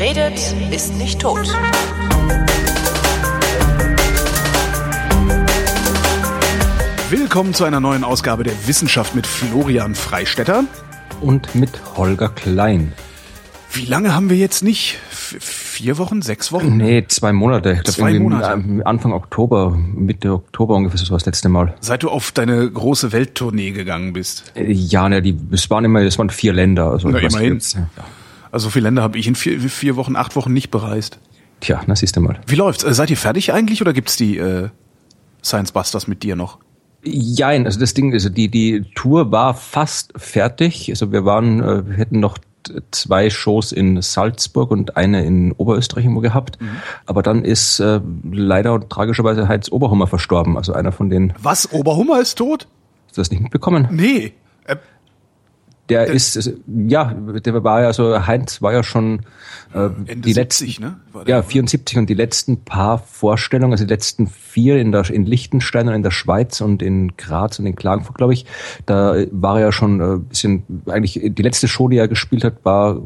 [0.00, 1.46] Wer redet, ist nicht tot.
[7.10, 10.64] Willkommen zu einer neuen Ausgabe der Wissenschaft mit Florian Freistetter.
[11.20, 12.92] Und mit Holger Klein.
[13.72, 14.98] Wie lange haben wir jetzt nicht?
[15.10, 16.76] Vier Wochen, sechs Wochen?
[16.76, 17.82] Nee, zwei Monate.
[17.84, 18.62] Zwei Monate.
[18.84, 21.74] Anfang Oktober, Mitte Oktober ungefähr, so war das letzte Mal.
[21.80, 24.52] Seit du auf deine große Welttournee gegangen bist.
[24.54, 26.90] Äh, Ja, ne, die, es waren immer, es waren vier Länder.
[26.90, 27.54] Also, Na, was immerhin.
[27.54, 27.86] jetzt- ja.
[28.52, 31.18] Also so viele Länder habe ich in vier, vier Wochen, acht Wochen nicht bereist.
[31.60, 32.40] Tja, na siehst du mal.
[32.46, 32.84] Wie läuft's?
[32.84, 34.68] Äh, seid ihr fertig eigentlich oder gibt's die äh,
[35.44, 36.58] Science Busters mit dir noch?
[37.02, 40.90] Jein, also das Ding, also die, die Tour war fast fertig.
[40.90, 42.38] Also wir waren, äh, wir hätten noch
[42.90, 46.60] zwei Shows in Salzburg und eine in Oberösterreich irgendwo gehabt.
[46.60, 46.76] Mhm.
[47.06, 50.56] Aber dann ist äh, leider und tragischerweise Heinz Oberhummer verstorben.
[50.56, 51.72] Also einer von denen, Was?
[51.72, 52.66] Oberhummer ist tot?
[53.06, 53.88] hast du das nicht mitbekommen?
[53.90, 54.34] Nee.
[54.66, 54.76] Äh,
[55.90, 59.20] Der ist, also, ja, der war ja so, Heinz war ja schon
[59.74, 61.24] äh, Ende die 70, letzten, ne?
[61.26, 65.26] Der- ja, 74 und die letzten paar Vorstellungen, also die letzten vier in der in
[65.26, 68.46] Liechtenstein und in der Schweiz und in Graz und in Klagenfurt, glaube ich,
[68.86, 72.44] da war er ja schon äh, ein bisschen, eigentlich die letzte Show, die er gespielt
[72.44, 73.00] hat, war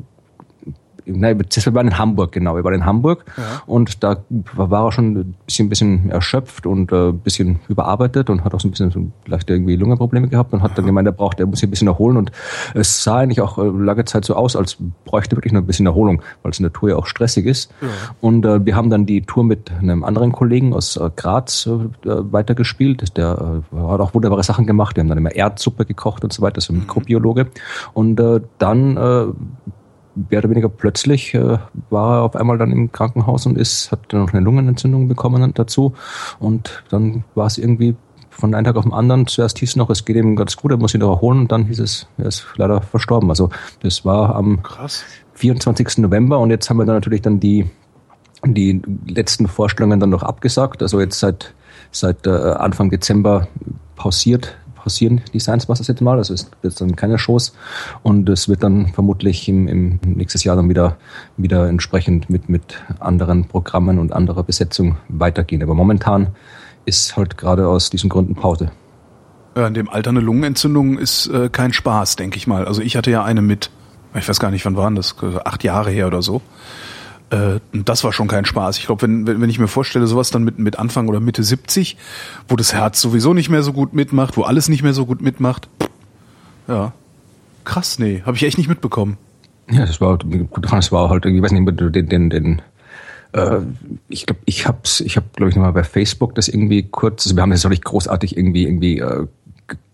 [1.07, 2.57] Nein, das war in Hamburg, genau.
[2.57, 3.25] Wir waren in Hamburg
[3.67, 4.19] und da
[4.55, 8.61] war er schon ein bisschen, bisschen erschöpft und äh, ein bisschen überarbeitet und hat auch
[8.61, 11.47] so ein bisschen so vielleicht irgendwie Lungenprobleme gehabt und hat dann gemeint, er braucht, er
[11.47, 12.33] muss sich ein bisschen erholen und
[12.75, 15.67] es sah eigentlich auch äh, lange Zeit so aus, als bräuchte er wirklich noch ein
[15.67, 17.73] bisschen Erholung, weil es in der Tour ja auch stressig ist.
[18.21, 21.73] Und äh, wir haben dann die Tour mit einem anderen Kollegen aus äh, Graz äh,
[22.05, 23.17] weitergespielt.
[23.17, 24.97] Der äh, hat auch wunderbare Sachen gemacht.
[24.97, 27.49] Wir haben dann immer Erdsuppe gekocht und so weiter, so ein Mikrobiologe.
[27.93, 28.21] Und
[28.59, 29.35] dann
[30.15, 31.59] mehr oder weniger plötzlich äh,
[31.91, 35.53] war er auf einmal dann im Krankenhaus und ist, hat dann noch eine Lungenentzündung bekommen
[35.55, 35.95] dazu.
[36.39, 37.97] Und dann war es irgendwie
[38.31, 39.27] von einem Tag auf den anderen.
[39.27, 41.53] Zuerst hieß es noch, es geht ihm ganz gut, er muss sich noch erholen und
[41.53, 43.31] dann hieß es, er ist leider verstorben.
[43.31, 45.05] Also das war am krass.
[45.35, 45.99] 24.
[45.99, 47.69] November und jetzt haben wir dann natürlich dann die,
[48.45, 50.83] die letzten Vorstellungen dann noch abgesagt.
[50.83, 51.55] Also jetzt seit,
[51.91, 53.49] seit äh, Anfang Dezember
[53.97, 57.55] pausiert pausieren die Science Busters jetzt mal, also es wird dann keine Shows
[58.03, 60.99] und es wird dann vermutlich im, im nächstes Jahr dann wieder,
[61.39, 65.63] wieder entsprechend mit, mit anderen Programmen und anderer Besetzung weitergehen.
[65.63, 66.29] Aber momentan
[66.85, 68.71] ist halt gerade aus diesen Gründen Pause.
[69.57, 72.67] Ja, in dem Alter eine Lungenentzündung ist äh, kein Spaß, denke ich mal.
[72.67, 73.71] Also ich hatte ja eine mit,
[74.15, 76.43] ich weiß gar nicht, wann waren das, acht Jahre her oder so.
[77.35, 78.79] Äh, das war schon kein Spaß.
[78.79, 81.97] Ich glaube, wenn, wenn ich mir vorstelle, sowas dann mit, mit Anfang oder Mitte 70,
[82.49, 85.21] wo das Herz sowieso nicht mehr so gut mitmacht, wo alles nicht mehr so gut
[85.21, 85.69] mitmacht.
[86.69, 86.93] Ja.
[87.65, 89.17] Krass, nee, habe ich echt nicht mitbekommen.
[89.71, 92.63] Ja, das war dran, es war halt, ich weiß nicht, den, den, den
[93.33, 93.61] äh,
[94.09, 97.37] ich glaube, ich hab's, ich habe, glaube ich, nochmal bei Facebook das irgendwie kurz, also
[97.37, 99.27] wir haben das auch nicht großartig irgendwie, irgendwie äh,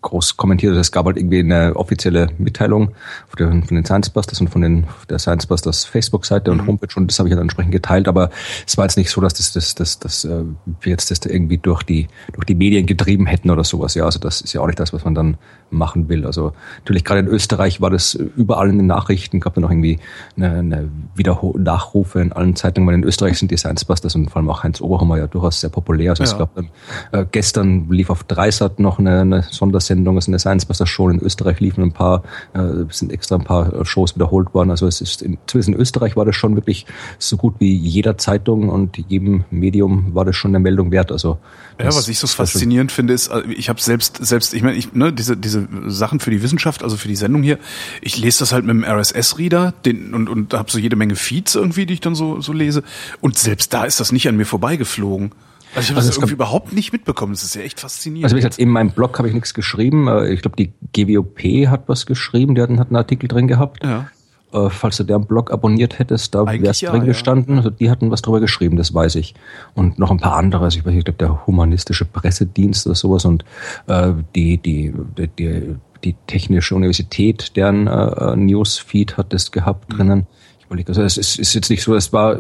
[0.03, 0.75] groß kommentiert.
[0.77, 2.93] Es gab halt irgendwie eine offizielle Mitteilung
[3.28, 7.19] von den, Science Busters und von den der Science Busters Facebook-Seite und Homepage und das
[7.19, 8.09] habe ich dann entsprechend geteilt.
[8.09, 8.31] Aber
[8.66, 10.44] es war jetzt nicht so, dass das, das, das, das äh,
[10.81, 13.94] wir jetzt das irgendwie durch die durch die Medien getrieben hätten oder sowas.
[13.94, 15.37] Ja, also das ist ja auch nicht das, was man dann
[15.71, 16.27] machen will.
[16.27, 19.99] Also natürlich gerade in Österreich war das überall in den Nachrichten, gab da noch irgendwie
[20.37, 24.31] eine, eine Wiederho Nachrufe in allen Zeitungen, weil in Österreich sind die Science Busters und
[24.31, 26.10] vor allem auch Heinz Oberhammer ja durchaus sehr populär.
[26.10, 26.39] Also es Ja.
[26.39, 26.69] gab dann
[27.12, 29.43] äh, gestern lief auf Dreisat noch eine, eine
[29.91, 32.23] Sondersendung, es ist eine Science Buster Show in Österreich liefen ein paar,
[32.55, 34.71] äh, es sind extra ein paar äh, Shows wiederholt worden.
[34.71, 36.87] Also es ist in, zumindest in Österreich war das schon wirklich
[37.19, 41.12] so gut wie jeder Zeitung und jedem Medium war das schon eine Meldung wert.
[41.12, 41.39] Also
[41.78, 44.93] Ja, was ich so faszinierend finde, ist, also ich habe selbst, selbst, ich meine, ich,
[44.93, 47.59] ne, diese, diese Sachen für die Wissenschaft, also für die Sendung hier,
[48.01, 51.87] ich lese das halt mit dem RSS-Reader und, und habe so jede Menge Feeds irgendwie,
[51.87, 52.83] die ich dann so, so lese.
[53.21, 55.33] Und selbst da ist das nicht an mir vorbeigeflogen.
[55.75, 57.32] Also ich habe Also das irgendwie überhaupt nicht mitbekommen.
[57.32, 58.25] Das ist ja echt faszinierend.
[58.25, 60.08] Also wie gesagt, in meinem Blog habe ich nichts geschrieben.
[60.08, 63.84] Äh, Ich glaube, die GWOP hat was geschrieben, die hat einen Artikel drin gehabt.
[63.84, 64.09] ja.
[64.53, 67.06] Äh, falls du deren Blog abonniert hättest, da wäre es ja, drin ja.
[67.06, 67.59] gestanden.
[67.59, 69.36] Also die hatten was drüber geschrieben, das weiß ich.
[69.75, 72.97] Und noch ein paar andere, also ich weiß nicht, ich glaube der humanistische Pressedienst oder
[72.97, 73.45] sowas und
[73.86, 79.97] äh, die, die, die, die, die Technische Universität, deren äh, Newsfeed hat das gehabt Mhm.
[79.97, 80.27] drinnen.
[80.59, 82.39] Ich überlege, also es ist, ist jetzt nicht so, es war,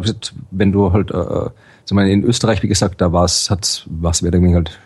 [0.50, 1.50] wenn du halt, äh,
[1.90, 4.78] sag mal, in Österreich, wie gesagt, da war es, hat's, was wäre irgendwie halt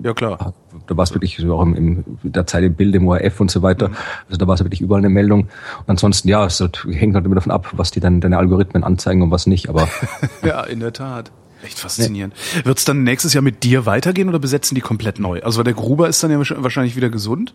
[0.00, 0.52] ja, klar.
[0.88, 3.62] da war es wirklich auch im, im der Zeit im Bild, im ORF und so
[3.62, 3.92] weiter.
[4.26, 5.42] Also da war es wirklich überall eine Meldung.
[5.42, 8.82] Und ansonsten, ja, es halt, hängt halt immer davon ab, was die dann deine Algorithmen
[8.82, 9.68] anzeigen und was nicht.
[9.68, 9.88] Aber
[10.44, 11.30] Ja, in der Tat.
[11.62, 12.34] Echt faszinierend.
[12.64, 15.40] Wird's dann nächstes Jahr mit dir weitergehen oder besetzen die komplett neu?
[15.42, 17.54] Also der Gruber ist dann ja wahrscheinlich wieder gesund.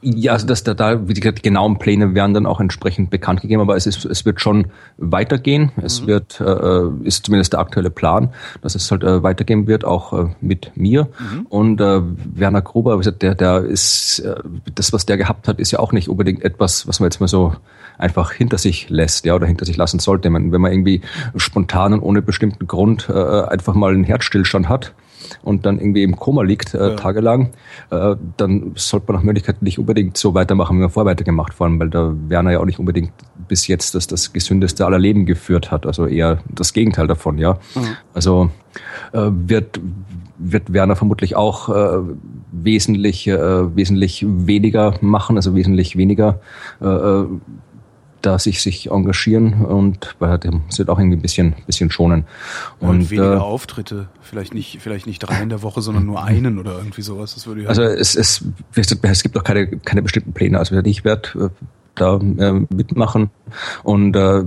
[0.00, 3.40] Ja, also das, da, da, wie gesagt, die genauen Pläne werden dann auch entsprechend bekannt
[3.40, 5.72] gegeben, aber es, ist, es wird schon weitergehen.
[5.82, 6.06] Es mhm.
[6.06, 10.26] wird, äh, ist zumindest der aktuelle Plan, dass es halt äh, weitergehen wird, auch äh,
[10.40, 11.08] mit mir.
[11.18, 11.46] Mhm.
[11.48, 14.36] Und äh, Werner Gruber, wie gesagt, der, der ist, äh,
[14.72, 17.26] das, was der gehabt hat, ist ja auch nicht unbedingt etwas, was man jetzt mal
[17.26, 17.56] so
[17.98, 20.32] einfach hinter sich lässt, ja, oder hinter sich lassen sollte.
[20.32, 21.00] wenn man irgendwie
[21.34, 24.94] spontan und ohne bestimmten Grund äh, einfach mal einen Herzstillstand hat,
[25.42, 26.96] und dann irgendwie im Koma liegt, äh, ja.
[26.96, 27.50] tagelang,
[27.90, 31.66] äh, dann sollte man nach Möglichkeit nicht unbedingt so weitermachen, wie man vorher weitergemacht, vor
[31.66, 33.12] allem, weil der Werner ja auch nicht unbedingt
[33.48, 37.54] bis jetzt das, das gesündeste aller Leben geführt hat, also eher das Gegenteil davon, ja.
[37.74, 37.96] Mhm.
[38.14, 38.50] Also
[39.12, 39.80] äh, wird
[40.38, 41.98] wird Werner vermutlich auch äh,
[42.52, 46.40] wesentlich äh, wesentlich weniger machen, also wesentlich weniger
[46.80, 47.26] äh, äh
[48.22, 52.24] da sich, sich engagieren und bei dem sind auch irgendwie ein bisschen, bisschen schonen.
[52.80, 56.22] Und, und weniger äh, Auftritte, vielleicht nicht, vielleicht nicht drei in der Woche, sondern nur
[56.22, 57.34] einen oder irgendwie sowas.
[57.34, 58.44] Das würde ich also es, es,
[58.74, 60.58] es gibt auch keine, keine bestimmten Pläne.
[60.58, 61.64] Also ich werde äh,
[61.98, 63.30] da äh, mitmachen.
[63.82, 64.42] Und äh,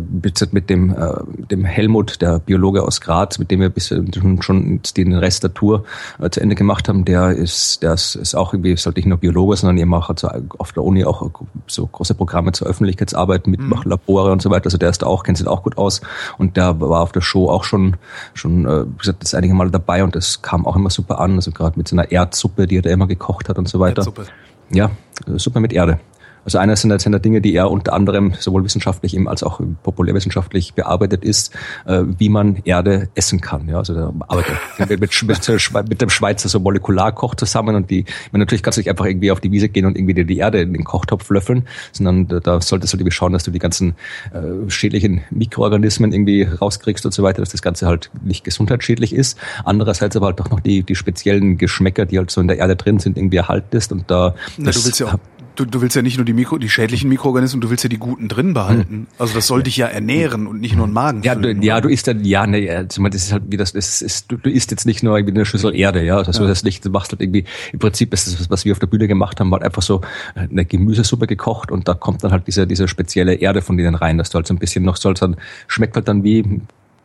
[0.52, 1.14] mit dem, äh,
[1.50, 5.54] dem Helmut, der Biologe aus Graz, mit dem wir bis schon, schon den Rest der
[5.54, 5.86] Tour
[6.20, 9.08] äh, zu Ende gemacht haben, der ist, der ist, ist auch irgendwie, ist halt nicht
[9.08, 11.30] nur Biologe, sondern er macht also auf der Uni auch
[11.68, 13.92] so große Programme zur Öffentlichkeitsarbeit, mitmacht mhm.
[13.92, 14.66] Labore und so weiter.
[14.66, 16.02] Also der ist da auch, kennt sich auch gut aus.
[16.38, 17.98] Und der war auf der Show auch schon,
[18.34, 21.36] schon äh, wie gesagt, das einige Mal dabei und das kam auch immer super an.
[21.36, 24.00] Also gerade mit seiner Erdsuppe, die er da immer gekocht hat und so weiter.
[24.00, 24.26] Erdsuppe.
[24.74, 24.92] Ja,
[25.36, 26.00] Suppe mit Erde.
[26.44, 30.74] Also einer sind, sind Dinge, die er unter anderem sowohl wissenschaftlich eben als auch populärwissenschaftlich
[30.74, 31.54] bearbeitet ist,
[31.86, 33.68] äh, wie man Erde essen kann.
[33.68, 38.40] Ja, also der arbeitet mit, mit, mit, dem Schweizer so Molekularkoch zusammen und die, man
[38.40, 40.74] natürlich kannst du nicht einfach irgendwie auf die Wiese gehen und irgendwie die Erde in
[40.74, 43.96] den Kochtopf löffeln, sondern da, da solltest du irgendwie schauen, dass du die ganzen
[44.34, 49.38] äh, schädlichen Mikroorganismen irgendwie rauskriegst und so weiter, dass das Ganze halt nicht gesundheitsschädlich ist.
[49.64, 52.76] Andererseits aber halt auch noch die, die speziellen Geschmäcker, die halt so in der Erde
[52.76, 54.36] drin sind, irgendwie erhaltest und da.
[54.58, 55.20] Na, du willst ja auch
[55.56, 57.98] du, du willst ja nicht nur die Mikro, die schädlichen Mikroorganismen, du willst ja die
[57.98, 58.94] guten drin behalten.
[58.94, 59.08] Hm.
[59.18, 61.22] Also das soll dich ja ernähren und nicht nur ein Magen.
[61.24, 64.32] Ja, du, ja, du isst dann, ja, ne, das ist halt wie das, das ist,
[64.32, 66.48] du, du isst jetzt nicht nur irgendwie eine Schüssel Erde, ja, also ja.
[66.48, 69.08] das nicht, du machst halt irgendwie, im Prinzip ist das, was wir auf der Bühne
[69.08, 70.02] gemacht haben, halt einfach so
[70.36, 74.18] eine Gemüsesuppe gekocht und da kommt dann halt diese, diese spezielle Erde von denen rein,
[74.18, 75.38] dass du halt so ein bisschen noch sollst dann,
[75.68, 76.62] schmeckt halt dann wie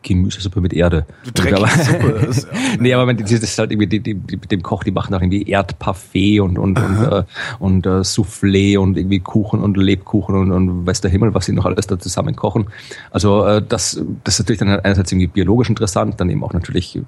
[0.07, 1.05] Gemüsesuppe mit Erde.
[1.35, 2.07] Dreckige Suppe.
[2.29, 2.59] Ist, ja.
[2.79, 5.21] nee, aber man, das ist halt irgendwie, die, die, mit dem Koch, die machen auch
[5.21, 7.25] irgendwie Erdparfait und, und, und, äh,
[7.59, 11.53] und äh, Soufflé und irgendwie Kuchen und Lebkuchen und, und weiß der Himmel, was sie
[11.53, 12.67] noch alles da zusammen kochen.
[13.11, 17.01] Also äh, das, das ist natürlich dann einerseits irgendwie biologisch interessant, dann eben auch natürlich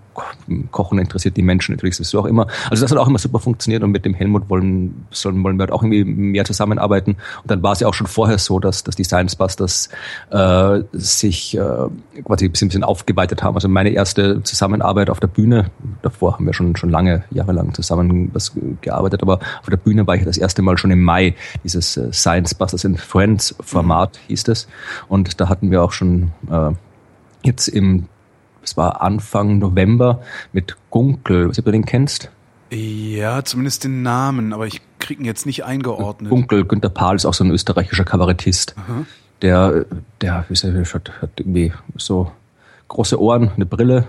[0.72, 2.48] Kochen interessiert die Menschen natürlich sowieso auch immer.
[2.68, 5.62] Also das hat auch immer super funktioniert und mit dem Helmut wollen, sollen, wollen wir
[5.62, 7.12] halt auch irgendwie mehr zusammenarbeiten.
[7.12, 9.88] Und dann war es ja auch schon vorher so, dass, dass die Science Busters
[10.30, 11.60] äh, sich äh,
[12.24, 13.54] quasi ein bisschen aufgeweitet haben.
[13.54, 15.70] Also meine erste Zusammenarbeit auf der Bühne,
[16.02, 20.16] davor haben wir schon, schon lange, jahrelang zusammen was gearbeitet, aber auf der Bühne war
[20.16, 24.28] ich das erste Mal schon im Mai, dieses äh, Science Busters in Friends Format mhm.
[24.28, 24.68] hieß das.
[25.08, 26.70] Und da hatten wir auch schon äh,
[27.44, 28.06] jetzt im,
[28.62, 32.30] es war Anfang November mit Gunkel, was du den kennst?
[32.70, 36.30] Ja, zumindest den Namen, aber ich krieg ihn jetzt nicht eingeordnet.
[36.30, 38.74] Gunkel, Günter Pahl ist auch so ein österreichischer Kabarettist.
[38.76, 39.04] Aha.
[39.40, 39.86] Der,
[40.20, 42.32] der, wie hat, hat irgendwie so
[42.88, 44.06] große Ohren, eine Brille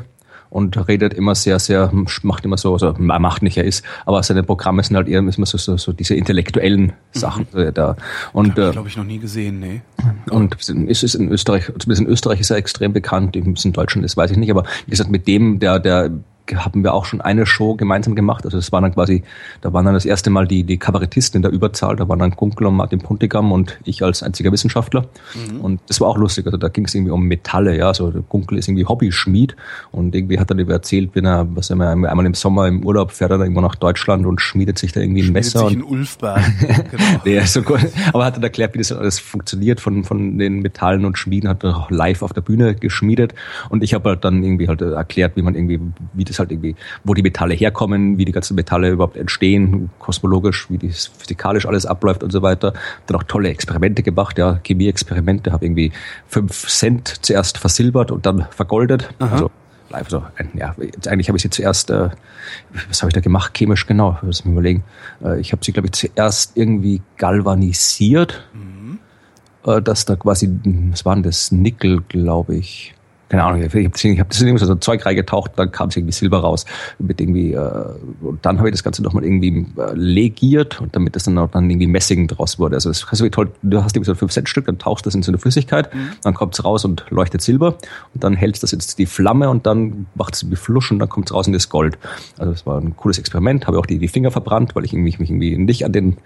[0.49, 1.91] und redet immer sehr, sehr,
[2.23, 5.31] macht immer so, also macht nicht, er ist, aber seine Programme sind halt eher immer
[5.31, 7.73] so, so, so diese intellektuellen Sachen mhm.
[7.73, 7.95] da.
[8.33, 9.81] Und äh, glaube ich noch nie gesehen, nee.
[10.31, 14.17] Und ist es in Österreich, zumindest in Österreich ist er extrem bekannt, in Deutschland ist,
[14.17, 16.09] weiß ich nicht, aber wie gesagt, mit dem, der, der
[16.57, 18.45] haben wir auch schon eine Show gemeinsam gemacht.
[18.45, 19.23] Also es war dann quasi,
[19.61, 21.95] da waren dann das erste Mal die, die Kabarettisten in der Überzahl.
[21.95, 25.05] Da waren dann Kunkel und Martin Puntigam und ich als einziger Wissenschaftler.
[25.51, 25.61] Mhm.
[25.61, 26.45] Und das war auch lustig.
[26.45, 27.77] Also da ging es irgendwie um Metalle.
[27.77, 29.55] Ja, also der Kunkel ist irgendwie Hobbyschmied
[29.91, 33.11] und irgendwie hat er über erzählt, wenn er, was er einmal im Sommer im Urlaub
[33.11, 35.67] fährt er dann irgendwo nach Deutschland und schmiedet sich da irgendwie ein Messer.
[35.67, 36.41] Sich in Ulfberg.
[36.59, 37.03] genau.
[37.25, 37.79] nee, so gut.
[38.13, 41.63] Aber hat dann erklärt, wie das alles funktioniert von, von den Metallen und Schmieden, hat
[41.63, 43.33] er auch live auf der Bühne geschmiedet.
[43.69, 45.79] Und ich habe halt dann irgendwie halt erklärt, wie man irgendwie,
[46.13, 50.69] wie das halt irgendwie, wo die Metalle herkommen, wie die ganzen Metalle überhaupt entstehen, kosmologisch,
[50.69, 52.73] wie das physikalisch alles abläuft und so weiter.
[53.07, 55.91] Dann auch tolle Experimente gemacht, ja, Chemieexperimente, habe irgendwie
[56.27, 59.09] fünf Cent zuerst versilbert und dann vergoldet.
[59.19, 59.33] Aha.
[59.33, 59.51] Also
[59.89, 60.23] live so.
[60.53, 60.75] Ja,
[61.07, 62.09] eigentlich habe ich sie zuerst, äh,
[62.87, 64.83] was habe ich da gemacht, chemisch genau, muss mir überlegen.
[65.23, 68.99] Äh, ich habe sie, glaube ich, zuerst irgendwie galvanisiert, mhm.
[69.65, 70.49] äh, dass da quasi,
[70.91, 72.93] was war denn das, Nickel, glaube ich
[73.29, 76.39] keine Ahnung, ich habe hab das irgendwie so Zeug reingetaucht, dann kam es irgendwie Silber
[76.39, 76.65] raus.
[76.97, 77.85] Mit irgendwie, äh,
[78.21, 81.51] und dann habe ich das Ganze nochmal irgendwie äh, legiert und damit das dann auch
[81.51, 82.75] dann irgendwie Messing draus wurde.
[82.75, 85.13] Also das ist toll, du hast irgendwie so ein 5 Cent Stück, dann tauchst das
[85.13, 86.09] in so eine Flüssigkeit, mhm.
[86.23, 87.77] dann kommt es raus und leuchtet Silber
[88.13, 91.09] und dann hältst das jetzt die Flamme und dann macht es irgendwie Flusch und dann
[91.09, 91.99] kommt es raus in das Gold.
[92.39, 95.15] Also das war ein cooles Experiment, habe auch die, die Finger verbrannt, weil ich irgendwie,
[95.19, 96.17] mich irgendwie nicht an den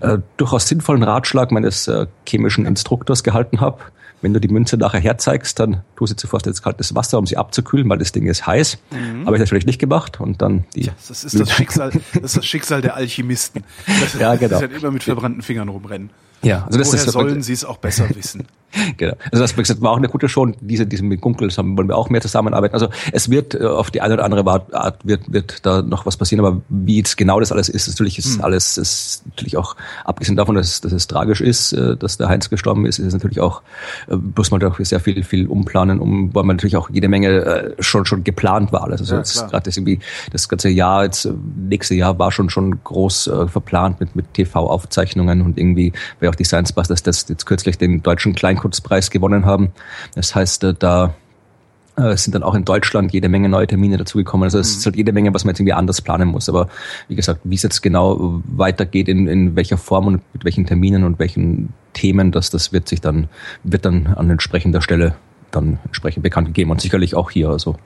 [0.00, 3.78] äh, durchaus sinnvollen Ratschlag meines äh, chemischen Instruktors gehalten habe
[4.22, 7.36] wenn du die Münze nachher herzeigst, dann tu sie zuvor ins kaltes Wasser, um sie
[7.36, 8.78] abzukühlen, weil das Ding ist heiß.
[8.90, 9.26] Mhm.
[9.26, 10.84] Habe ich natürlich nicht gemacht und dann die.
[10.84, 13.64] Ja, das ist das Schicksal, das ist das Schicksal der Alchemisten.
[13.86, 14.48] Das, ja, genau.
[14.48, 16.10] Das ist halt immer mit verbrannten Fingern rumrennen.
[16.42, 18.46] Ja, also das Woher ist, sollen sie es auch besser wissen?
[18.96, 19.14] genau.
[19.32, 20.46] Also das war auch eine gute Show.
[20.60, 22.74] Diese, diese mit Gunkels haben, wollen wir auch mehr zusammenarbeiten.
[22.74, 26.16] Also es wird äh, auf die eine oder andere Art wird, wird da noch was
[26.16, 28.44] passieren, aber wie jetzt genau das alles ist, natürlich ist hm.
[28.44, 32.50] alles ist natürlich auch, abgesehen davon, dass, dass es tragisch ist, äh, dass der Heinz
[32.50, 33.62] gestorben ist, ist es natürlich auch,
[34.08, 37.74] äh, muss man doch sehr viel, viel umplanen, um, weil man natürlich auch jede Menge
[37.78, 38.84] schon schon geplant war.
[38.90, 40.00] Also ja, gerade das irgendwie
[40.32, 45.58] das ganze Jahr, jetzt nächste Jahr war schon schon groß verplant mit, mit TV-Aufzeichnungen und
[45.58, 49.72] irgendwie, weil auch die Science Busters das jetzt kürzlich den deutschen Kleinkunstpreis gewonnen haben.
[50.14, 51.14] Das heißt, äh, da
[51.96, 54.44] äh, sind dann auch in Deutschland jede Menge neue Termine dazugekommen.
[54.44, 54.78] Also es mhm.
[54.78, 56.48] ist halt jede Menge, was man jetzt irgendwie anders planen muss.
[56.48, 56.68] Aber
[57.08, 61.04] wie gesagt, wie es jetzt genau weitergeht, in, in welcher Form und mit welchen Terminen
[61.04, 63.28] und welchen Themen, das, das wird sich dann,
[63.62, 65.14] wird dann an entsprechender Stelle
[65.50, 67.48] dann entsprechend bekannt gegeben und sicherlich auch hier.
[67.48, 67.76] Also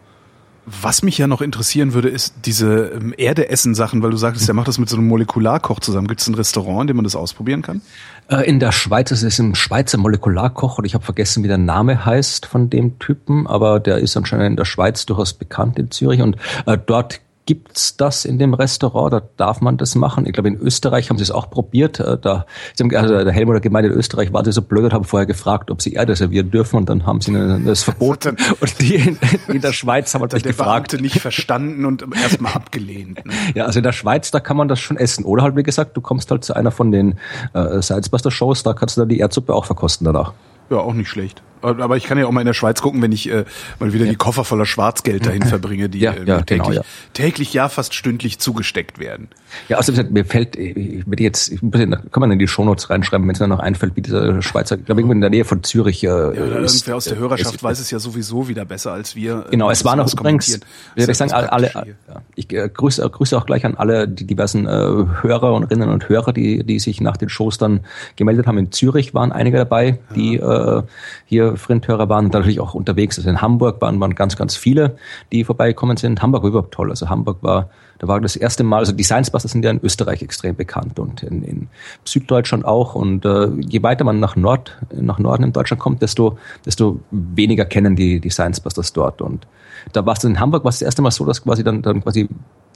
[0.66, 4.68] was mich ja noch interessieren würde, ist diese ähm, Erdeessen-Sachen, weil du sagtest, er macht
[4.68, 6.06] das mit so einem Molekularkoch zusammen.
[6.06, 7.80] Gibt es ein Restaurant, in dem man das ausprobieren kann?
[8.28, 11.58] Äh, in der Schweiz ist es ein Schweizer Molekularkoch und ich habe vergessen, wie der
[11.58, 15.90] Name heißt von dem Typen, aber der ist anscheinend in der Schweiz durchaus bekannt in
[15.90, 16.36] Zürich und
[16.66, 17.20] äh, dort
[17.50, 20.24] gibt's das in dem Restaurant, da darf man das machen.
[20.24, 21.98] Ich glaube, in Österreich haben sie es auch probiert.
[21.98, 22.46] Äh, da,
[22.78, 25.72] also der Helmut hat gemeint, in Österreich war sie so blöd und haben vorher gefragt,
[25.72, 27.32] ob sie Erde servieren dürfen und dann haben sie
[27.66, 28.36] das verboten.
[28.60, 30.92] und die in, in, der Schweiz haben natürlich gefragt.
[30.92, 33.26] Beamte nicht verstanden und erstmal abgelehnt.
[33.26, 33.32] Ne?
[33.56, 35.24] Ja, also in der Schweiz, da kann man das schon essen.
[35.24, 37.18] Oder halt, wie gesagt, du kommst halt zu einer von den
[37.52, 40.34] äh, Salzbuster-Shows, da kannst du dann die Erdsuppe auch verkosten danach.
[40.70, 41.42] Ja, auch nicht schlecht.
[41.62, 43.44] Aber ich kann ja auch mal in der Schweiz gucken, wenn ich äh,
[43.78, 44.10] mal wieder ja.
[44.10, 46.82] die Koffer voller Schwarzgeld dahin verbringe, die ja, äh, ja, täglich, genau, ja.
[47.12, 49.28] täglich, ja fast stündlich zugesteckt werden.
[49.68, 53.26] Ja, außerdem mir fällt, ich würde jetzt, ich muss, kann man in die Shownotes reinschreiben,
[53.26, 55.62] wenn es mir noch einfällt, wie dieser Schweizer, ich glaube irgendwo in der Nähe von
[55.62, 56.04] Zürich.
[56.04, 59.16] Äh, ja, ist, irgendwer aus der Hörerschaft ist, weiß es ja sowieso wieder besser als
[59.16, 59.46] wir.
[59.46, 60.60] Äh, genau, es waren noch übrigens,
[60.94, 61.96] würde ich sagen, alle, alle
[62.34, 66.08] ich äh, grüße, grüße auch gleich an alle die diversen äh, Hörer und Rinnen und
[66.08, 67.80] Hörer, die, die sich nach den Shows dann
[68.16, 68.58] gemeldet haben.
[68.58, 70.82] In Zürich waren einige dabei, die äh,
[71.26, 73.18] hier Frinthörer waren und natürlich auch unterwegs.
[73.18, 74.96] Also in Hamburg waren, waren ganz, ganz viele,
[75.32, 76.22] die vorbeigekommen sind.
[76.22, 76.90] Hamburg war überhaupt toll.
[76.90, 79.80] Also Hamburg war, da war das erste Mal, also die Science Busters sind ja in
[79.82, 81.68] Österreich extrem bekannt und in, in
[82.04, 82.94] Süddeutschland auch.
[82.94, 87.64] Und äh, je weiter man nach Nord, nach Norden in Deutschland kommt, desto, desto weniger
[87.64, 89.22] kennen die, die Science Busters dort.
[89.22, 89.46] Und
[89.92, 92.02] da war es in Hamburg war es das erste Mal so, dass quasi dann, dann
[92.02, 92.28] quasi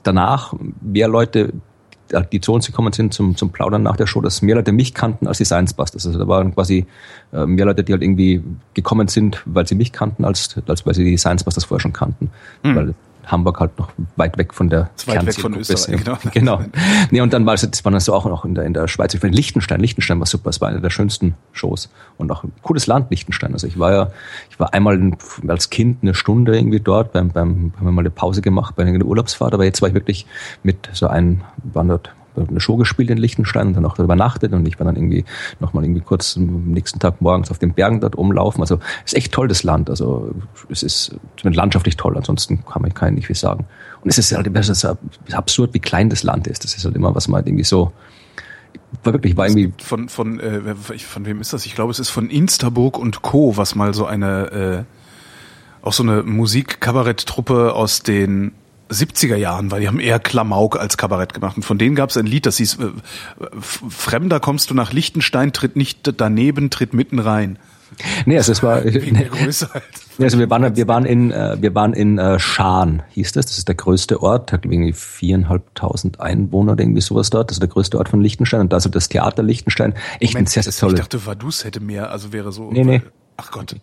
[0.03, 1.53] danach mehr Leute
[2.31, 4.93] die zu uns gekommen sind zum, zum Plaudern nach der Show, dass mehr Leute mich
[4.93, 6.05] kannten als die Science Busters.
[6.05, 6.85] Also da waren quasi
[7.33, 8.43] äh, mehr Leute, die halt irgendwie
[8.73, 11.93] gekommen sind, weil sie mich kannten, als, als weil sie die Science Busters vorher schon
[11.93, 12.29] kannten.
[12.63, 12.75] Mhm.
[12.75, 12.93] Weil
[13.27, 16.17] Hamburg halt noch weit weg von der weit weg von Österreich, genau.
[16.33, 16.61] genau.
[17.11, 18.87] Nee, und dann war es, das war dann so auch noch in der, in der
[18.87, 19.13] Schweiz.
[19.13, 20.49] Ich finde Liechtenstein, Liechtenstein war super.
[20.49, 21.89] Es war eine der schönsten Shows.
[22.17, 23.53] Und auch ein cooles Land, Liechtenstein.
[23.53, 24.11] Also ich war ja,
[24.49, 25.11] ich war einmal
[25.47, 28.83] als Kind eine Stunde irgendwie dort, beim, beim, haben wir mal eine Pause gemacht bei
[28.83, 30.25] einer Urlaubsfahrt, aber jetzt war ich wirklich
[30.63, 34.67] mit so einem, waren dort eine Show gespielt in Liechtenstein und dann auch übernachtet und
[34.67, 35.25] ich war dann irgendwie
[35.59, 38.61] nochmal irgendwie kurz am nächsten Tag morgens auf den Bergen dort umlaufen.
[38.61, 39.89] Also ist echt toll, das Land.
[39.89, 40.33] Also
[40.69, 43.65] es ist landschaftlich toll, ansonsten kann man kann nicht viel sagen.
[44.01, 44.97] Und es ist halt immer so
[45.31, 46.63] absurd, wie klein das Land ist.
[46.63, 47.91] Das ist halt immer, was man halt irgendwie so
[49.03, 51.65] war wirklich war irgendwie von von äh, von wem ist das?
[51.65, 54.85] Ich glaube, es ist von Instaburg und Co, was mal so eine
[55.83, 58.53] äh, auch so eine Musikkabarett-Truppe aus den
[58.89, 61.57] 70er Jahren, weil die haben eher Klamauk als Kabarett gemacht.
[61.57, 62.89] Und von denen gab es ein Lied, das hieß äh,
[63.61, 67.57] Fremder kommst du nach Liechtenstein, tritt nicht daneben, tritt mitten rein.
[68.25, 69.29] Nee, also es war nee,
[70.19, 73.57] also wir waren wir waren in äh, wir waren in äh, Schaan hieß das, das
[73.57, 77.69] ist der größte Ort, hat irgendwie viereinhalbtausend Einwohner oder irgendwie sowas dort, das ist der
[77.69, 80.73] größte Ort von Liechtenstein und da ist das Theater Liechtenstein echt Moment, ein sehr, sehr
[80.73, 80.95] tolles.
[80.95, 82.71] Ich dachte, Vaduz hätte mehr, also wäre so.
[82.71, 83.01] Nee, nee.
[83.37, 83.75] Ach Gott.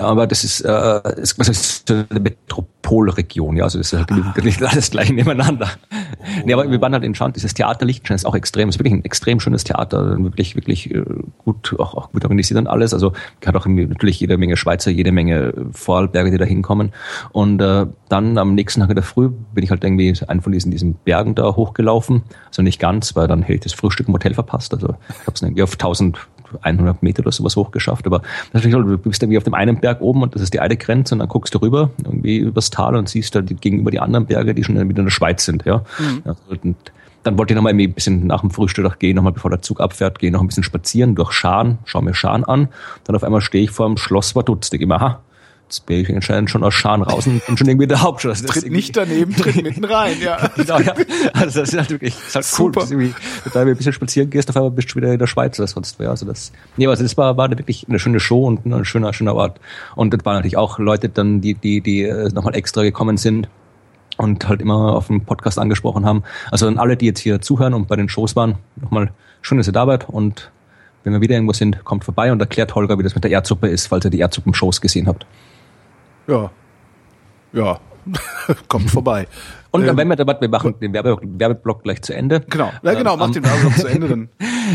[0.00, 4.34] Aber das ist, äh, ist, ist eine Metropolregion, ja, also das ist halt ah.
[4.66, 5.68] alles gleich nebeneinander.
[5.90, 5.96] Oh.
[6.44, 8.94] Nee, aber wir waren halt in Schand, dieses Theater Liechtenstein ist auch extrem, ist wirklich
[8.94, 11.04] ein extrem schönes Theater, wirklich, wirklich äh,
[11.44, 12.94] gut, auch, auch gut organisiert und alles.
[12.94, 13.12] Also
[13.44, 16.92] hat auch natürlich jede Menge Schweizer, jede Menge Vorarlberger, die da hinkommen.
[17.32, 20.52] Und äh, dann am nächsten Tag in der Früh bin ich halt irgendwie einen von
[20.52, 22.22] diesen, diesen Bergen da hochgelaufen.
[22.48, 24.72] Also nicht ganz, weil dann hätte ich das Frühstück im Hotel verpasst.
[24.72, 26.18] Also ich habe es irgendwie auf 1000
[26.60, 28.06] 100 Meter oder sowas hochgeschafft.
[28.06, 30.76] Aber natürlich, du bist irgendwie auf dem einen Berg oben und das ist die eine
[30.76, 34.26] Grenze und dann guckst du rüber irgendwie übers Tal und siehst da gegenüber die anderen
[34.26, 35.64] Berge, die schon wieder in der Schweiz sind.
[35.64, 35.84] Ja.
[35.98, 36.22] Mhm.
[36.24, 36.74] Also,
[37.22, 40.18] dann wollte ich nochmal ein bisschen nach dem Frühstück gehen, nochmal bevor der Zug abfährt,
[40.18, 42.68] gehe noch ein bisschen spazieren durch Schaan, schau mir Schaan an.
[43.04, 45.20] Dann auf einmal stehe ich vor dem Schloss Vaduz, denke ich mir, aha,
[45.70, 48.32] jetzt bin ich anscheinend schon aus Schaan raus und schon irgendwie der Hauptstadt.
[48.32, 50.36] Also tritt nicht daneben, tritt mitten rein, ja.
[50.56, 50.94] genau, ja.
[51.32, 52.86] Also das ist halt wirklich, das ist halt Super.
[52.90, 55.58] cool, dass da ein bisschen spazieren gehst, auf einmal bist du wieder in der Schweiz
[55.60, 56.10] oder sonst wer.
[56.10, 59.36] Also das, nee, also das war, war wirklich eine schöne Show und ein schöner, schöner
[59.36, 59.60] Ort.
[59.94, 63.48] Und das waren natürlich auch Leute dann, die, die, die äh, nochmal extra gekommen sind
[64.16, 66.24] und halt immer auf dem Podcast angesprochen haben.
[66.50, 69.68] Also an alle, die jetzt hier zuhören und bei den Shows waren, nochmal schön, dass
[69.68, 70.50] ihr da wart und
[71.04, 73.68] wenn wir wieder irgendwo sind, kommt vorbei und erklärt Holger, wie das mit der Erdsuppe
[73.68, 75.24] ist, falls ihr die Erdsuppen-Shows gesehen habt.
[76.26, 76.50] Ja.
[77.52, 77.80] Ja.
[78.68, 79.26] kommt vorbei.
[79.72, 82.40] Und ähm, wenn wir dabei, wir machen den Werbe, Werbeblock gleich zu Ende.
[82.48, 84.28] Genau, ja, genau, ähm, mach den Werbeblock zu Ende dann.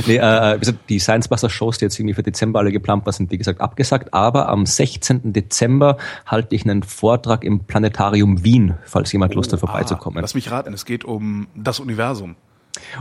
[0.08, 0.60] nee, äh,
[0.90, 3.60] die Science Buster Shows, die jetzt irgendwie für Dezember alle geplant waren, sind wie gesagt
[3.62, 4.14] abgesagt.
[4.14, 5.34] Aber am 16.
[5.34, 10.18] Dezember halte ich einen Vortrag im Planetarium Wien, falls jemand Lust hat, vorbeizukommen.
[10.20, 12.36] Ah, lass mich raten, es geht um das Universum.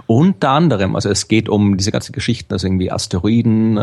[0.06, 3.80] Unter anderem, also es geht um diese ganzen Geschichten, also irgendwie Asteroiden, äh,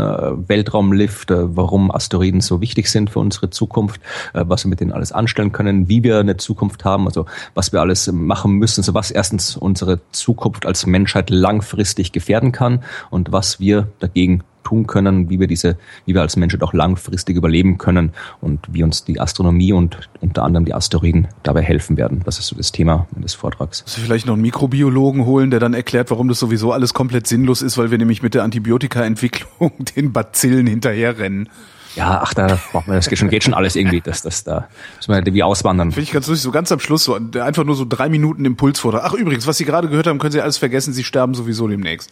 [0.48, 4.02] Weltraumlift, äh, warum Asteroiden so wichtig sind für unsere Zukunft,
[4.34, 7.74] äh, was wir mit denen alles anstellen können, wie wir eine Zukunft haben, also was
[7.74, 13.32] wir alles machen müssen, also was erstens unsere Zukunft als Menschheit langfristig gefährden kann und
[13.32, 17.78] was wir dagegen tun können, wie wir diese, wie wir als Menschen auch langfristig überleben
[17.78, 22.22] können und wie uns die Astronomie und unter anderem die Asteroiden dabei helfen werden.
[22.26, 23.84] Das ist so das Thema des Vortrags.
[23.88, 27.62] Also vielleicht noch einen Mikrobiologen holen, der dann erklärt, warum das sowieso alles komplett sinnlos
[27.62, 31.50] ist, weil wir nämlich mit der Antibiotikaentwicklung den Bazillen hinterherrennen.
[31.96, 34.70] Ja, ach, da braucht man, das geht schon, geht schon alles irgendwie, dass das da
[34.96, 35.92] müssen wir halt wie auswandern.
[35.92, 39.04] Finde ich ganz lustig, so ganz am Schluss, so einfach nur so drei Minuten Impulsvortrag.
[39.04, 42.10] Ach übrigens, was Sie gerade gehört haben, können Sie alles vergessen, Sie sterben sowieso demnächst.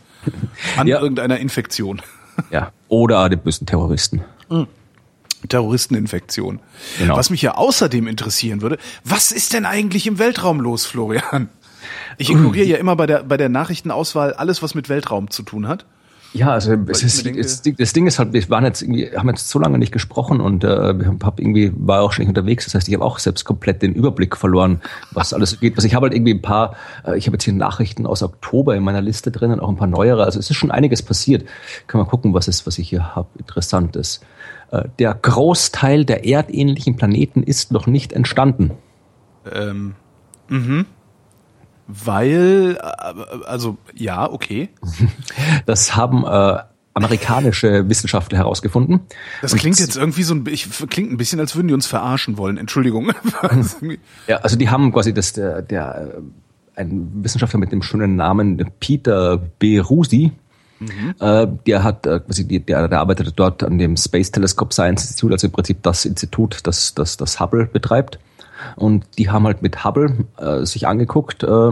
[0.76, 1.00] An ja.
[1.00, 2.02] irgendeiner Infektion.
[2.52, 2.72] Ja.
[2.88, 4.24] Oder die bösen Terroristen.
[4.50, 4.68] Mhm.
[5.48, 6.60] Terroristeninfektion.
[6.98, 7.16] Genau.
[7.16, 11.50] Was mich ja außerdem interessieren würde, was ist denn eigentlich im Weltraum los, Florian?
[12.18, 15.68] Ich ignoriere ja immer bei der, bei der Nachrichtenauswahl alles, was mit Weltraum zu tun
[15.68, 15.86] hat.
[16.34, 19.28] Ja, also es ist, denke, das, das, Ding ist halt, wir waren jetzt irgendwie, haben
[19.30, 20.94] jetzt so lange nicht gesprochen und äh,
[21.24, 22.66] hab irgendwie war auch schon nicht unterwegs.
[22.66, 24.82] Das heißt, ich habe auch selbst komplett den Überblick verloren,
[25.12, 25.76] was alles geht.
[25.76, 28.76] Also ich habe halt irgendwie ein paar, äh, ich habe jetzt hier Nachrichten aus Oktober
[28.76, 30.24] in meiner Liste drin und auch ein paar neuere.
[30.24, 31.46] Also es ist schon einiges passiert.
[31.88, 34.22] Können wir gucken, was ist, was ich hier habe, interessantes.
[34.72, 38.72] Äh, der Großteil der erdähnlichen Planeten ist noch nicht entstanden.
[39.52, 39.96] Ähm,
[40.48, 40.86] mhm.
[41.92, 44.70] Weil, äh, also ja, okay.
[45.66, 46.60] Das haben äh,
[46.94, 49.02] amerikanische Wissenschaftler herausgefunden.
[49.42, 51.88] Das klingt Und, jetzt irgendwie so ein, ich, klingt ein bisschen, als würden die uns
[51.88, 52.58] verarschen wollen.
[52.58, 53.12] Entschuldigung.
[54.28, 56.14] ja, also die haben quasi das, der, der
[56.76, 59.80] ein Wissenschaftler mit dem schönen Namen Peter B.
[59.80, 60.32] Rusi,
[60.80, 61.16] Mhm.
[61.20, 65.04] Äh, der hat äh, quasi die, der, der arbeitet dort an dem Space Telescope Science
[65.04, 68.18] Institute, also im Prinzip das Institut, das das, das Hubble betreibt.
[68.76, 71.72] Und die haben halt mit Hubble äh, sich angeguckt, äh,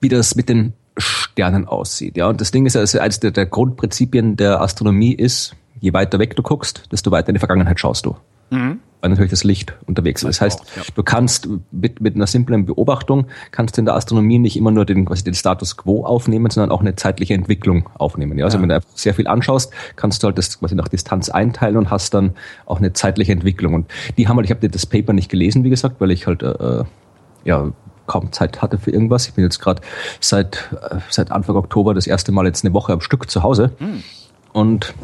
[0.00, 2.16] wie das mit den Sternen aussieht.
[2.16, 6.18] Ja, und das Ding ist also eines der, der Grundprinzipien der Astronomie ist, je weiter
[6.18, 8.16] weg du guckst, desto weiter in die Vergangenheit schaust du.
[8.50, 8.80] Mhm.
[9.00, 10.28] Weil natürlich das Licht unterwegs ist.
[10.28, 10.82] Das heißt, ja.
[10.94, 14.84] du kannst mit, mit einer simplen Beobachtung, kannst du in der Astronomie nicht immer nur
[14.84, 18.38] den, quasi den Status quo aufnehmen, sondern auch eine zeitliche Entwicklung aufnehmen.
[18.38, 18.46] Ja?
[18.46, 18.62] Also ja.
[18.62, 21.90] wenn du einfach sehr viel anschaust, kannst du halt das quasi nach Distanz einteilen und
[21.90, 22.32] hast dann
[22.64, 23.74] auch eine zeitliche Entwicklung.
[23.74, 26.42] Und die haben halt, ich habe das Paper nicht gelesen, wie gesagt, weil ich halt
[26.42, 26.84] äh,
[27.44, 27.72] ja
[28.06, 29.26] kaum Zeit hatte für irgendwas.
[29.26, 29.82] Ich bin jetzt gerade
[30.20, 33.72] seit, äh, seit Anfang Oktober das erste Mal jetzt eine Woche am Stück zu Hause.
[33.78, 34.02] Mhm.
[34.52, 34.94] Und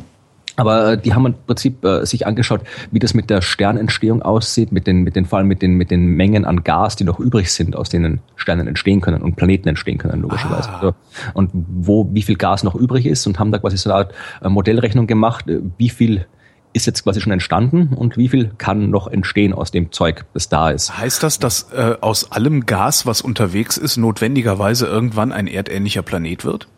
[0.56, 2.60] aber äh, die haben im Prinzip äh, sich angeschaut,
[2.90, 5.90] wie das mit der Sternentstehung aussieht, mit den, mit den vor allem mit den, mit
[5.90, 9.68] den Mengen an Gas, die noch übrig sind, aus denen Sternen entstehen können und Planeten
[9.68, 10.70] entstehen können, logischerweise.
[10.70, 10.76] Ah.
[10.76, 10.94] Also,
[11.34, 14.14] und wo, wie viel Gas noch übrig ist und haben da quasi so eine Art
[14.42, 16.26] äh, Modellrechnung gemacht, äh, wie viel
[16.74, 20.48] ist jetzt quasi schon entstanden und wie viel kann noch entstehen aus dem Zeug, das
[20.48, 20.96] da ist.
[20.96, 26.44] Heißt das, dass äh, aus allem Gas, was unterwegs ist, notwendigerweise irgendwann ein erdähnlicher Planet
[26.44, 26.68] wird?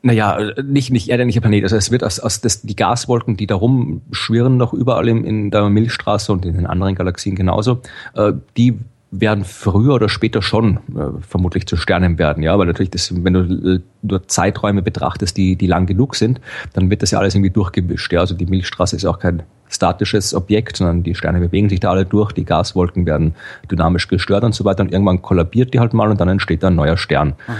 [0.00, 1.64] Naja, nicht, nicht erdähnlicher Planet.
[1.64, 5.50] Also es wird aus, aus das, die Gaswolken, die da rumschwirren noch überall in, in
[5.50, 7.80] der Milchstraße und in den anderen Galaxien genauso,
[8.14, 8.78] äh, die
[9.10, 13.32] werden früher oder später schon äh, vermutlich zu Sternen werden, ja, weil natürlich das, wenn
[13.32, 16.40] du äh, nur Zeiträume betrachtest, die, die lang genug sind,
[16.74, 20.34] dann wird das ja alles irgendwie durchgemischt, ja, also die Milchstraße ist auch kein statisches
[20.34, 23.34] Objekt, sondern die Sterne bewegen sich da alle durch, die Gaswolken werden
[23.70, 26.68] dynamisch gestört und so weiter und irgendwann kollabiert die halt mal und dann entsteht da
[26.68, 27.28] ein neuer Stern.
[27.48, 27.52] Mhm.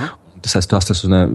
[0.42, 1.30] Das heißt, du hast da so eine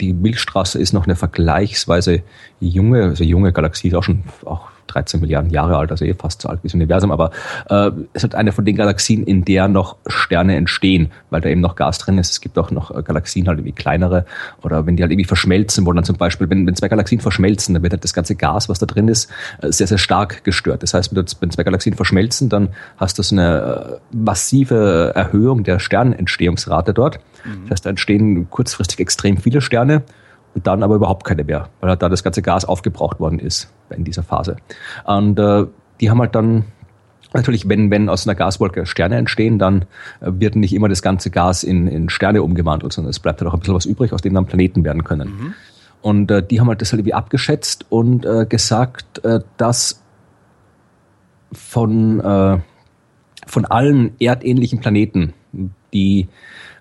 [0.00, 2.22] die Milchstraße ist noch eine vergleichsweise
[2.60, 6.42] junge, also junge Galaxie ist auch schon auch 13 Milliarden Jahre alt, also eh fast
[6.42, 7.30] so alt wie das Universum, aber
[7.68, 11.60] äh, es ist eine von den Galaxien, in der noch Sterne entstehen, weil da eben
[11.60, 12.30] noch Gas drin ist.
[12.30, 14.24] Es gibt auch noch äh, Galaxien halt irgendwie kleinere
[14.62, 17.74] oder wenn die halt irgendwie verschmelzen, wo dann zum Beispiel, wenn, wenn zwei Galaxien verschmelzen,
[17.74, 19.30] dann wird halt das ganze Gas, was da drin ist,
[19.60, 20.82] äh, sehr, sehr stark gestört.
[20.82, 25.78] Das heißt, wenn zwei Galaxien verschmelzen, dann hast du so eine äh, massive Erhöhung der
[25.78, 27.20] Sternentstehungsrate dort.
[27.44, 27.62] Mhm.
[27.64, 30.02] Das heißt, da entstehen kurzfristig extrem viele Sterne
[30.54, 33.72] und dann aber überhaupt keine mehr, weil halt da das ganze Gas aufgebraucht worden ist
[33.90, 34.56] in dieser Phase.
[35.04, 35.66] Und äh,
[36.00, 36.64] die haben halt dann
[37.34, 39.82] Natürlich, wenn, wenn aus einer Gaswolke Sterne entstehen, dann
[40.20, 43.50] äh, wird nicht immer das ganze Gas in, in Sterne umgewandelt, sondern es bleibt halt
[43.50, 45.28] auch ein bisschen was übrig, aus dem dann Planeten werden können.
[45.28, 45.54] Mhm.
[46.00, 50.02] Und äh, die haben halt das halt irgendwie abgeschätzt und äh, gesagt, äh, dass
[51.52, 52.58] von, äh,
[53.46, 55.34] von allen erdähnlichen Planeten,
[55.92, 56.28] die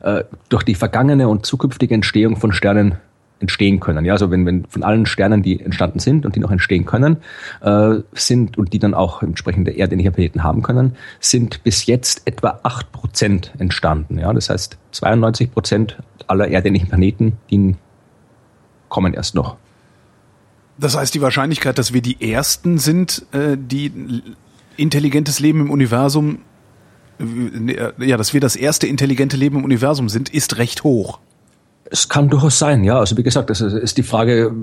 [0.01, 2.95] äh, durch die vergangene und zukünftige Entstehung von Sternen
[3.39, 4.05] entstehen können.
[4.05, 7.17] Ja, also wenn, wenn von allen Sternen, die entstanden sind und die noch entstehen können,
[7.61, 12.59] äh, sind und die dann auch entsprechende erdähnliche Planeten haben können, sind bis jetzt etwa
[12.63, 14.17] acht Prozent entstanden.
[14.17, 17.75] Ja, das heißt 92 Prozent aller erdähnlichen Planeten, die
[18.89, 19.57] kommen erst noch.
[20.79, 24.23] Das heißt, die Wahrscheinlichkeit, dass wir die ersten sind, äh, die
[24.77, 26.39] intelligentes Leben im Universum,
[27.19, 31.19] ja, dass wir das erste intelligente Leben im Universum sind, ist recht hoch.
[31.89, 32.99] Es kann durchaus sein, ja.
[32.99, 34.53] Also wie gesagt, das ist die Frage,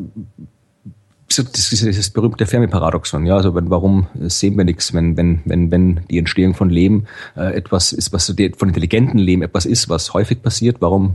[1.28, 3.26] das ist das berühmte Fermi-Paradoxon.
[3.26, 7.06] Ja, also wenn, warum sehen wir nichts, wenn, wenn, wenn, wenn die Entstehung von Leben
[7.36, 11.14] äh, etwas ist, was von intelligentem Leben etwas ist, was häufig passiert, warum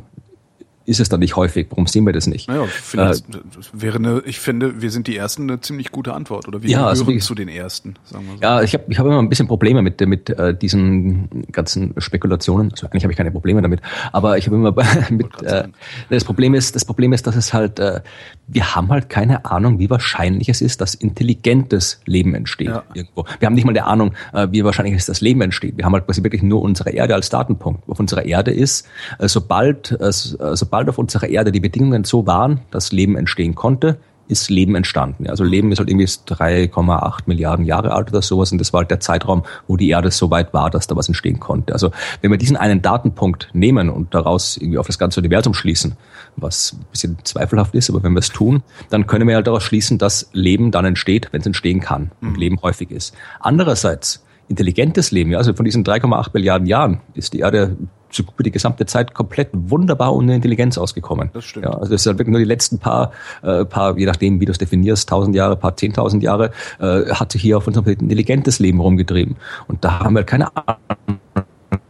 [0.89, 1.67] ist es dann nicht häufig.
[1.69, 2.47] Warum sehen wir das nicht?
[2.47, 3.39] Naja, vielleicht äh,
[3.73, 6.47] wäre eine, ich finde, wir sind die Ersten eine ziemlich gute Antwort.
[6.47, 8.41] Oder wir ja, also gehören also zu den Ersten, sagen wir so.
[8.41, 12.71] Ja, ich habe ich hab immer ein bisschen Probleme mit, mit äh, diesen ganzen Spekulationen.
[12.71, 14.73] Also eigentlich habe ich keine Probleme damit, aber ich habe immer
[15.11, 15.67] mit äh,
[16.09, 18.01] das Problem ist, das Problem ist, dass es halt, äh,
[18.51, 22.83] wir haben halt keine Ahnung, wie wahrscheinlich es ist, dass intelligentes Leben entsteht ja.
[22.93, 23.25] irgendwo.
[23.39, 25.77] Wir haben nicht mal eine Ahnung, äh, wie wahrscheinlich es ist, dass Leben entsteht.
[25.77, 27.87] Wir haben halt quasi wirklich nur unsere Erde als Datenpunkt.
[27.87, 28.87] Auf unserer Erde ist,
[29.19, 33.55] äh, sobald, äh, sobald sobald auf unserer Erde die Bedingungen so waren, dass Leben entstehen
[33.55, 33.97] konnte,
[34.29, 35.27] ist Leben entstanden.
[35.27, 38.91] Also Leben ist halt irgendwie 3,8 Milliarden Jahre alt oder sowas und das war halt
[38.91, 41.73] der Zeitraum, wo die Erde so weit war, dass da was entstehen konnte.
[41.73, 45.97] Also wenn wir diesen einen Datenpunkt nehmen und daraus irgendwie auf das ganze Universum schließen,
[46.35, 48.61] was ein bisschen zweifelhaft ist, aber wenn wir es tun,
[48.91, 52.33] dann können wir halt daraus schließen, dass Leben dann entsteht, wenn es entstehen kann und
[52.33, 52.35] mhm.
[52.35, 53.15] Leben häufig ist.
[53.39, 57.75] Andererseits intelligentes Leben, ja, also von diesen 3,8 Milliarden Jahren ist die Erde
[58.11, 61.29] so gut wie die gesamte Zeit komplett wunderbar ohne Intelligenz ausgekommen.
[61.33, 61.65] Das stimmt.
[61.65, 64.45] Ja, also es ist halt wirklich nur die letzten paar, äh, paar, je nachdem, wie
[64.45, 68.05] du es definierst, tausend Jahre, paar zehntausend Jahre, äh, hat sich hier auf unserem Planeten
[68.05, 69.37] intelligentes Leben rumgetrieben.
[69.67, 70.98] Und da haben wir keine Ahnung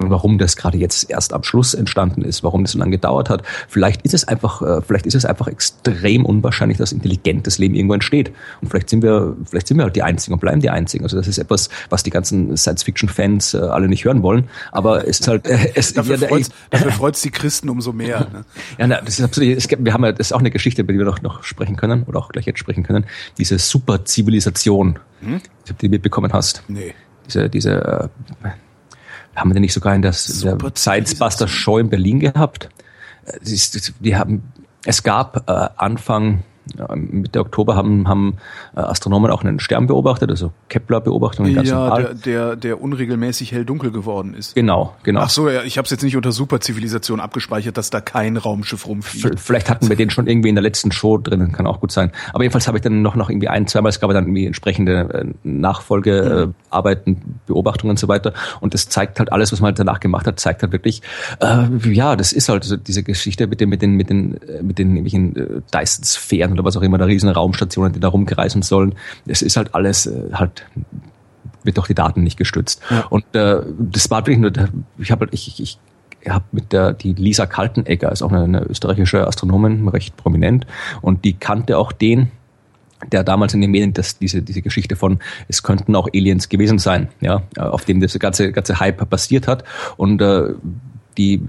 [0.10, 3.44] warum das gerade jetzt erst am Schluss entstanden ist, warum das so lange gedauert hat.
[3.68, 7.94] Vielleicht ist es einfach, äh, vielleicht ist es einfach extrem unwahrscheinlich, dass intelligentes Leben irgendwo
[7.94, 8.32] entsteht.
[8.62, 11.04] Und vielleicht sind wir, vielleicht sind wir halt die Einzigen und bleiben die Einzigen.
[11.04, 14.50] Also das ist etwas, was die ganzen Science-Fiction-Fans äh, alle nicht hören wollen.
[14.72, 18.28] Aber es ist halt, äh, es dafür ja, freut's, dafür freut's die Christen umso mehr.
[18.32, 18.46] Ne?
[18.78, 19.58] ja, na, das ist absolut.
[19.58, 21.44] Es gibt, wir haben ja, das ist auch eine Geschichte, über die wir noch, noch
[21.44, 23.06] sprechen können oder auch gleich jetzt sprechen können.
[23.38, 25.42] Diese Superzivilisation, hm?
[25.82, 26.64] die du mitbekommen hast.
[26.68, 26.94] Nee.
[27.26, 28.10] Diese, diese
[28.44, 28.50] äh,
[29.40, 32.70] haben wir denn nicht sogar in das der Science Buster Show in Berlin gehabt?
[33.26, 33.40] Äh,
[34.00, 34.52] die haben,
[34.86, 36.44] es gab äh, Anfang
[36.96, 38.38] Mitte Oktober haben, haben
[38.76, 42.04] äh, Astronomen auch einen Stern beobachtet, also Kepler-Beobachtungen ganz ja, normal.
[42.04, 44.56] Der, der, der unregelmäßig hell-dunkel geworden ist.
[44.56, 45.22] Genau, genau.
[45.22, 48.88] Ach so, ja, ich habe es jetzt nicht unter Superzivilisation abgespeichert, dass da kein Raumschiff
[48.88, 49.40] rumfliegt.
[49.40, 52.12] Vielleicht hatten wir den schon irgendwie in der letzten Show drin, kann auch gut sein.
[52.34, 54.94] Aber jedenfalls habe ich dann noch, noch irgendwie ein, zweimal, es gab dann irgendwie entsprechende
[55.14, 57.40] äh, Nachfolgearbeiten, mhm.
[57.46, 58.34] Beobachtungen und so weiter.
[58.60, 61.02] Und das zeigt halt alles, was man halt danach gemacht hat, zeigt halt wirklich,
[61.40, 64.62] äh, ja, das ist halt so diese Geschichte mit den, mit den, mit den, äh,
[64.62, 68.96] mit den irgendwelchen Dyson-Sphären oder was auch immer, da riesen Raumstationen, die da rumkreisen sollen.
[69.26, 70.66] Es ist halt alles äh, halt
[71.64, 72.82] wird doch die Daten nicht gestützt.
[72.90, 73.06] Ja.
[73.10, 74.52] Und äh, das war wirklich nur,
[74.98, 75.78] ich habe ich, ich,
[76.22, 80.66] ich habe mit der die Lisa Kaltenegger ist auch eine, eine österreichische Astronomin, recht prominent,
[81.02, 82.32] und die kannte auch den,
[83.12, 86.80] der damals in den Medien das, diese, diese Geschichte von, es könnten auch Aliens gewesen
[86.80, 89.64] sein, ja, auf dem das ganze, ganze Hype passiert hat.
[89.98, 90.54] Und äh,
[91.18, 91.42] die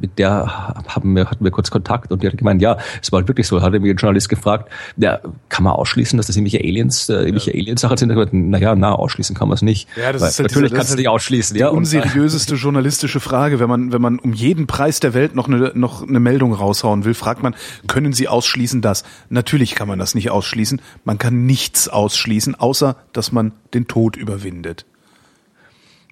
[0.00, 3.18] mit der haben wir, hatten wir kurz Kontakt und die hat gemeint, ja, es war
[3.18, 3.62] halt wirklich so.
[3.62, 7.52] Hat mir ein Journalist gefragt, ja, kann man ausschließen, dass das irgendwelche Aliens, äh, irgendwelche
[7.52, 7.60] ja.
[7.60, 8.32] Aliens-Sachen sind?
[8.50, 9.88] Naja, na, ausschließen kann man es nicht.
[9.96, 11.54] Ja, das Weil ist halt natürlich diese, kannst du nicht ausschließen.
[11.54, 15.48] Die ja, unseriöseste journalistische Frage, wenn man, wenn man um jeden Preis der Welt noch
[15.48, 17.54] eine, noch eine Meldung raushauen will, fragt man,
[17.86, 19.04] können Sie ausschließen das?
[19.28, 20.80] Natürlich kann man das nicht ausschließen.
[21.04, 24.86] Man kann nichts ausschließen, außer dass man den Tod überwindet.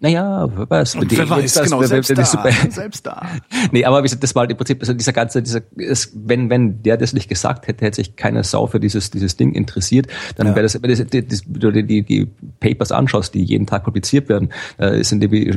[0.02, 0.96] Naja, wer weiß.
[0.96, 3.22] Und wer weiß, das, genau, wer, selbst, wer, da, super- selbst da.
[3.70, 6.50] Nee, aber wie gesagt, das war halt im Prinzip, also dieser ganze, dieser, es, wenn,
[6.50, 10.08] wenn der das nicht gesagt hätte, hätte sich keine Sau für dieses, dieses Ding interessiert,
[10.36, 10.54] dann Ja.
[10.56, 14.52] wäre das, wenn du die, die, die, die Papers anschaust, die jeden Tag publiziert werden,
[14.78, 15.56] äh, sind irgendwie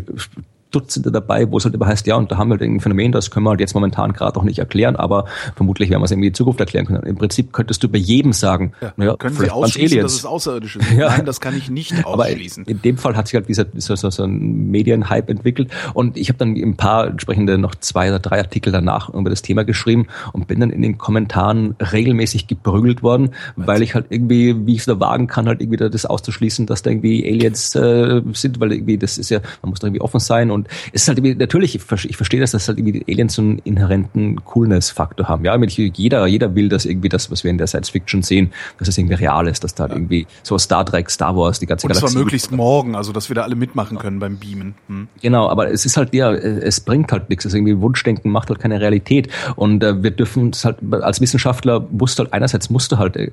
[0.71, 3.11] Dutzende dabei, wo es halt immer heißt, ja, und da haben wir halt ein Phänomen,
[3.11, 5.25] das können wir halt jetzt momentan gerade auch nicht erklären, aber
[5.55, 7.03] vermutlich werden wir es irgendwie in Zukunft erklären können.
[7.03, 8.93] Im Prinzip könntest du bei jedem sagen, Ja.
[8.97, 10.97] naja, Können Sie ausschließen, dass es Außerirdische sind?
[10.99, 11.09] Ja.
[11.09, 12.65] Nein, das kann ich nicht Aber ausschließen.
[12.65, 16.27] in dem Fall hat sich halt dieser, dieser so, so ein Medienhype entwickelt und ich
[16.29, 20.07] habe dann ein paar entsprechende noch zwei oder drei Artikel danach über das Thema geschrieben
[20.33, 24.79] und bin dann in den Kommentaren regelmäßig geprügelt worden, weil ich halt irgendwie, wie ich
[24.79, 28.59] es da wagen kann, halt irgendwie da das auszuschließen, dass da irgendwie Aliens äh, sind,
[28.59, 31.17] weil irgendwie das ist ja, man muss da irgendwie offen sein und es ist halt
[31.19, 34.43] irgendwie, natürlich, ich, ver- ich verstehe das, dass halt irgendwie die Aliens so einen inhärenten
[34.45, 35.45] Coolness-Faktor haben.
[35.45, 38.51] Ja, ich jeder, jeder will, dass irgendwie das, was wir in der Science Fiction sehen,
[38.77, 41.65] dass es irgendwie real ist, dass da halt irgendwie so Star Trek, Star Wars, die
[41.65, 44.75] ganze Und zwar Galaxie- möglichst morgen, also dass wir da alle mitmachen können beim Beamen.
[44.87, 45.07] Hm.
[45.21, 47.45] Genau, aber es ist halt ja, es bringt halt nichts.
[47.45, 49.29] Also irgendwie Wunschdenken macht halt keine Realität.
[49.55, 53.31] Und äh, wir dürfen es halt als Wissenschaftler musst halt einerseits musst du halt äh,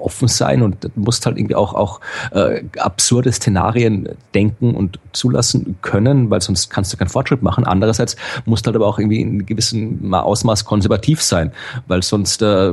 [0.00, 2.00] offen sein und musst halt irgendwie auch auch
[2.32, 7.64] äh, absurde Szenarien denken und zulassen können, weil sonst kannst du keinen Fortschritt machen.
[7.64, 11.52] Andererseits musst halt aber auch irgendwie in gewissem Ausmaß konservativ sein,
[11.86, 12.72] weil sonst äh,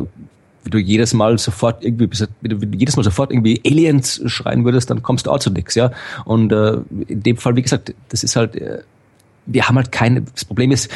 [0.69, 2.09] du jedes Mal sofort irgendwie,
[2.41, 5.75] wenn du jedes Mal sofort irgendwie Aliens schreien würdest, dann kommst du auch zu nix,
[5.75, 5.91] ja.
[6.25, 8.79] Und äh, in dem Fall, wie gesagt, das ist halt, äh,
[9.45, 10.89] wir haben halt keine, das Problem ist,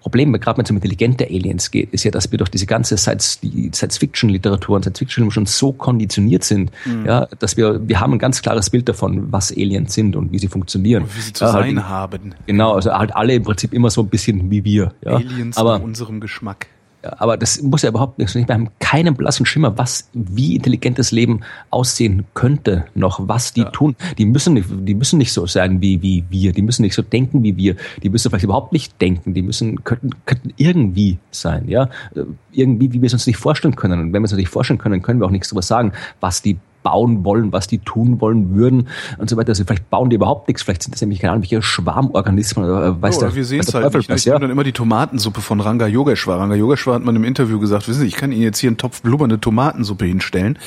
[0.00, 2.96] Problem, gerade wenn es um intelligente Aliens geht, ist ja, dass wir durch diese ganze
[2.96, 7.06] Science-Fiction-Literatur und Science-Fiction schon so konditioniert sind, Mhm.
[7.06, 10.38] ja, dass wir, wir haben ein ganz klares Bild davon, was Aliens sind und wie
[10.38, 11.04] sie funktionieren.
[11.14, 12.34] Wie sie zu ja, sein halt, haben.
[12.46, 14.92] Genau, also halt alle im Prinzip immer so ein bisschen wie wir.
[15.04, 15.16] Ja.
[15.16, 16.66] Aliens Aber nach unserem Geschmack.
[17.02, 18.34] Aber das muss ja überhaupt nichts.
[18.34, 23.70] Wir haben keinen blassen Schimmer, was, wie intelligentes Leben aussehen könnte noch, was die Ja.
[23.70, 23.94] tun.
[24.18, 26.52] Die müssen nicht, die müssen nicht so sein wie, wie wir.
[26.52, 27.76] Die müssen nicht so denken wie wir.
[28.02, 29.34] Die müssen vielleicht überhaupt nicht denken.
[29.34, 31.84] Die müssen, könnten, könnten irgendwie sein, ja.
[32.14, 34.00] Äh, Irgendwie, wie wir es uns nicht vorstellen können.
[34.00, 36.42] Und wenn wir es uns nicht vorstellen können, können wir auch nichts darüber sagen, was
[36.42, 38.88] die bauen wollen, was die tun wollen würden
[39.18, 39.50] und so weiter.
[39.50, 40.62] Also vielleicht bauen die überhaupt nichts.
[40.62, 43.44] Vielleicht sind das nämlich keine Ahnung, welche Schwarmorganismen oder äh, weiß Ja, der, oder wir
[43.44, 44.08] sehen es der halt nicht.
[44.08, 44.38] was, ja.
[44.38, 46.38] dann immer die Tomatensuppe von Ranga Yogeshwar.
[46.38, 48.78] Ranga Yogeshwar hat mal im Interview gesagt, wissen Sie, ich kann Ihnen jetzt hier einen
[48.78, 50.58] Topf blubbernde Tomatensuppe hinstellen,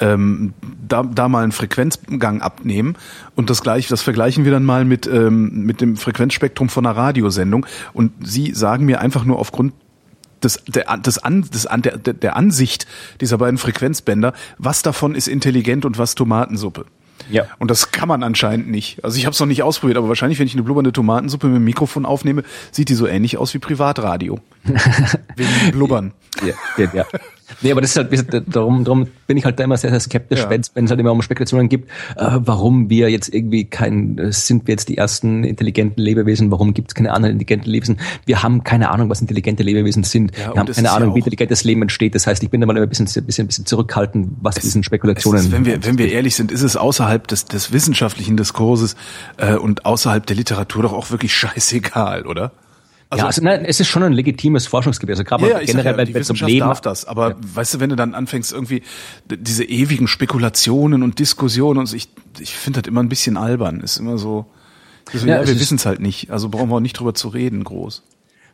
[0.00, 0.54] ähm,
[0.86, 2.96] da, da mal einen Frequenzgang abnehmen
[3.36, 6.96] und das gleich, das vergleichen wir dann mal mit, ähm, mit dem Frequenzspektrum von einer
[6.96, 9.72] Radiosendung und Sie sagen mir einfach nur aufgrund
[10.42, 12.86] des, der, des An, des An, der, der Ansicht
[13.20, 16.86] dieser beiden Frequenzbänder, was davon ist intelligent und was Tomatensuppe.
[17.28, 17.46] Ja.
[17.58, 19.04] Und das kann man anscheinend nicht.
[19.04, 21.56] Also ich habe es noch nicht ausprobiert, aber wahrscheinlich, wenn ich eine blubbernde Tomatensuppe mit
[21.56, 24.40] dem Mikrofon aufnehme, sieht die so ähnlich aus wie Privatradio.
[25.36, 26.12] Wegen dem Blubbern.
[26.44, 27.06] Ja, ja, ja.
[27.62, 30.40] Nee, aber das ist halt, darum, darum bin ich halt da immer sehr, sehr skeptisch,
[30.40, 30.50] Ja.
[30.50, 34.66] wenn es halt immer um Spekulationen gibt, äh, warum wir jetzt irgendwie kein, äh, sind
[34.66, 37.98] wir jetzt die ersten intelligenten Lebewesen, warum gibt es keine anderen intelligenten Lebewesen?
[38.26, 40.32] Wir haben keine Ahnung, was intelligente Lebewesen sind.
[40.36, 42.14] Ja, wir haben keine ja Ahnung, auch- wie intelligentes Leben entsteht.
[42.14, 45.40] Das heißt, ich bin da mal immer ein bisschen, bisschen, bisschen zurückhaltend, was diesen Spekulationen.
[45.40, 48.96] Es ist, wenn wir, wenn wir ehrlich sind, ist es außerhalb des, des wissenschaftlichen Diskurses
[49.36, 52.52] äh, und außerhalb der Literatur doch auch wirklich scheißegal, oder?
[53.18, 55.14] Ja, also nein, es ist schon ein legitimes Forschungsgebiet.
[55.14, 57.80] Also gerade Ja, ja, generell, ja, die um Wissenschaft Leben darf das, aber weißt du,
[57.80, 58.82] wenn du dann anfängst irgendwie
[59.28, 63.80] diese ewigen Spekulationen und Diskussionen und so, ich, ich finde das immer ein bisschen albern,
[63.80, 64.46] ist immer so,
[65.12, 67.14] so Ja, ja, wir ist- wissen es halt nicht, also brauchen wir auch nicht drüber
[67.14, 68.04] zu reden, groß.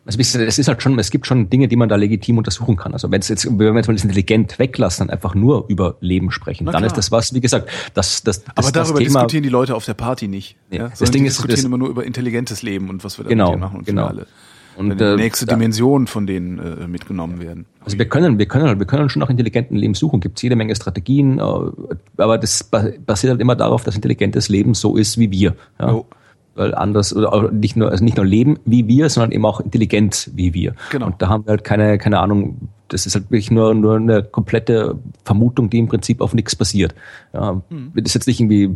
[0.08, 2.92] Also es ist halt schon, es gibt schon Dinge, die man da legitim untersuchen kann.
[2.92, 5.96] Also wenn es jetzt, wenn wir jetzt mal das intelligent weglassen, dann einfach nur über
[6.00, 6.86] Leben sprechen, Na dann klar.
[6.92, 9.74] ist das was, wie gesagt, das, das, das Aber das darüber Thema, diskutieren die Leute
[9.74, 10.54] auf der Party nicht.
[10.70, 10.92] Nee, Ja?
[10.96, 13.30] das Ding die ist, diskutieren das- immer nur über intelligentes Leben und was wir da
[13.30, 14.04] Genau, machen und genau.
[14.04, 14.26] für alle.
[14.76, 17.66] Und, die äh, nächste da- Dimension von denen äh, mitgenommen werden.
[17.84, 20.20] Also wir können, wir können, wir können schon nach intelligentem Leben suchen.
[20.20, 24.74] Gibt jede Menge Strategien, äh, aber das ba- basiert halt immer darauf, dass intelligentes Leben
[24.74, 25.54] so ist wie wir.
[25.80, 25.90] Ja?
[25.90, 26.06] Jo.
[26.54, 29.60] Weil anders oder auch nicht nur also nicht nur leben wie wir, sondern eben auch
[29.60, 30.74] intelligent wie wir.
[30.90, 31.06] Genau.
[31.06, 32.68] Und da haben wir halt keine keine Ahnung.
[32.88, 36.94] Das ist halt wirklich nur nur eine komplette Vermutung, die im Prinzip auf nichts basiert.
[37.34, 37.92] Ja, Hm.
[37.94, 38.74] Das ist jetzt nicht irgendwie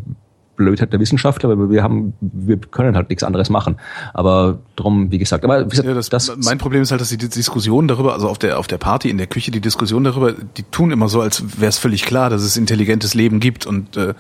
[0.61, 3.77] Blödheit der Wissenschaftler, aber wir haben, wir können halt nichts anderes machen.
[4.13, 7.17] Aber drum, wie gesagt, aber wie gesagt, Ja, das, mein Problem ist halt, dass die
[7.17, 10.63] Diskussion darüber, also auf der auf der Party in der Küche, die Diskussion darüber, die
[10.65, 14.15] tun immer so, als wäre es völlig klar, dass es intelligentes Leben gibt und äh,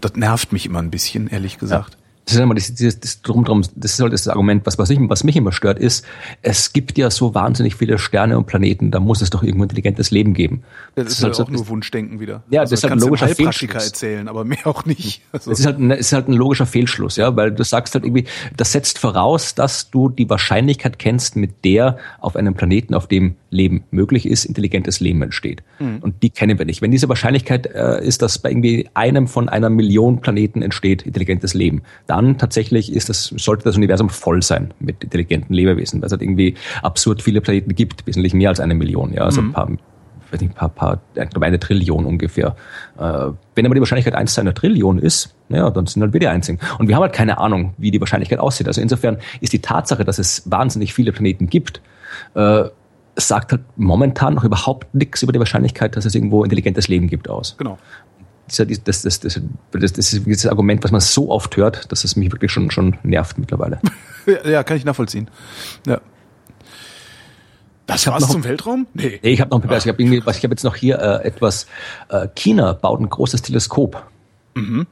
[0.00, 1.96] das nervt mich immer ein bisschen, ehrlich gesagt.
[2.26, 4.90] Das ist immer das, das, das, drum, drum, das ist halt das Argument, was, was,
[4.90, 6.04] ich, was mich immer stört, ist,
[6.42, 10.10] es gibt ja so wahnsinnig viele Sterne und Planeten, da muss es doch irgendwo intelligentes
[10.10, 10.64] Leben geben.
[10.96, 12.42] Das, ist halt auch nur Wunschdenken wieder.
[12.50, 13.86] Ja, das ist halt ein logischer Fehlschluss.
[13.86, 15.22] erzählen, aber mehr auch nicht.
[15.32, 18.24] Also, Das ist halt, ist halt ein logischer Fehlschluss, ja, weil du sagst halt irgendwie,
[18.56, 23.36] das setzt voraus, dass du die Wahrscheinlichkeit kennst, mit der auf einem Planeten, auf dem
[23.56, 25.62] Leben möglich ist, intelligentes Leben entsteht.
[25.78, 25.98] Mhm.
[26.00, 26.82] Und die kennen wir nicht.
[26.82, 31.54] Wenn diese Wahrscheinlichkeit äh, ist, dass bei irgendwie einem von einer Million Planeten entsteht intelligentes
[31.54, 36.12] Leben, dann tatsächlich ist das, sollte das Universum voll sein mit intelligenten Lebewesen, weil es
[36.12, 39.48] halt irgendwie absurd viele Planeten gibt, wesentlich mehr als eine Million, ja, also mhm.
[39.48, 39.68] ein paar
[40.30, 42.56] weiß nicht, ein paar, paar, ich glaube eine Trillion ungefähr.
[42.98, 46.20] Äh, wenn aber die Wahrscheinlichkeit eins zu einer Trillion ist, naja, dann sind halt wir
[46.20, 46.58] die Einzigen.
[46.78, 48.66] Und wir haben halt keine Ahnung, wie die Wahrscheinlichkeit aussieht.
[48.66, 51.80] Also insofern ist die Tatsache, dass es wahnsinnig viele Planeten gibt,
[52.34, 52.64] äh,
[53.16, 57.28] sagt halt momentan noch überhaupt nichts über die Wahrscheinlichkeit, dass es irgendwo intelligentes Leben gibt
[57.28, 57.56] aus.
[57.58, 57.78] Genau.
[58.48, 59.40] Das, das, das, das,
[59.98, 63.38] ist das Argument, was man so oft hört, dass es mich wirklich schon, schon nervt
[63.38, 63.80] mittlerweile.
[64.44, 65.28] ja, kann ich nachvollziehen.
[65.86, 66.00] Ja.
[67.86, 68.86] Das war's noch, zum Weltraum?
[68.94, 69.20] Nee.
[69.22, 71.24] nee ich habe noch ein ich habe irgendwie, was ich habe jetzt noch hier äh,
[71.26, 71.66] etwas
[72.08, 74.04] äh, China baut ein großes Teleskop.
[74.54, 74.86] Mhm.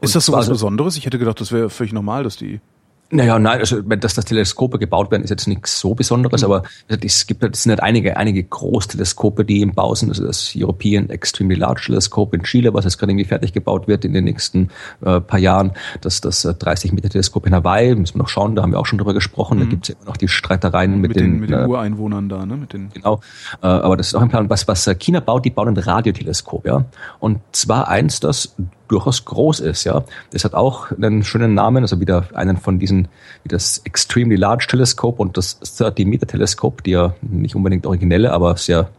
[0.00, 0.96] Ist das so was also, Besonderes?
[0.96, 2.60] Ich hätte gedacht, das wäre völlig normal, dass die
[3.10, 6.52] naja, nein, also dass das Teleskope gebaut werden, ist jetzt nichts so Besonderes, mhm.
[6.52, 10.10] aber es gibt es sind halt einige, einige Großteleskope, die im Bau sind.
[10.10, 14.04] Also das European Extremely Large Telescope in Chile, was jetzt gerade irgendwie fertig gebaut wird
[14.04, 14.68] in den nächsten
[15.00, 15.72] äh, paar Jahren.
[16.02, 18.78] Das, das 30 äh, Meter Teleskop in Hawaii, müssen wir noch schauen, da haben wir
[18.78, 19.56] auch schon drüber gesprochen.
[19.56, 19.62] Mhm.
[19.62, 22.28] Da gibt es immer noch die Streitereien mit, mit den, den, mit den äh, Ureinwohnern
[22.28, 22.58] da, ne?
[22.58, 23.20] Mit den genau.
[23.62, 24.50] Äh, aber das ist auch ein Plan.
[24.50, 26.84] Was, was China baut, die bauen ein Radioteleskop, ja.
[27.20, 28.54] Und zwar eins, das
[28.88, 29.84] durchaus groß ist.
[29.84, 33.08] Ja, das hat auch einen schönen Namen, also wieder einen von diesen
[33.42, 38.32] wie das Extremely Large Telescope und das 30 Meter Telescope, die ja nicht unbedingt originelle,
[38.32, 38.90] aber sehr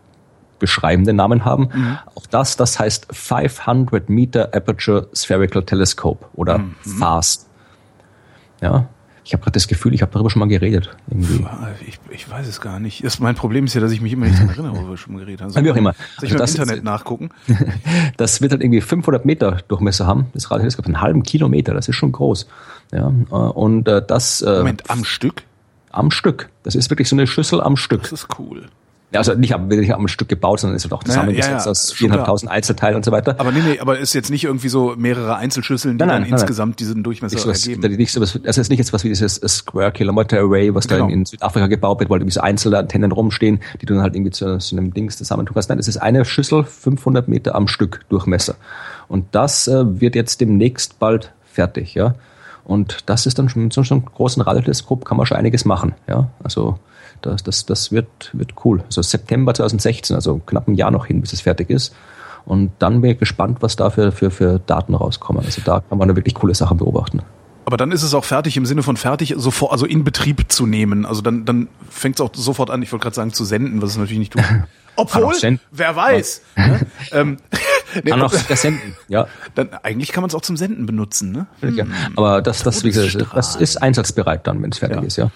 [0.60, 1.70] beschreibende Namen haben.
[1.74, 1.98] Mhm.
[2.16, 6.76] Auch das, das heißt 500 Meter Aperture Spherical Telescope oder mhm.
[6.82, 7.48] FAST.
[8.62, 8.88] Ja,
[9.30, 10.90] ich habe gerade das Gefühl, ich habe darüber schon mal geredet.
[11.08, 11.46] Irgendwie.
[11.88, 13.04] Ich, ich weiß es gar nicht.
[13.04, 15.14] Das, mein Problem ist ja, dass ich mich immer nicht daran erinnere, worüber wir schon
[15.14, 15.64] mal geredet haben.
[15.64, 15.94] Wie auch immer.
[16.18, 17.30] Soll ich also mal im Internet ist, nachgucken?
[18.18, 20.26] das wird halt irgendwie 500 Meter Durchmesser haben.
[20.34, 21.76] Das Radioteleskop einen halben Kilometer.
[21.76, 22.48] Das ist schon groß.
[22.92, 24.42] Ja, äh, und äh, das.
[24.42, 25.44] Äh, Moment, am Stück?
[25.92, 26.50] Am Stück.
[26.64, 28.02] Das ist wirklich so eine Schüssel am Stück.
[28.02, 28.66] Das ist cool.
[29.12, 31.72] Ja, also nicht, nicht am Stück gebaut, sondern ist halt auch zusammengesetzt naja, ja, ja.
[31.72, 33.40] aus viereinhalbtausend Einzelteilen und so weiter.
[33.40, 36.30] Aber nee, nee, aber ist jetzt nicht irgendwie so mehrere Einzelschüsseln, die nein, nein, dann
[36.30, 37.96] nein, insgesamt diesen Durchmesser nicht so was, ergeben.
[37.98, 41.06] Nicht so was, also ist nicht jetzt was wie dieses Square Kilometer Array, was genau.
[41.06, 44.04] da in, in, Südafrika gebaut wird, weil irgendwie so einzelne Antennen rumstehen, die du dann
[44.04, 45.70] halt irgendwie zu, zu einem Dings zusammentun kannst.
[45.70, 48.56] Nein, es ist eine Schüssel, 500 Meter am Stück Durchmesser.
[49.08, 52.14] Und das äh, wird jetzt demnächst bald fertig, ja.
[52.64, 55.96] Und das ist dann schon mit so einem großen Radioteleskop kann man schon einiges machen,
[56.08, 56.30] ja.
[56.44, 56.78] Also,
[57.22, 58.84] das, das, das wird, wird cool.
[58.86, 61.96] Also September 2016, also knapp ein Jahr noch hin, bis es fertig ist.
[62.46, 65.46] Und dann bin ich gespannt, was da für, für, für Daten rauskommen.
[65.46, 67.22] Also da kann man eine wirklich coole Sache beobachten.
[67.66, 70.66] Aber dann ist es auch fertig im Sinne von fertig, sofort, also in Betrieb zu
[70.66, 71.06] nehmen.
[71.06, 73.92] Also dann, dann fängt es auch sofort an, ich wollte gerade sagen, zu senden, was
[73.92, 74.44] es natürlich nicht tut.
[74.96, 76.42] Obwohl, wer weiß.
[76.58, 76.80] ne?
[77.12, 77.38] ähm,
[77.94, 79.28] nee, kann auch senden, ja.
[79.54, 81.46] Dann, eigentlich kann man es auch zum Senden benutzen, ne?
[81.70, 81.86] Ja.
[82.16, 85.04] Aber das, das, wie gesagt, das ist einsatzbereit dann, wenn es fertig ja.
[85.04, 85.32] ist, ja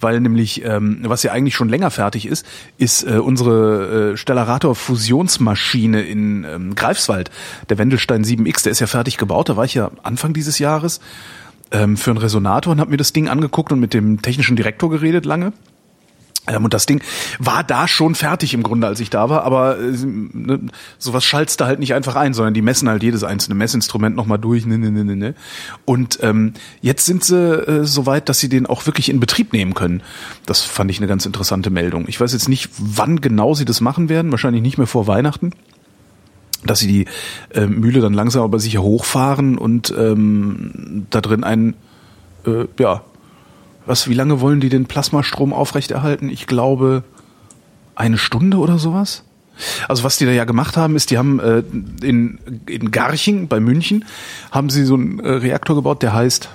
[0.00, 2.46] weil nämlich, ähm, was ja eigentlich schon länger fertig ist,
[2.78, 7.30] ist äh, unsere äh, Stellarator-Fusionsmaschine in ähm, Greifswald,
[7.68, 11.00] der Wendelstein 7X, der ist ja fertig gebaut, da war ich ja Anfang dieses Jahres
[11.70, 14.90] ähm, für einen Resonator und habe mir das Ding angeguckt und mit dem technischen Direktor
[14.90, 15.52] geredet lange.
[16.46, 17.02] Ähm, und das Ding
[17.38, 20.60] war da schon fertig im Grunde, als ich da war, aber äh, ne,
[20.98, 24.38] sowas schaltst du halt nicht einfach ein, sondern die messen halt jedes einzelne Messinstrument nochmal
[24.38, 24.66] durch.
[24.66, 25.16] Ne, ne, ne, ne.
[25.16, 25.34] ne.
[25.84, 29.52] Und ähm, jetzt sind sie äh, so weit, dass sie den auch wirklich in Betrieb
[29.52, 30.02] nehmen können.
[30.46, 32.06] Das fand ich eine ganz interessante Meldung.
[32.08, 35.52] Ich weiß jetzt nicht, wann genau sie das machen werden, wahrscheinlich nicht mehr vor Weihnachten
[36.64, 37.06] dass sie die
[37.54, 41.74] äh, Mühle dann langsam aber sicher hochfahren und ähm, da drin ein
[42.44, 43.02] äh, ja
[43.86, 46.28] was, wie lange wollen die den Plasmastrom aufrechterhalten?
[46.28, 47.04] Ich glaube,
[47.94, 49.24] eine Stunde oder sowas?
[49.88, 51.62] Also was die da ja gemacht haben, ist, die haben äh,
[52.02, 54.04] in, in Garching bei München,
[54.50, 56.50] haben sie so einen äh, Reaktor gebaut, der heißt,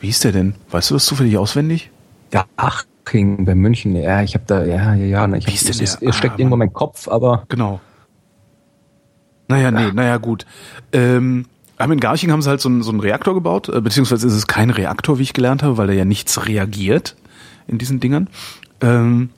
[0.00, 0.54] wie hieß der denn?
[0.70, 1.90] Weißt du das zufällig auswendig?
[2.30, 6.16] Garching bei München, ja, ich habe da, ja, ja, ja, ich hab, es, es, es
[6.16, 7.44] steckt ah, irgendwo mein Kopf, aber...
[7.48, 7.80] Genau.
[9.48, 10.46] Naja, nee, naja, gut.
[10.92, 14.26] Ähm, aber in Garching haben sie halt so einen, so einen Reaktor gebaut, äh, beziehungsweise
[14.26, 17.16] ist es kein Reaktor, wie ich gelernt habe, weil da ja nichts reagiert
[17.66, 18.28] in diesen Dingern.
[18.80, 19.30] Ähm,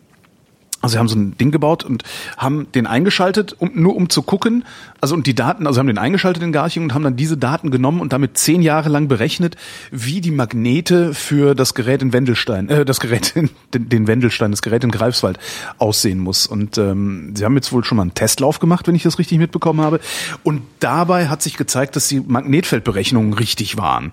[0.86, 2.04] also sie haben so ein Ding gebaut und
[2.36, 4.64] haben den eingeschaltet, um, nur um zu gucken,
[5.00, 7.72] also und die Daten, also haben den eingeschaltet in Garching und haben dann diese Daten
[7.72, 9.56] genommen und damit zehn Jahre lang berechnet,
[9.90, 14.52] wie die Magnete für das Gerät in Wendelstein, äh, das Gerät in den, den Wendelstein,
[14.52, 15.40] das Gerät in Greifswald
[15.78, 16.46] aussehen muss.
[16.46, 19.38] Und ähm, sie haben jetzt wohl schon mal einen Testlauf gemacht, wenn ich das richtig
[19.38, 19.98] mitbekommen habe.
[20.44, 24.12] Und dabei hat sich gezeigt, dass die Magnetfeldberechnungen richtig waren.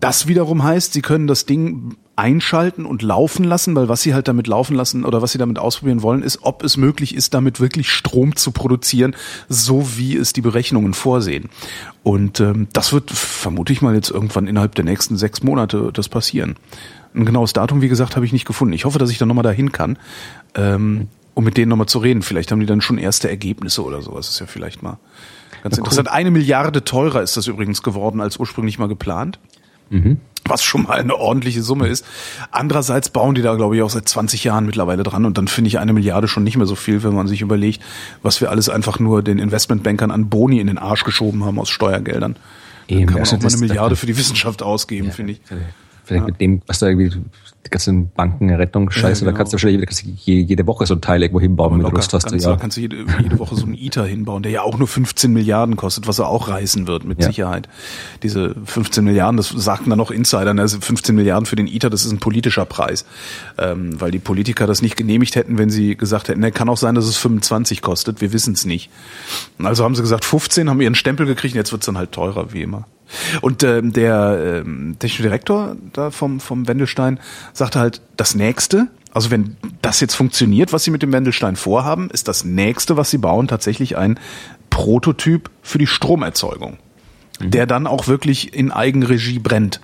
[0.00, 4.26] Das wiederum heißt, sie können das Ding einschalten und laufen lassen, weil was sie halt
[4.26, 7.60] damit laufen lassen oder was sie damit ausprobieren wollen, ist, ob es möglich ist, damit
[7.60, 9.14] wirklich Strom zu produzieren,
[9.48, 11.50] so wie es die Berechnungen vorsehen.
[12.02, 16.08] Und ähm, das wird vermute ich mal jetzt irgendwann innerhalb der nächsten sechs Monate das
[16.08, 16.56] passieren.
[17.14, 18.74] Ein genaues Datum, wie gesagt, habe ich nicht gefunden.
[18.74, 19.98] Ich hoffe, dass ich dann nochmal dahin kann,
[20.54, 22.22] ähm, um mit denen nochmal zu reden.
[22.22, 24.28] Vielleicht haben die dann schon erste Ergebnisse oder sowas.
[24.28, 24.98] Ist ja vielleicht mal
[25.66, 26.10] ganz interessant.
[26.10, 29.38] Eine Milliarde teurer ist das übrigens geworden, als ursprünglich mal geplant.
[29.90, 30.18] Mhm.
[30.48, 32.04] Was schon mal eine ordentliche Summe ist.
[32.52, 35.24] Andererseits bauen die da, glaube ich, auch seit 20 Jahren mittlerweile dran.
[35.24, 37.82] Und dann finde ich eine Milliarde schon nicht mehr so viel, wenn man sich überlegt,
[38.22, 41.68] was wir alles einfach nur den Investmentbankern an Boni in den Arsch geschoben haben aus
[41.68, 42.36] Steuergeldern.
[42.86, 45.40] Eben, dann kann man auch mal eine Milliarde für die Wissenschaft ausgeben, ja, finde ich.
[46.06, 46.26] Vielleicht ja.
[46.26, 47.20] mit dem, was da irgendwie
[47.66, 49.32] die ganzen Bankenrettung scheiße, ja, genau.
[49.32, 52.28] da kannst du wahrscheinlich jede Woche so ein Teil irgendwo hinbauen, wenn du Lust hast.
[52.28, 52.52] Kannst, ja.
[52.52, 55.32] Da kannst du jede, jede Woche so einen ITER hinbauen, der ja auch nur 15
[55.32, 57.26] Milliarden kostet, was er auch reißen wird, mit ja.
[57.26, 57.68] Sicherheit.
[58.22, 60.62] Diese 15 Milliarden, das sagten dann noch Insider, ne?
[60.62, 63.04] also 15 Milliarden für den ITER, das ist ein politischer Preis.
[63.58, 66.76] Ähm, weil die Politiker das nicht genehmigt hätten, wenn sie gesagt hätten, ne, kann auch
[66.76, 68.90] sein, dass es 25 kostet, wir wissen es nicht.
[69.58, 72.62] Also haben sie gesagt, 15, haben ihren Stempel gekriegt, jetzt wird's dann halt teurer, wie
[72.62, 72.86] immer.
[73.40, 77.20] Und ähm, der ähm, technische Direktor da vom, vom Wendelstein
[77.52, 82.10] sagte halt, das nächste, also wenn das jetzt funktioniert, was sie mit dem Wendelstein vorhaben,
[82.10, 84.18] ist das nächste, was sie bauen, tatsächlich ein
[84.70, 86.78] Prototyp für die Stromerzeugung,
[87.40, 87.50] mhm.
[87.50, 89.80] der dann auch wirklich in Eigenregie brennt.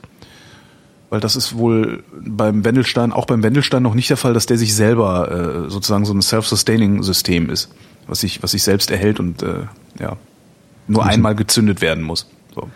[1.09, 4.59] Weil das ist wohl beim Wendelstein, auch beim Wendelstein noch nicht der Fall, dass der
[4.59, 5.31] sich selber
[5.67, 7.71] äh, sozusagen so ein self-sustaining System ist,
[8.07, 9.67] was sich, was sich selbst erhält und äh,
[10.01, 10.17] ja,
[10.89, 12.29] nur einmal gezündet werden muss.
[12.55, 12.69] So.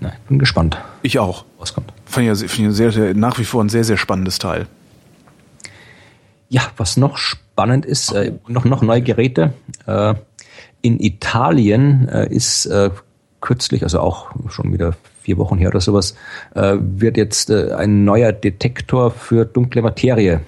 [0.00, 0.78] Na, bin gespannt.
[1.02, 1.44] Ich auch.
[1.58, 1.92] Was kommt?
[2.06, 4.66] Fand ich, find ich sehr, sehr, nach wie vor ein sehr, sehr spannendes Teil.
[6.48, 9.52] Ja, was noch spannend ist, äh, noch, noch neue Geräte.
[9.86, 10.14] Äh,
[10.82, 12.90] in Italien äh, ist äh,
[13.40, 16.16] kürzlich, also auch schon wieder vier Wochen her oder sowas,
[16.54, 20.40] äh, wird jetzt äh, ein neuer Detektor für dunkle Materie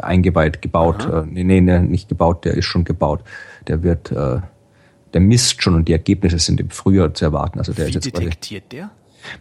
[0.00, 1.08] eingeweiht, gebaut.
[1.12, 3.20] Äh, nee, nee, nee, nicht gebaut, der ist schon gebaut.
[3.68, 7.58] Der wird, der misst schon und die Ergebnisse sind im Frühjahr zu erwarten.
[7.58, 8.90] Also der Wie ist jetzt detektiert der?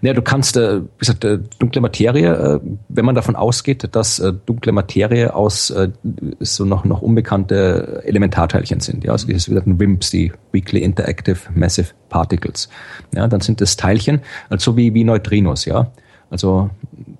[0.02, 2.60] Ja, du kannst, äh, wie gesagt, äh, dunkle Materie, äh,
[2.90, 5.90] wenn man davon ausgeht, dass äh, dunkle Materie aus äh,
[6.40, 11.90] so noch noch unbekannte Elementarteilchen sind, ja, also dieses sogenannten WIMPs, die Weakly Interactive Massive
[12.10, 12.70] Particles,
[13.14, 15.92] ja, dann sind das Teilchen, also wie wie Neutrinos, ja.
[16.32, 16.70] Also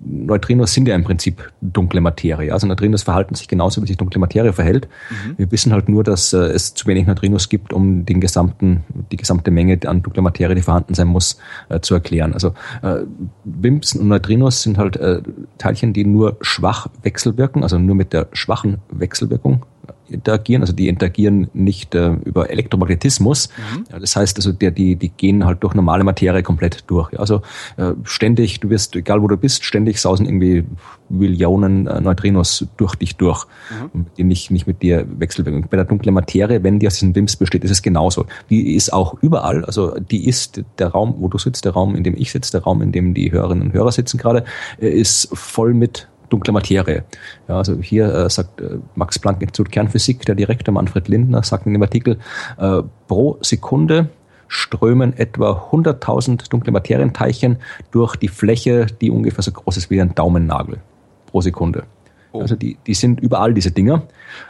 [0.02, 2.52] Neutrinos sind ja im Prinzip dunkle Materie.
[2.52, 4.88] Also Neutrinos verhalten sich genauso, wie sich dunkle Materie verhält.
[5.10, 5.38] Mhm.
[5.38, 9.16] Wir wissen halt nur, dass äh, es zu wenig Neutrinos gibt, um den gesamten, die
[9.16, 11.38] gesamte Menge an dunkler Materie, die vorhanden sein muss,
[11.68, 12.32] äh, zu erklären.
[12.32, 13.00] Also äh,
[13.44, 15.20] WIMPs und Neutrinos sind halt äh,
[15.58, 19.66] Teilchen, die nur schwach wechselwirken, also nur mit der schwachen Wechselwirkung
[20.10, 23.48] interagieren, also die interagieren nicht äh, über Elektromagnetismus.
[23.48, 23.84] Mhm.
[23.90, 27.12] Ja, das heißt, also der, die, die gehen halt durch normale Materie komplett durch.
[27.12, 27.42] Ja, also
[27.76, 30.64] äh, ständig, du wirst, egal wo du bist, ständig sausen irgendwie
[31.08, 33.46] Millionen äh, Neutrinos durch dich durch,
[33.92, 34.06] mhm.
[34.16, 35.66] die nicht, nicht mit dir wechselwirken.
[35.68, 38.26] Bei der dunklen Materie, wenn die aus diesen WIMPs besteht, ist es genauso.
[38.48, 42.04] Die ist auch überall, also die ist der Raum, wo du sitzt, der Raum, in
[42.04, 44.44] dem ich sitze, der Raum, in dem die Hörerinnen und Hörer sitzen gerade,
[44.80, 47.04] äh, ist voll mit dunkle Materie.
[47.48, 51.66] Ja, also hier äh, sagt äh, Max Planck Institut Kernphysik, der Direktor Manfred Lindner, sagt
[51.66, 52.18] in dem Artikel,
[52.58, 54.08] äh, pro Sekunde
[54.48, 57.58] strömen etwa 100.000 dunkle Materienteilchen
[57.92, 60.78] durch die Fläche, die ungefähr so groß ist wie ein Daumennagel
[61.26, 61.84] pro Sekunde.
[62.32, 62.40] Oh.
[62.40, 64.02] Also die, die sind überall diese Dinger.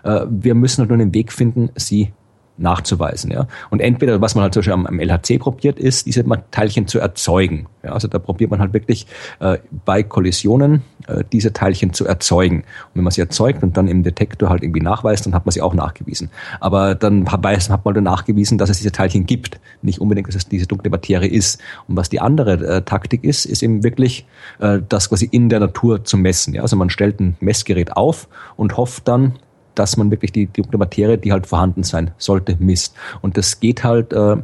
[0.02, 2.12] Äh, wir müssen halt nur einen Weg finden, sie
[2.60, 3.30] nachzuweisen.
[3.30, 3.46] Ja.
[3.70, 6.98] Und entweder, was man halt zum Beispiel am, am LHC probiert, ist, diese Teilchen zu
[6.98, 7.66] erzeugen.
[7.82, 7.92] Ja.
[7.92, 9.06] Also da probiert man halt wirklich
[9.40, 12.58] äh, bei Kollisionen äh, diese Teilchen zu erzeugen.
[12.58, 15.52] Und wenn man sie erzeugt und dann im Detektor halt irgendwie nachweist, dann hat man
[15.52, 16.30] sie auch nachgewiesen.
[16.60, 19.58] Aber dann hat man dann nachgewiesen, dass es diese Teilchen gibt.
[19.82, 21.60] Nicht unbedingt, dass es diese dunkle Materie ist.
[21.88, 24.26] Und was die andere äh, Taktik ist, ist eben wirklich
[24.58, 26.54] äh, das quasi in der Natur zu messen.
[26.54, 26.62] Ja.
[26.62, 29.34] Also man stellt ein Messgerät auf und hofft dann,
[29.80, 32.94] dass man wirklich die, die Materie, die halt vorhanden sein sollte, misst.
[33.22, 34.36] Und das geht halt äh,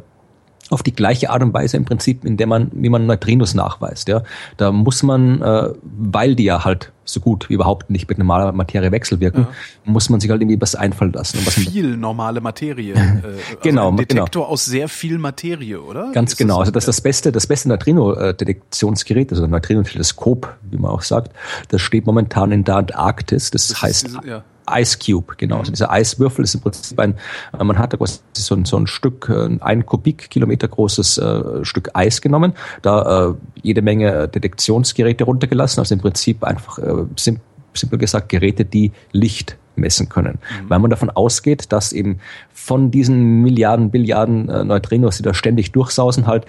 [0.71, 4.07] auf die gleiche Art und Weise im Prinzip, in der man, wie man Neutrinos nachweist.
[4.07, 4.23] Ja,
[4.57, 8.51] da muss man, äh, weil die ja halt so gut wie überhaupt nicht mit normaler
[8.51, 9.49] Materie wechselwirken, ja.
[9.85, 11.37] muss man sich halt irgendwie was einfallen lassen.
[11.45, 12.95] Was viel normale Materie.
[13.17, 14.53] Äh, also genau, ein Detektor genau.
[14.53, 16.11] aus sehr viel Materie, oder?
[16.13, 16.55] Ganz ist genau.
[16.55, 21.31] Das also das ist das beste, das beste Neutrino-Detektionsgerät, also Neutrino-Teleskop, wie man auch sagt.
[21.69, 23.51] Das steht momentan in der Antarktis.
[23.51, 24.07] Das, das heißt.
[24.07, 25.59] Diese, ja Ice Cube, genau.
[25.59, 27.15] Also dieser Eiswürfel ist im Prinzip ein,
[27.57, 31.65] äh, man hat da quasi so ein, so ein Stück, äh, ein Kubikkilometer großes äh,
[31.65, 37.39] Stück Eis genommen, da äh, jede Menge Detektionsgeräte runtergelassen, also im Prinzip einfach, äh, sim
[37.73, 40.39] simpel gesagt, Geräte, die Licht messen können.
[40.63, 40.69] Mhm.
[40.69, 42.19] Weil man davon ausgeht, dass eben
[42.51, 46.45] von diesen Milliarden, Billiarden äh, Neutrinos, die da ständig durchsausen, halt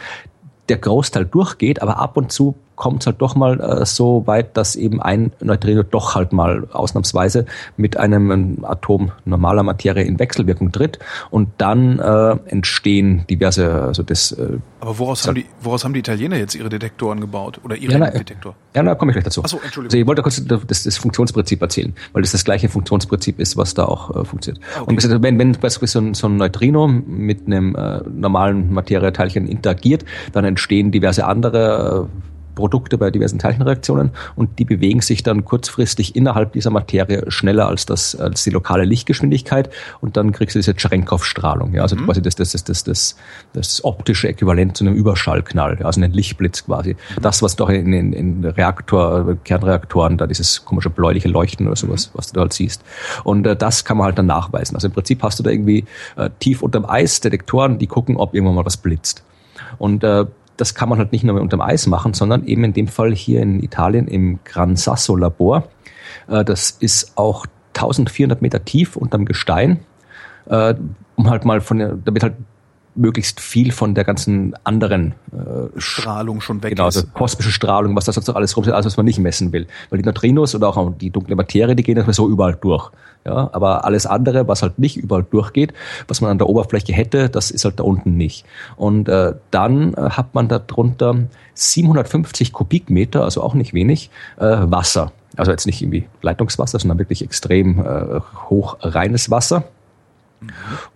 [0.68, 4.56] der Großteil durchgeht, aber ab und zu kommt es halt doch mal äh, so weit,
[4.56, 7.44] dass eben ein Neutrino doch halt mal ausnahmsweise
[7.76, 10.98] mit einem Atom normaler Materie in Wechselwirkung tritt
[11.30, 14.32] und dann äh, entstehen diverse, also das.
[14.32, 17.92] Äh, Aber woraus haben die, woraus haben die Italiener jetzt ihre Detektoren gebaut oder ihren
[17.92, 18.54] ja, na, Detektor?
[18.74, 19.42] Ja, da komme ich gleich dazu.
[19.44, 19.86] Ach so, Entschuldigung.
[19.86, 23.74] Also ich wollte kurz das, das Funktionsprinzip erzählen, weil das das gleiche Funktionsprinzip ist, was
[23.74, 24.64] da auch äh, funktioniert.
[24.80, 25.10] Okay.
[25.10, 30.04] Und wenn, wenn beispielsweise so ein, so ein Neutrino mit einem äh, normalen Materieteilchen interagiert,
[30.32, 32.28] dann entstehen diverse andere äh,
[32.58, 37.86] Produkte bei diversen Teilchenreaktionen und die bewegen sich dann kurzfristig innerhalb dieser Materie schneller als
[37.86, 42.06] das als die lokale Lichtgeschwindigkeit und dann kriegst du diese Cherenkov-Strahlung, ja, also mhm.
[42.06, 43.16] quasi das, das, das, das, das,
[43.52, 46.94] das optische Äquivalent zu einem Überschallknall, ja, also einen Lichtblitz quasi.
[46.94, 47.22] Mhm.
[47.22, 52.08] Das, was doch in, in, in Reaktor, Kernreaktoren, da dieses komische bläuliche Leuchten oder sowas,
[52.08, 52.18] mhm.
[52.18, 52.82] was du da halt siehst.
[53.22, 54.74] Und äh, das kann man halt dann nachweisen.
[54.74, 55.84] Also im Prinzip hast du da irgendwie
[56.16, 59.22] äh, tief unterm Eis Detektoren, die gucken, ob irgendwann mal was blitzt.
[59.78, 60.26] Und äh,
[60.58, 63.14] das kann man halt nicht nur mit unterm Eis machen, sondern eben in dem Fall
[63.14, 65.68] hier in Italien im Gran Sasso Labor.
[66.28, 69.80] Äh, das ist auch 1400 Meter tief unterm Gestein,
[70.46, 70.74] äh,
[71.16, 72.34] um halt mal von, damit halt
[72.98, 76.84] möglichst viel von der ganzen anderen äh, Strahlung schon weg genau.
[76.84, 79.52] Also kosmische Strahlung, was da sonst noch alles rum ist, alles, was man nicht messen
[79.52, 79.66] will.
[79.90, 82.90] Weil die Neutrinos oder auch die dunkle Materie, die gehen das so überall durch.
[83.24, 85.74] Ja, aber alles andere, was halt nicht überall durchgeht,
[86.06, 88.44] was man an der Oberfläche hätte, das ist halt da unten nicht.
[88.76, 91.14] Und äh, dann äh, hat man darunter
[91.54, 95.12] 750 Kubikmeter, also auch nicht wenig, äh, Wasser.
[95.36, 99.64] Also jetzt nicht irgendwie Leitungswasser, sondern wirklich extrem äh, hoch reines Wasser.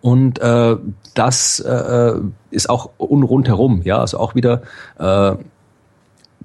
[0.00, 0.76] Und äh,
[1.14, 2.14] das äh,
[2.50, 4.62] ist auch rundherum, ja, also auch wieder
[4.98, 5.36] äh,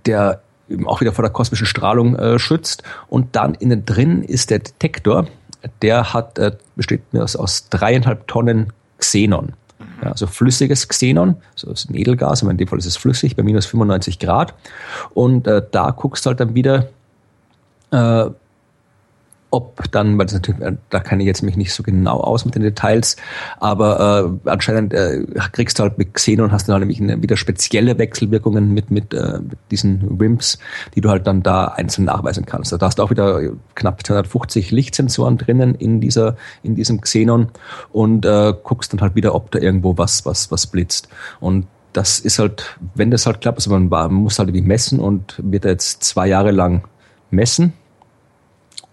[0.06, 2.84] der eben auch wieder vor der kosmischen Strahlung äh, schützt.
[3.08, 5.28] Und dann innen drin ist der Detektor,
[5.82, 9.54] der hat, äh, besteht aus, aus dreieinhalb Tonnen Xenon.
[10.04, 13.36] Ja, also flüssiges Xenon, so ist ein Edelgas, aber in dem Fall ist es flüssig
[13.36, 14.54] bei minus 95 Grad.
[15.14, 16.90] Und äh, da guckst du halt dann wieder,
[17.92, 18.26] äh,
[19.50, 22.44] ob dann, weil das natürlich, äh, da kann ich jetzt mich nicht so genau aus
[22.44, 23.16] mit den Details,
[23.60, 25.24] aber äh, anscheinend äh,
[25.54, 29.14] kriegst du halt mit Xenon hast du dann nämlich eine, wieder spezielle Wechselwirkungen mit, mit,
[29.14, 30.60] äh, mit diesen WIMPs,
[30.96, 32.74] die du halt dann da einzeln nachweisen kannst.
[32.74, 33.42] Da hast du auch wieder
[33.76, 37.48] knapp 250 Lichtsensoren drinnen in dieser, in diesem Xenon
[37.94, 41.08] und äh, guckst dann halt wieder, ob da irgendwo was, was, was blitzt.
[41.40, 45.00] Und das ist halt, wenn das halt klappt, also man, man muss halt irgendwie messen
[45.00, 46.84] und wird jetzt zwei Jahre lang
[47.32, 47.74] messen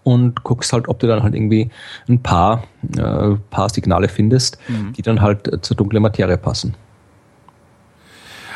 [0.05, 1.71] und guckst halt, ob du dann halt irgendwie
[2.07, 2.63] ein paar,
[2.95, 4.93] äh, paar Signale findest, mhm.
[4.93, 6.75] die dann halt äh, zur dunklen Materie passen.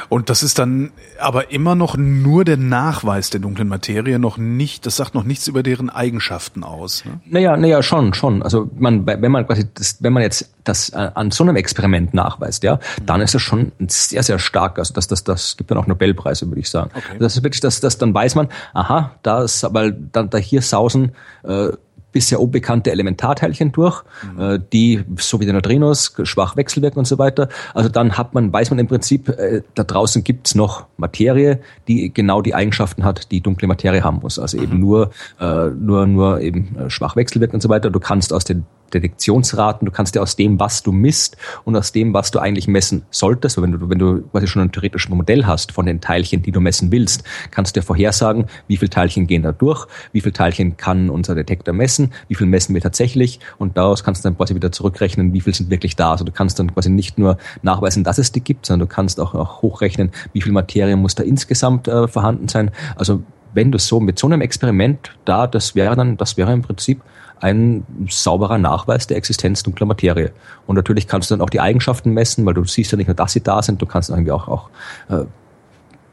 [0.10, 4.88] Und das ist dann aber immer noch nur der Nachweis der dunklen Materie, noch nicht,
[4.88, 7.05] das sagt noch nichts über deren Eigenschaften aus.
[7.05, 7.20] Ne?
[7.26, 8.41] Naja, naja, schon, schon.
[8.41, 12.16] Also man, wenn man quasi das, wenn man jetzt das äh, an so einem Experiment
[12.16, 14.80] nachweist, ja, dann ist das schon sehr, sehr stark.
[14.80, 16.89] Also das, das, das gibt dann auch Nobelpreise, würde ich sagen.
[16.95, 17.18] Okay.
[17.20, 20.64] Das ist wirklich, das, das, dann weiß man, aha, da ist, weil dann da hier
[20.64, 21.12] sausen
[21.43, 21.70] äh,
[22.12, 24.03] bisher unbekannte Elementarteilchen durch,
[24.34, 24.41] mhm.
[24.41, 27.49] äh, die so wie die Neutrinos schwach wechselwirken und so weiter.
[27.74, 32.14] Also dann hat man, weiß man im Prinzip, äh, da draußen gibt's noch Materie, die
[32.14, 34.39] genau die Eigenschaften hat, die dunkle Materie haben muss.
[34.39, 34.64] Also mhm.
[34.64, 37.89] eben nur, äh, nur, nur eben äh, schwach wechselwirken und so weiter.
[37.89, 41.91] Du kannst aus den Detektionsraten, du kannst ja aus dem, was du misst und aus
[41.91, 45.45] dem, was du eigentlich messen solltest, wenn du, wenn du quasi schon ein theoretisches Modell
[45.45, 49.27] hast von den Teilchen, die du messen willst, kannst du ja vorhersagen, wie viele Teilchen
[49.27, 53.39] gehen da durch, wie viele Teilchen kann unser Detektor messen, wie viel messen wir tatsächlich
[53.57, 56.11] und daraus kannst du dann quasi wieder zurückrechnen, wie viel sind wirklich da.
[56.11, 59.19] Also du kannst dann quasi nicht nur nachweisen, dass es die gibt, sondern du kannst
[59.19, 62.71] auch, auch hochrechnen, wie viel Materie muss da insgesamt äh, vorhanden sein.
[62.95, 63.23] Also
[63.53, 67.01] wenn du so mit so einem Experiment da, das wäre dann, das wäre im Prinzip
[67.41, 70.31] ein sauberer Nachweis der Existenz dunkler Materie.
[70.67, 73.15] Und natürlich kannst du dann auch die Eigenschaften messen, weil du siehst ja nicht nur,
[73.15, 74.69] dass sie da sind, du kannst irgendwie auch, auch
[75.09, 75.23] äh,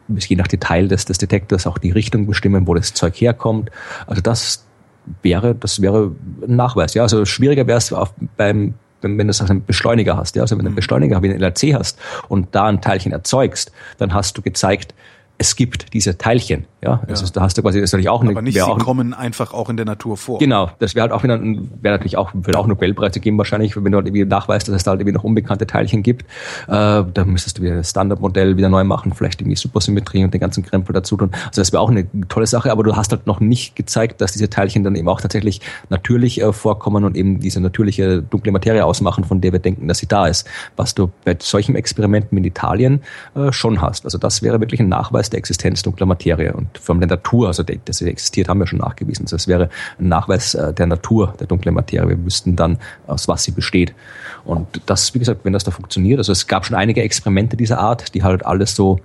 [0.09, 3.70] je nach Detail des, des Detektors auch die Richtung bestimmen, wo das Zeug herkommt.
[4.07, 4.64] Also das
[5.22, 6.12] wäre, das wäre
[6.47, 6.95] ein Nachweis.
[6.95, 7.95] Ja, also schwieriger wäre es
[8.37, 10.76] beim wenn, wenn du einen Beschleuniger hast, ja, also wenn du einen mhm.
[10.76, 14.95] Beschleuniger wie einen LRC hast und da ein Teilchen erzeugst, dann hast du gezeigt,
[15.39, 16.64] es gibt diese Teilchen.
[16.87, 17.30] Ja, also ja.
[17.32, 18.30] da hast du quasi das natürlich auch eine.
[18.30, 20.39] Aber nicht, sie auch, kommen einfach auch in der Natur vor.
[20.39, 23.91] Genau, das wäre halt auch wieder, wäre natürlich auch, würde auch Nobelpreise geben wahrscheinlich, wenn
[23.91, 26.22] du halt irgendwie nachweist, dass es da halt irgendwie noch unbekannte Teilchen gibt.
[26.22, 26.26] Äh,
[26.68, 30.64] da müsstest du wieder das Standardmodell wieder neu machen, vielleicht irgendwie Supersymmetrie und den ganzen
[30.64, 31.30] Krempel dazu tun.
[31.32, 34.32] Also das wäre auch eine tolle Sache, aber du hast halt noch nicht gezeigt, dass
[34.32, 38.84] diese Teilchen dann eben auch tatsächlich natürlich äh, vorkommen und eben diese natürliche dunkle Materie
[38.84, 40.47] ausmachen, von der wir denken, dass sie da ist.
[40.76, 43.03] Was du bei solchen Experimenten in Italien
[43.34, 44.05] äh, schon hast.
[44.05, 47.62] Also das wäre wirklich ein Nachweis der Existenz dunkler Materie und von der Natur, also
[47.62, 49.24] dass sie existiert, haben wir schon nachgewiesen.
[49.24, 49.68] Also es wäre
[49.99, 52.09] ein Nachweis äh, der Natur der dunklen Materie.
[52.09, 53.95] Wir wüssten dann, aus was sie besteht.
[54.45, 57.79] Und das, wie gesagt, wenn das da funktioniert, also es gab schon einige Experimente dieser
[57.79, 59.01] Art, die halt alles so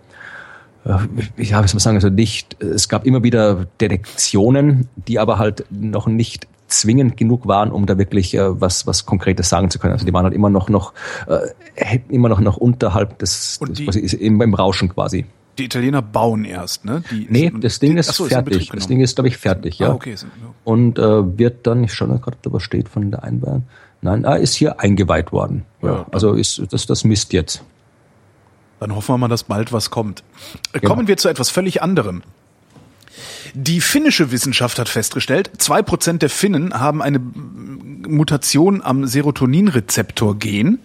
[0.84, 5.63] ja, wie soll man sagen, also nicht, es gab immer wieder Detektionen, die aber halt
[5.69, 9.93] noch nicht zwingend genug waren, um da wirklich äh, was was Konkretes sagen zu können.
[9.93, 10.93] Also die waren halt immer noch noch
[11.28, 15.26] äh, immer noch noch unterhalb des, des quasi, im, im Rauschen quasi.
[15.58, 17.04] Die Italiener bauen erst, ne?
[17.12, 18.58] Die, Nee, das Ding ist Ach so, in fertig.
[18.58, 18.88] Betrieb das.
[18.88, 19.89] Ding ist, glaube ich, fertig, ja.
[19.89, 20.16] Ah, okay.
[20.16, 20.32] Sind-.
[20.64, 23.64] Und äh, wird dann, ich schaue mal gerade, ob da was steht von der Einweihung.
[24.02, 25.64] Nein, ah, ist hier eingeweiht worden.
[25.82, 26.06] Ja, Ja.
[26.12, 27.64] also ist das das Mist jetzt.
[28.80, 30.24] Dann hoffen wir mal, dass bald was kommt.
[30.74, 30.93] Äh, Genau.
[30.95, 32.24] Kommen wir zu etwas völlig anderem.
[33.54, 40.80] Die finnische Wissenschaft hat festgestellt, zwei Prozent der Finnen haben eine Mutation am Serotoninrezeptor-Gen.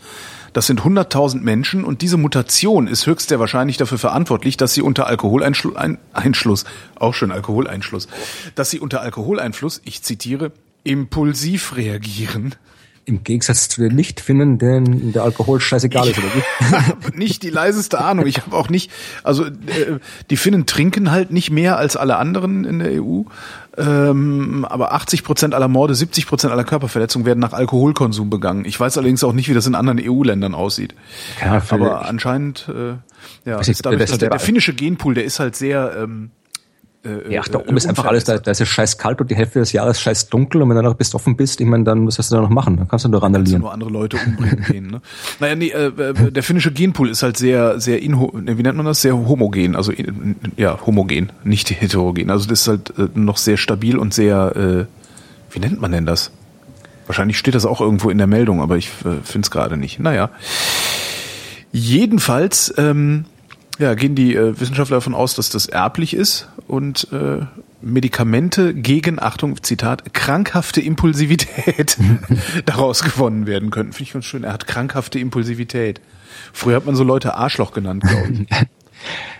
[0.56, 4.80] Das sind 100.000 Menschen und diese Mutation ist höchst sehr wahrscheinlich dafür verantwortlich, dass sie
[4.80, 8.08] unter Alkoholeinschluss, ein, Einschluss, auch schon Alkoholeinschluss,
[8.54, 10.52] dass sie unter Alkoholeinfluss, ich zitiere,
[10.82, 12.54] impulsiv reagieren.
[13.04, 16.28] Im Gegensatz zu den Nicht-Finnen, denen der Alkohol scheißegal ist, oder
[16.86, 18.26] habe nicht die leiseste Ahnung.
[18.26, 18.90] Ich habe auch nicht,
[19.24, 19.98] also äh,
[20.30, 23.24] die Finnen trinken halt nicht mehr als alle anderen in der EU.
[23.78, 28.64] Ähm, aber 80 Prozent aller Morde, 70 Prozent aller Körperverletzungen werden nach Alkoholkonsum begangen.
[28.64, 30.94] Ich weiß allerdings auch nicht, wie das in anderen EU-Ländern aussieht.
[31.40, 32.94] Ja, aber anscheinend, äh,
[33.48, 36.30] ja, ist dadurch, der, der- der finnische Genpool, der ist halt sehr ähm,
[37.04, 39.30] äh, Ja, da äh, oben ist einfach alles, da, da ist es scheiß kalt und
[39.30, 41.84] die Hälfte des Jahres scheiß dunkel und wenn du dann noch besoffen bist, ich meine,
[41.84, 42.76] dann was hast du da noch machen?
[42.76, 43.60] Dann kannst du nur Kannst du randalieren.
[43.62, 44.86] nur andere Leute umbringen gehen.
[44.88, 45.00] Ne?
[45.40, 48.76] Naja, nee, äh, äh, der finnische Genpool ist halt sehr, sehr inho ne, wie nennt
[48.76, 49.02] man das?
[49.02, 49.92] Sehr homogen, also
[50.56, 52.30] ja, homogen, nicht heterogen.
[52.30, 56.06] Also das ist halt äh, noch sehr stabil und sehr, äh, wie nennt man denn
[56.06, 56.30] das?
[57.06, 60.00] Wahrscheinlich steht das auch irgendwo in der Meldung, aber ich äh, finde es gerade nicht.
[60.00, 60.30] Naja.
[61.72, 63.26] Jedenfalls ähm,
[63.78, 67.46] ja, gehen die äh, Wissenschaftler davon aus, dass das erblich ist und äh,
[67.82, 71.98] Medikamente gegen, Achtung, Zitat, krankhafte Impulsivität
[72.66, 73.92] daraus gewonnen werden könnten.
[73.92, 74.44] Finde ich ganz schön.
[74.44, 76.00] Er hat krankhafte Impulsivität.
[76.52, 78.46] Früher hat man so Leute Arschloch genannt, glaube ich.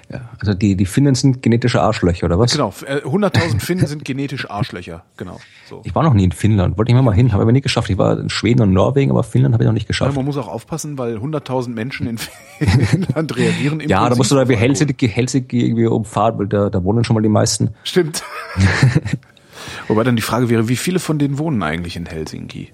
[0.09, 2.53] Ja, also die, die Finnen sind genetische Arschlöcher, oder was?
[2.53, 2.73] genau.
[2.87, 5.03] äh, 100.000 Finnen sind genetisch Arschlöcher.
[5.17, 5.41] Genau.
[5.69, 5.83] So.
[5.85, 7.91] Ich war noch nie in Finnland, wollte ich immer mal hin, habe aber nie geschafft.
[7.91, 10.15] Ich war in Schweden und Norwegen, aber Finnland habe ich noch nicht Ja, geschafft.
[10.15, 12.19] man muss auch aufpassen, weil 100.000 Menschen in
[12.87, 14.55] Finnland reagieren Ja, da musst du da wie.
[14.55, 17.71] Helsinki, Helsinki irgendwie umfahren, weil da, da wohnen schon mal die meisten.
[17.83, 18.23] Stimmt.
[19.89, 22.73] Wobei dann die Frage wäre, wie viele von denen wohnen eigentlich in Helsinki?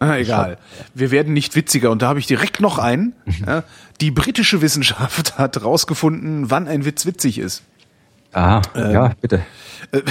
[0.00, 0.58] Ah, egal.
[0.94, 1.90] Wir werden nicht witziger.
[1.90, 3.14] Und da habe ich direkt noch einen.
[3.44, 3.64] Ja,
[4.00, 7.62] die britische Wissenschaft hat rausgefunden, wann ein Witz witzig ist.
[8.32, 8.90] Aha, Ähm.
[8.92, 9.44] ja, bitte.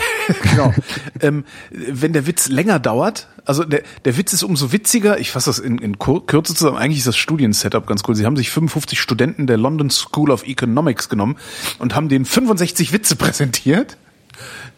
[0.52, 0.74] genau.
[1.22, 5.50] ähm, wenn der Witz länger dauert, also der, der Witz ist umso witziger, ich fasse
[5.50, 8.16] das in, in Kürze zusammen, eigentlich ist das Studiensetup ganz cool.
[8.16, 11.38] Sie haben sich 55 Studenten der London School of Economics genommen
[11.80, 13.98] und haben denen 65 Witze präsentiert,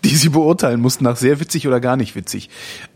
[0.03, 2.49] die sie beurteilen mussten nach sehr witzig oder gar nicht witzig.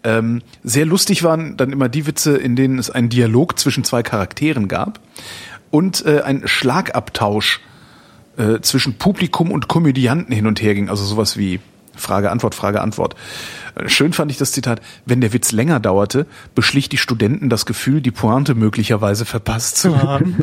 [0.03, 4.03] Ähm, sehr lustig waren dann immer die Witze, in denen es einen Dialog zwischen zwei
[4.03, 4.99] Charakteren gab
[5.73, 7.59] und äh, ein Schlagabtausch
[8.37, 10.87] äh, zwischen Publikum und Komödianten hin und her ging.
[10.87, 11.61] Also sowas wie
[11.95, 13.15] Frage, Antwort, Frage, Antwort.
[13.73, 17.65] Äh, Schön fand ich das Zitat, wenn der Witz länger dauerte, beschlich die Studenten das
[17.65, 20.41] Gefühl, die Pointe möglicherweise verpasst zu haben.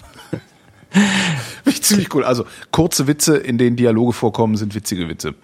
[1.81, 2.24] Ziemlich cool.
[2.24, 5.37] Also kurze Witze, in denen Dialoge vorkommen, sind witzige Witze.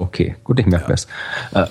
[0.00, 1.04] Okay, gut, ich merke das.
[1.52, 1.66] Äh,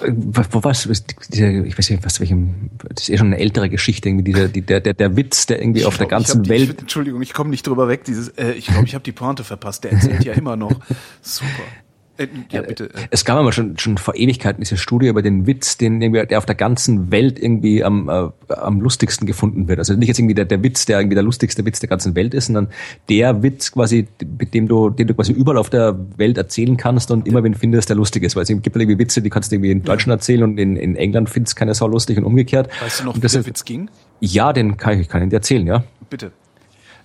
[0.52, 0.88] wo was
[1.30, 4.48] diese, ich weiß nicht, was welchem, das ist eh schon eine ältere Geschichte, irgendwie dieser,
[4.48, 6.70] die, der, der, der Witz, der irgendwie auf der Ich glaub, ich ganzen die, Welt
[6.70, 8.04] Ich, Entschuldigung, ich komme nicht drüber weg.
[8.04, 9.84] Dieses, äh, ich glaube, ich habe die Pointe verpasst.
[9.84, 10.80] Der erzählt ja immer noch.
[11.24, 11.64] Super.
[12.20, 12.86] Äh, ja, bitte.
[12.86, 16.26] Äh, Es gab aber schon, schon vor Ewigkeiten diese Studie über den Witz, den irgendwie,
[16.26, 19.80] der auf der ganzen Welt irgendwie am, äh, am lustigsten gefunden wird.
[19.80, 22.34] Also nicht jetzt irgendwie der, der Witz, der irgendwie der lustigste Witz der ganzen Welt
[22.34, 22.68] ist, sondern
[23.08, 24.08] der Witz quasi,
[24.38, 27.54] mit dem du, den du quasi überall auf der Welt erzählen kannst und immer wen
[27.54, 28.36] findest, der lustig ist.
[28.36, 30.98] Weil es gibt irgendwie Witze, die kannst du irgendwie in Deutschland erzählen und in, in
[30.98, 32.70] England findest keiner sau lustig und umgekehrt.
[32.82, 33.90] Weißt du noch, wie der Witz ging?
[34.20, 35.84] Ja, den kann ich, ich kann ihn dir erzählen, ja.
[36.10, 36.32] Bitte.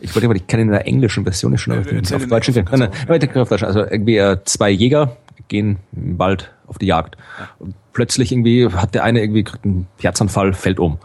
[0.05, 2.27] Ich wollte aber, ich kenne ihn in der englischen Version ist schon auf, erzähl auf
[2.27, 2.51] Deutsch.
[2.51, 3.63] auf Nein, nein, Deutsch.
[3.63, 5.17] Also irgendwie äh, zwei Jäger
[5.49, 7.17] gehen im Wald auf die Jagd.
[7.59, 10.99] Und plötzlich irgendwie hat der eine irgendwie kriegt einen Herzanfall, fällt um.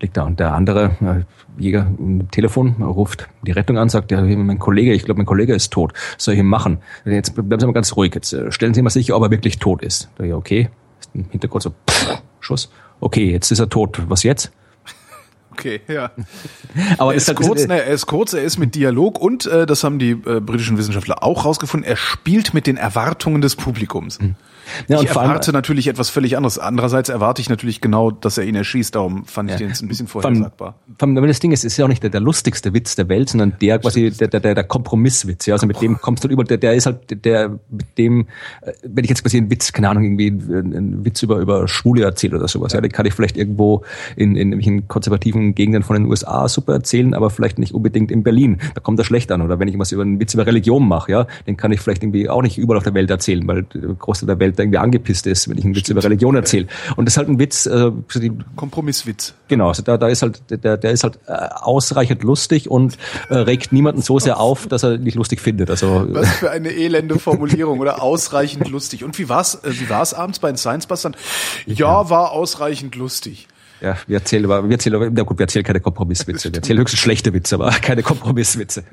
[0.00, 0.22] Liegt da.
[0.22, 1.24] Und der andere
[1.58, 5.26] äh, Jäger am Telefon ruft die Rettung an, sagt, ja, mein Kollege, ich glaube, mein
[5.26, 5.92] Kollege ist tot.
[6.14, 6.78] Was soll ich ihm machen?
[7.04, 8.14] Jetzt bleiben Sie mal ganz ruhig.
[8.14, 10.08] Jetzt äh, stellen Sie mal sicher, ob er wirklich tot ist.
[10.22, 10.68] Ja, okay.
[11.12, 12.70] Im Hintergrund so, pff, Schuss.
[13.00, 14.00] Okay, jetzt ist er tot.
[14.08, 14.52] Was jetzt?
[15.54, 16.10] Okay, ja.
[16.98, 19.66] Aber Er ist, halt- kurz, ne, er ist kurz, er ist mit Dialog und, äh,
[19.66, 24.20] das haben die äh, britischen Wissenschaftler auch rausgefunden, er spielt mit den Erwartungen des Publikums.
[24.20, 24.34] Mhm.
[24.88, 26.58] Ja, ich erwarte natürlich etwas völlig anderes.
[26.58, 28.94] Andererseits erwarte ich natürlich genau, dass er ihn erschießt.
[28.94, 29.58] Darum fand ich ja.
[29.58, 30.76] den jetzt ein bisschen vorhersagbar.
[30.98, 33.28] Vor allem, das Ding ist, ist ja auch nicht der, der lustigste Witz der Welt,
[33.28, 35.46] sondern der quasi der, der, der, der Kompromisswitz.
[35.46, 36.44] Ja, also mit dem kommst du über.
[36.44, 38.26] Der, der ist halt der mit dem,
[38.62, 42.04] äh, wenn ich jetzt quasi einen Witz, keine Ahnung, irgendwie einen Witz über über Schwule
[42.04, 42.72] erzähle oder sowas.
[42.72, 43.84] Ja, den kann ich vielleicht irgendwo
[44.16, 48.22] in in, in konservativen Gegenden von den USA super erzählen, aber vielleicht nicht unbedingt in
[48.22, 48.58] Berlin.
[48.74, 49.42] Da kommt er schlecht an.
[49.42, 52.02] Oder wenn ich was über einen Witz über Religion mache, ja, den kann ich vielleicht
[52.02, 55.26] irgendwie auch nicht überall auf der Welt erzählen, weil der Großteil der Welt irgendwie angepisst
[55.26, 55.98] ist, wenn ich einen Witz Stimmt.
[55.98, 56.66] über Religion erzähle.
[56.96, 57.66] Und das ist halt ein Witz.
[57.66, 57.90] Äh,
[58.56, 59.34] Kompromisswitz.
[59.48, 62.96] Genau, also da, da ist halt der, der ist halt äh, ausreichend lustig und
[63.28, 65.70] äh, regt niemanden so sehr auf, dass er nicht lustig findet.
[65.70, 69.04] Also was für eine elende Formulierung oder ausreichend lustig.
[69.04, 69.56] Und wie war's?
[69.56, 71.16] Äh, wie war's abends bei den Science Bustern?
[71.66, 73.48] Ja, war ausreichend lustig.
[73.80, 76.50] Ja, wir erzählen aber, wir erzählen na gut, wir erzählen keine Kompromisswitze.
[76.50, 78.84] Wir erzählen höchstens schlechte Witze, aber keine Kompromisswitze.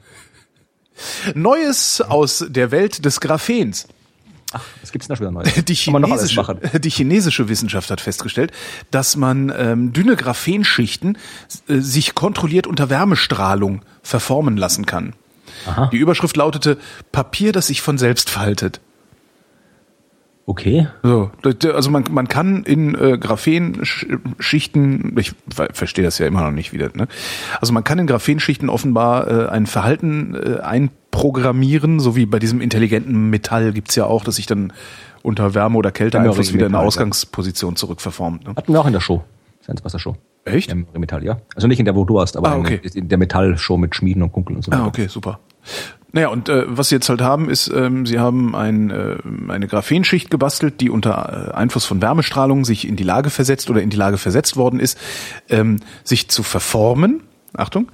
[1.33, 3.87] Neues aus der Welt des Graphens.
[4.51, 5.65] Ach, was gibt's denn da schon wieder Neues?
[5.65, 8.51] Die chinesische, die chinesische Wissenschaft hat festgestellt,
[8.91, 11.17] dass man ähm, dünne Graphenschichten
[11.67, 15.13] äh, sich kontrolliert unter Wärmestrahlung verformen lassen kann.
[15.65, 15.89] Aha.
[15.91, 16.77] Die Überschrift lautete
[17.11, 18.81] Papier, das sich von selbst faltet.
[20.45, 20.87] Okay.
[21.03, 26.73] So, also man, man kann in äh, Graphenschichten, ich verstehe das ja immer noch nicht
[26.73, 27.07] wieder, ne?
[27.59, 32.59] Also man kann in Graphenschichten offenbar äh, ein Verhalten äh, einprogrammieren, so wie bei diesem
[32.59, 34.73] intelligenten Metall gibt's ja auch, dass sich dann
[35.21, 38.47] unter Wärme oder Kälteeinfluss wieder in eine Ausgangsposition zurückverformt.
[38.47, 38.55] Ne?
[38.55, 39.23] Hatten wir auch in der Show,
[39.63, 40.15] Science Show.
[40.43, 40.71] Echt?
[40.71, 41.39] Im Metall, ja.
[41.55, 42.81] Also nicht in der, wo du hast, aber ah, okay.
[42.95, 44.83] in der Metallshow mit Schmieden und Kunkeln und so weiter.
[44.83, 45.39] Ah, okay, super.
[46.13, 49.67] Naja, und äh, was sie jetzt halt haben, ist, ähm, sie haben ein, äh, eine
[49.67, 53.89] Graphenschicht gebastelt, die unter äh, Einfluss von Wärmestrahlung sich in die Lage versetzt oder in
[53.89, 54.97] die Lage versetzt worden ist,
[55.49, 57.89] ähm, sich zu verformen, Achtung,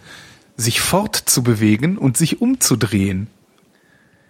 [0.56, 3.28] sich fortzubewegen und sich umzudrehen.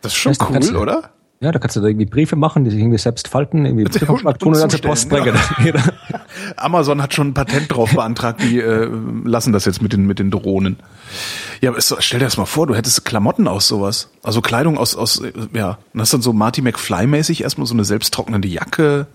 [0.02, 1.12] Das ist schon das cool, oder?
[1.40, 4.40] Ja, da kannst du da irgendwie Briefe machen, die sich irgendwie selbst falten, irgendwie Briefumschlag
[4.40, 5.36] tun und dann zur Post bringen.
[5.64, 5.74] Ja.
[6.56, 8.90] Amazon hat schon ein Patent drauf beantragt, die äh,
[9.24, 10.78] lassen das jetzt mit den, mit den Drohnen.
[11.62, 14.10] Ja, aber stell dir das mal vor, du hättest Klamotten aus sowas.
[14.24, 15.22] Also Kleidung aus, aus
[15.54, 19.08] ja, und hast dann so Marty McFly-mäßig erstmal so eine selbsttrocknende Jacke,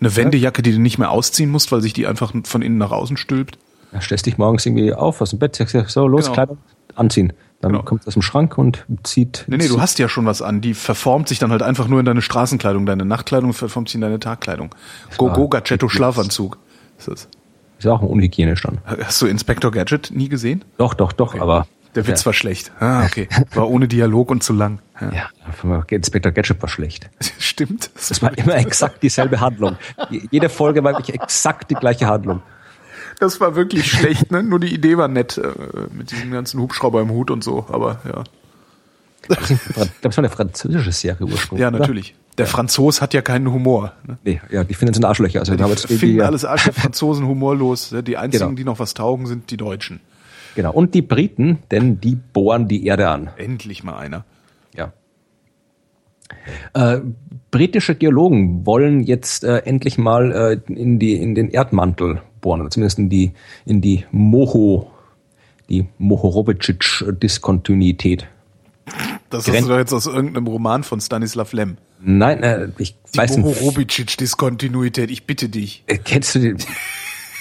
[0.00, 2.90] eine Wendejacke, die du nicht mehr ausziehen musst, weil sich die einfach von innen nach
[2.90, 3.58] außen stülpt.
[3.92, 6.34] Ja, stellst dich morgens irgendwie auf aus dem Bett, sagst so, los, genau.
[6.34, 6.58] Kleidung,
[6.94, 7.32] anziehen.
[7.60, 7.84] Dann genau.
[7.84, 9.44] kommt es aus dem Schrank und zieht.
[9.46, 10.60] Nee, nee, du hast ja schon was an.
[10.60, 12.86] Die verformt sich dann halt einfach nur in deine Straßenkleidung.
[12.86, 14.74] Deine Nachtkleidung verformt sich in deine Tagkleidung.
[15.16, 16.58] Go-Go Gadgetto Schlafanzug.
[16.98, 17.28] Ist das.
[17.78, 18.78] Ist auch ein unhygienisch dann.
[18.84, 20.64] Hast du Inspector Gadget nie gesehen?
[20.76, 21.40] Doch, doch, doch, okay.
[21.40, 21.66] aber.
[21.94, 22.26] Der Witz ja.
[22.26, 22.72] war schlecht.
[22.80, 23.28] Ah, okay.
[23.54, 24.80] War ohne Dialog und zu lang.
[25.00, 27.10] Ja, ja Inspector Gadget war schlecht.
[27.38, 27.90] Stimmt.
[27.94, 29.76] Das war immer exakt dieselbe Handlung.
[30.30, 32.42] Jede Folge war wirklich exakt die gleiche Handlung.
[33.18, 34.42] Das war wirklich schlecht, ne?
[34.42, 35.52] Nur die Idee war nett äh,
[35.92, 38.24] mit diesem ganzen Hubschrauber im Hut und so, aber ja.
[39.28, 41.62] Das war eine französische Serie ursprünglich.
[41.62, 42.14] Ja, natürlich.
[42.14, 42.34] Oder?
[42.38, 43.92] Der Franzos hat ja keinen Humor.
[44.06, 44.18] Ne?
[44.24, 45.40] Nee, ja, die finden sind Arschlöcher.
[45.40, 46.24] Also, die jetzt finden ja.
[46.24, 47.94] alles Arschlöcher, Franzosen humorlos.
[48.06, 48.56] Die einzigen, genau.
[48.56, 50.00] die noch was taugen, sind die Deutschen.
[50.54, 50.72] Genau.
[50.72, 53.30] Und die Briten, denn die bohren die Erde an.
[53.36, 54.24] Endlich mal einer.
[54.74, 54.92] Ja.
[56.74, 56.98] Äh,
[57.50, 62.98] britische Geologen wollen jetzt äh, endlich mal äh, in, die, in den Erdmantel bohren, zumindest
[62.98, 63.32] in die,
[63.64, 64.90] in die Moho,
[65.68, 68.26] die Mohorobicic-Diskontinuität.
[69.30, 71.76] Das hast du doch jetzt aus irgendeinem Roman von Stanislav Lem.
[72.00, 73.46] Nein, äh, ich die weiß nicht.
[73.46, 75.84] Mohorobicic-Diskontinuität, ich bitte dich.
[75.86, 76.56] Äh, kennst du die?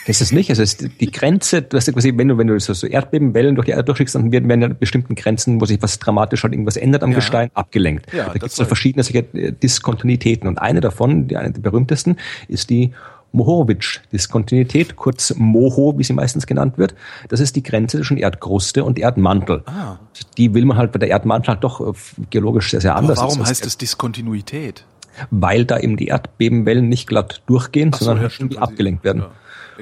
[0.08, 0.50] Das ist nicht.
[0.50, 3.56] Also ist die Grenze, du hast ja quasi, wenn du, wenn du so, so Erdbebenwellen
[3.56, 6.54] durch die Erde durchschickst, dann werden, werden ja bestimmten Grenzen, wo sich was dramatisch halt
[6.54, 7.18] irgendwas ändert am ja.
[7.18, 8.12] Gestein, abgelenkt.
[8.14, 10.48] Ja, da gibt es so verschiedene solche äh, Diskontinuitäten.
[10.48, 12.94] Und eine davon, die eine der berühmtesten, ist die
[13.34, 16.96] Mohorovic-Diskontinuität, kurz Moho, wie sie meistens genannt wird.
[17.30, 19.64] Das ist die Grenze zwischen Erdkruste und Erdmantel.
[19.68, 19.98] Ah.
[20.38, 21.94] Die will man halt bei der Erdmantel halt doch äh,
[22.30, 23.20] geologisch sehr, sehr anders.
[23.20, 24.86] Aber warum heißt es Diskontinuität?
[25.30, 29.24] Weil da eben die Erdbebenwellen nicht glatt durchgehen, so, sondern ja, halt irgendwie abgelenkt werden.
[29.24, 29.32] Ja,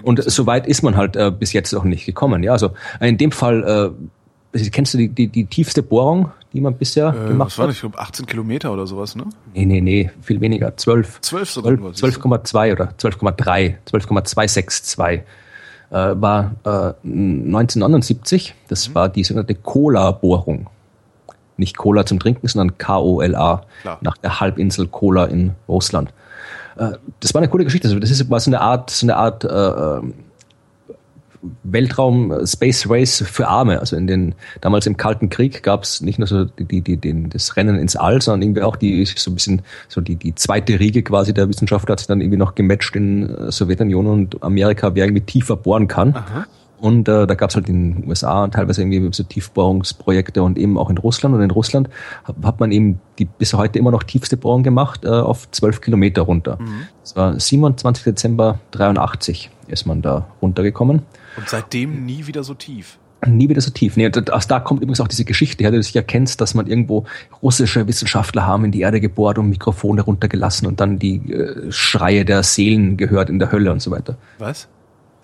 [0.04, 2.44] und so weit ist man halt äh, bis jetzt noch nicht gekommen.
[2.44, 3.94] Ja, also in dem Fall,
[4.54, 7.68] äh, kennst du die, die, die tiefste Bohrung die man bisher äh, gemacht was war
[7.68, 7.74] hat.
[7.74, 9.26] Ich glaube 18 Kilometer oder sowas, ne?
[9.54, 10.76] Nee, nee, nee, viel weniger.
[10.76, 11.22] 12.
[11.22, 15.22] 12 sogar 12,2 oder 12,3, 12,262 äh,
[15.92, 16.70] war äh,
[17.04, 18.56] 1979.
[18.68, 18.96] Das mhm.
[18.96, 20.68] war die sogenannte Kola-Bohrung.
[21.58, 23.64] Nicht Cola zum Trinken, sondern K-O-L-A.
[24.02, 26.14] Nach der Halbinsel Kola in Russland.
[26.80, 27.88] Äh, das war eine coole Geschichte.
[27.88, 30.14] Also das ist, war so eine Art, so eine Art äh, ähm,
[31.64, 33.80] Weltraum äh, Space Race für Arme.
[33.80, 37.30] Also in den damals im Kalten Krieg gab es nicht nur so die, die, den,
[37.30, 40.80] das Rennen ins All, sondern irgendwie auch die so ein bisschen so die, die zweite
[40.80, 44.96] Riege quasi der Wissenschaftler hat sich dann irgendwie noch gematcht in äh, Sowjetunion und Amerika,
[44.96, 46.16] wer irgendwie tiefer bohren kann.
[46.16, 46.46] Aha.
[46.80, 50.58] Und äh, da gab es halt in den USA und teilweise irgendwie so Tiefbohrungsprojekte und
[50.58, 51.36] eben auch in Russland.
[51.36, 51.90] Und in Russland
[52.42, 56.22] hat, man eben die bis heute immer noch tiefste Bohrung gemacht äh, auf zwölf Kilometer
[56.22, 56.58] runter.
[56.60, 56.88] Mhm.
[57.02, 58.04] Das war 27.
[58.04, 61.04] Dezember 83 ist man da runtergekommen.
[61.38, 63.98] Und seitdem nie wieder so tief nie wieder so tief.
[63.98, 66.68] Nee, aus da kommt übrigens auch diese Geschichte her, die du sicher kennst, dass man
[66.68, 67.06] irgendwo
[67.42, 72.26] russische Wissenschaftler haben in die Erde gebohrt und Mikrofone runtergelassen und dann die äh, Schreie
[72.26, 74.18] der Seelen gehört in der Hölle und so weiter.
[74.38, 74.68] Was?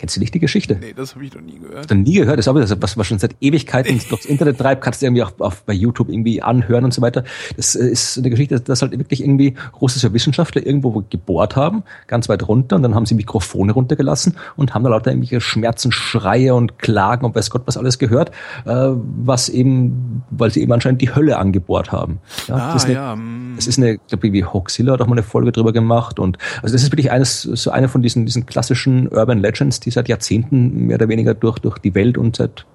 [0.05, 0.77] Kennst du nicht die Geschichte?
[0.79, 1.89] Nee, das habe ich noch nie gehört.
[1.89, 2.37] Dann nie gehört.
[2.37, 5.23] Das ist aber das, was man schon seit Ewigkeiten durchs Internet treibt, kannst du irgendwie
[5.23, 7.23] auch auf, bei YouTube irgendwie anhören und so weiter.
[7.57, 12.29] Das äh, ist eine Geschichte, dass halt wirklich irgendwie russische Wissenschaftler irgendwo gebohrt haben, ganz
[12.29, 16.53] weit runter, und dann haben sie Mikrofone runtergelassen und haben da lauter irgendwelche Schmerzen, Schreie
[16.53, 18.29] und Klagen und weiß Gott was alles gehört,
[18.65, 18.89] äh,
[19.23, 22.19] was eben, weil sie eben anscheinend die Hölle angebohrt haben.
[22.47, 23.15] Ja, ah, das ist eine, ja.
[23.15, 23.53] Mm.
[23.55, 26.37] Das ist eine, ich glaube, wie Hoaxilla hat auch mal eine Folge drüber gemacht und
[26.61, 30.07] also das ist wirklich eines, so eine von diesen, diesen klassischen Urban Legends, die seit
[30.07, 32.65] Jahrzehnten mehr oder weniger durch, durch die Welt und seit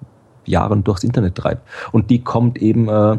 [0.45, 1.67] Jahren durchs Internet treibt.
[1.91, 3.17] Und die kommt eben, äh,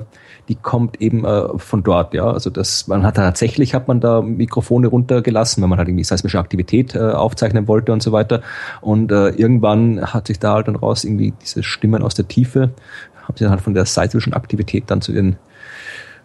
[0.48, 2.30] die kommt eben äh, von dort, ja.
[2.30, 6.38] Also das, man hat tatsächlich hat man da Mikrofone runtergelassen, wenn man halt irgendwie seismische
[6.38, 8.42] Aktivität äh, aufzeichnen wollte und so weiter.
[8.80, 12.70] Und äh, irgendwann hat sich da halt dann raus irgendwie diese Stimmen aus der Tiefe,
[13.22, 15.36] haben sie dann halt von der seismischen Aktivität dann zu den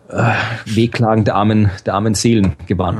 [0.09, 0.31] äh,
[0.65, 2.99] Wehklagen der armen, der armen Seelen gewandt.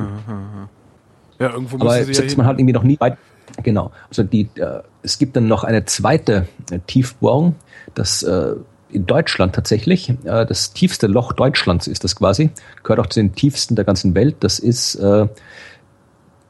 [1.39, 3.17] Ja, irgendwo Aber jetzt ja man halt irgendwie noch nie weit,
[3.63, 3.91] Genau.
[4.09, 7.55] Also die, äh, es gibt dann noch eine zweite äh, Tiefbohrung,
[7.95, 8.55] das äh,
[8.89, 12.51] in Deutschland tatsächlich, äh, das tiefste Loch Deutschlands ist das quasi,
[12.83, 14.37] gehört auch zu den tiefsten der ganzen Welt.
[14.41, 15.27] Das ist äh,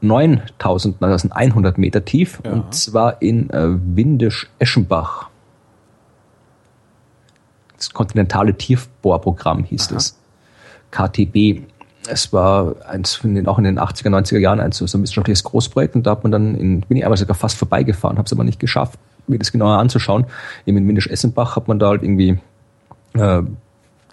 [0.01, 2.51] 9100 Meter tief ja.
[2.51, 5.30] und zwar in äh, Windisch-Eschenbach.
[7.76, 9.97] Das kontinentale Tiefbohrprogramm hieß Aha.
[9.97, 10.20] es.
[10.91, 11.64] KTB
[12.10, 15.43] es war eins in den, auch in den 80er, 90er Jahren ein so, ein wissenschaftliches
[15.43, 18.34] Großprojekt und da hat man dann in, bin ich einmal sogar fast vorbeigefahren, habe es
[18.34, 20.26] aber nicht geschafft, mir das genauer anzuschauen.
[20.66, 22.39] Eben in Windisch-Essenbach hat man da halt irgendwie
[23.14, 23.41] äh,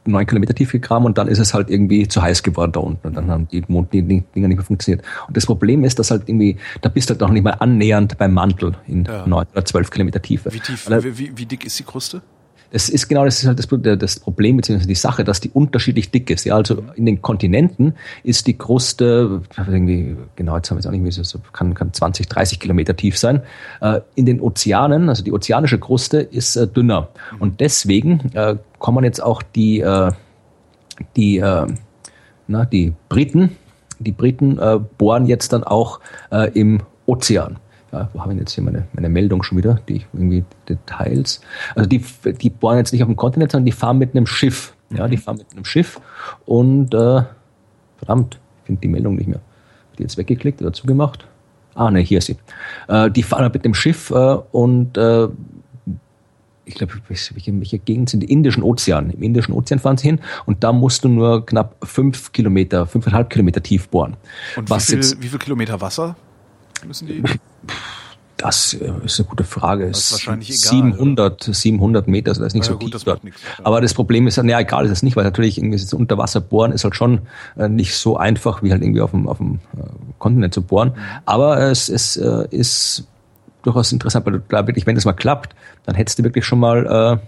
[0.07, 3.07] neun Kilometer tief gegraben und dann ist es halt irgendwie zu heiß geworden da unten
[3.07, 5.05] und dann haben die, die Dinger nicht mehr funktioniert.
[5.26, 8.18] Und das Problem ist, dass halt irgendwie, da bist du halt noch nicht mal annähernd
[8.18, 9.26] beim Mantel in ja.
[9.26, 10.53] neun oder zwölf Kilometer Tiefe.
[10.53, 12.22] Wie, tief, wie, wie, wie dick ist die Kruste?
[12.74, 13.68] Es ist genau das ist halt das,
[13.98, 16.44] das Problem beziehungsweise die Sache, dass die unterschiedlich dick ist.
[16.44, 17.94] Ja, also in den Kontinenten
[18.24, 21.92] ist die Kruste irgendwie genau jetzt haben wir es auch nicht mehr so kann kann
[21.92, 23.42] 20, 30 Kilometer tief sein.
[23.80, 29.04] Äh, in den Ozeanen, also die ozeanische Kruste ist äh, dünner und deswegen äh, kommen
[29.04, 29.84] jetzt auch die
[31.16, 31.42] die
[32.46, 33.56] na, die Briten
[33.98, 34.58] die Briten
[34.98, 36.00] bohren jetzt dann auch
[36.52, 37.58] im Ozean
[37.95, 41.40] ja, wo habe ich jetzt hier meine, meine Meldung schon wieder, die irgendwie Details.
[41.74, 44.74] Also die, die bohren jetzt nicht auf dem Kontinent, sondern die fahren mit einem Schiff.
[44.90, 46.01] Ja, die fahren mit einem Schiff
[46.45, 47.22] und äh,
[47.97, 49.40] verdammt, ich finde die Meldung nicht mehr.
[49.99, 51.26] Die jetzt weggeklickt oder zugemacht?
[51.74, 52.36] Ah, ne, hier ist sie.
[52.88, 54.14] Äh, die fahren mit dem Schiff äh,
[54.53, 55.28] und äh,
[56.66, 59.11] ich glaube, welche, welche Gegend sind die Indischen Ozean?
[59.11, 63.30] Im Indischen Ozean fahren sie hin und da musst du nur knapp fünf Kilometer, fünfeinhalb
[63.30, 64.16] Kilometer tief bohren.
[64.57, 66.16] Und wie viel, wie viel Kilometer Wasser
[66.86, 67.22] müssen die?
[68.36, 69.88] Das äh, ist eine gute Frage.
[69.88, 70.92] Das ist wahrscheinlich egal.
[70.92, 73.20] 700, 700 Meter, also das ist nicht ja, so gut, tief dort.
[73.62, 76.72] Aber das Problem ist, ja, egal ist es nicht, weil natürlich irgendwie das Unterwasser bohren
[76.72, 77.20] ist halt schon
[77.56, 79.82] äh, nicht so einfach, wie halt irgendwie auf dem, auf dem äh,
[80.18, 80.88] Kontinent zu bohren.
[80.88, 81.02] Mhm.
[81.26, 83.04] Aber es, es ist
[83.62, 85.54] durchaus interessant, weil du da wirklich, wenn das mal klappt,
[85.86, 87.20] dann hättest du wirklich schon mal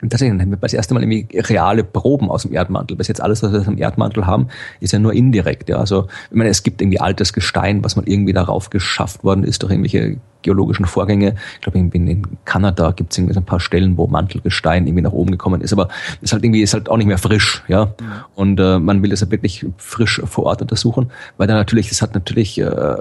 [0.00, 2.96] tatsächlich haben wir das erste Mal irgendwie reale Proben aus dem Erdmantel.
[2.96, 4.48] Bis jetzt alles, was wir im Erdmantel haben,
[4.80, 5.68] ist ja nur indirekt.
[5.68, 5.78] Ja.
[5.78, 9.62] Also, ich meine, es gibt irgendwie altes Gestein, was mal irgendwie darauf geschafft worden ist
[9.62, 11.34] durch irgendwelche geologischen Vorgänge.
[11.54, 15.12] Ich glaube, in Kanada gibt es irgendwie so ein paar Stellen, wo Mantelgestein irgendwie nach
[15.12, 15.72] oben gekommen ist.
[15.72, 15.88] Aber
[16.20, 17.86] ist halt irgendwie ist halt auch nicht mehr frisch, ja.
[17.86, 17.90] Mhm.
[18.34, 22.00] Und äh, man will das ja wirklich frisch vor Ort untersuchen, weil dann natürlich, das
[22.00, 22.96] hat natürlich äh,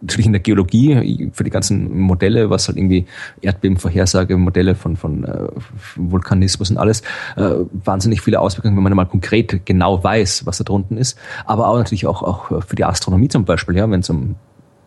[0.00, 3.06] natürlich in der Geologie für die ganzen Modelle, was halt irgendwie
[3.40, 5.48] Erdbebenvorhersage, Modelle von, von äh,
[5.96, 7.02] Vulkanismus und alles,
[7.36, 7.50] äh,
[7.84, 11.18] wahnsinnig viele Auswirkungen, wenn man mal konkret genau weiß, was da drunten ist.
[11.46, 14.36] Aber auch natürlich auch, auch für die Astronomie zum Beispiel, ja, wenn es um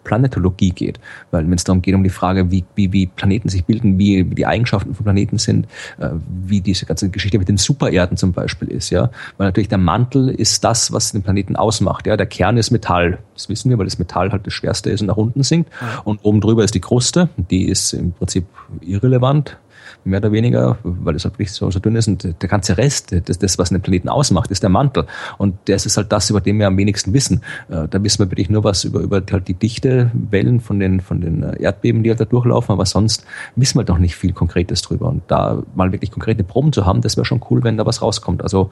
[0.04, 1.00] Planetologie geht,
[1.32, 4.24] weil wenn es darum geht, um die Frage, wie, wie, wie Planeten sich bilden, wie,
[4.24, 5.68] die Eigenschaften von Planeten sind,
[6.00, 6.10] äh,
[6.44, 10.30] wie diese ganze Geschichte mit den Supererden zum Beispiel ist, ja, weil natürlich der Mantel
[10.30, 13.86] ist das, was den Planeten ausmacht, ja, der Kern ist Metall, das wissen wir, weil
[13.86, 15.70] das Metall halt das Schwerste ist und nach unten sinkt.
[16.04, 18.46] Und oben drüber ist die Kruste, die ist im Prinzip
[18.82, 19.58] irrelevant,
[20.04, 22.08] mehr oder weniger, weil es halt wirklich so, so dünn ist.
[22.08, 25.06] Und der ganze Rest, das, das, was einen Planeten ausmacht, ist der Mantel.
[25.38, 27.42] Und das ist halt das, über den wir am wenigsten wissen.
[27.70, 31.22] Äh, da wissen wir wirklich nur was über, über halt die Dichtewellen von den, von
[31.22, 33.26] den äh, Erdbeben, die halt da durchlaufen, aber sonst
[33.56, 35.08] wissen wir doch nicht viel Konkretes drüber.
[35.08, 38.02] Und da mal wirklich konkrete Proben zu haben, das wäre schon cool, wenn da was
[38.02, 38.42] rauskommt.
[38.42, 38.72] Also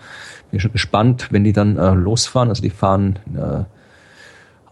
[0.51, 2.49] bin schon gespannt, wenn die dann äh, losfahren.
[2.49, 3.63] Also die fahren äh,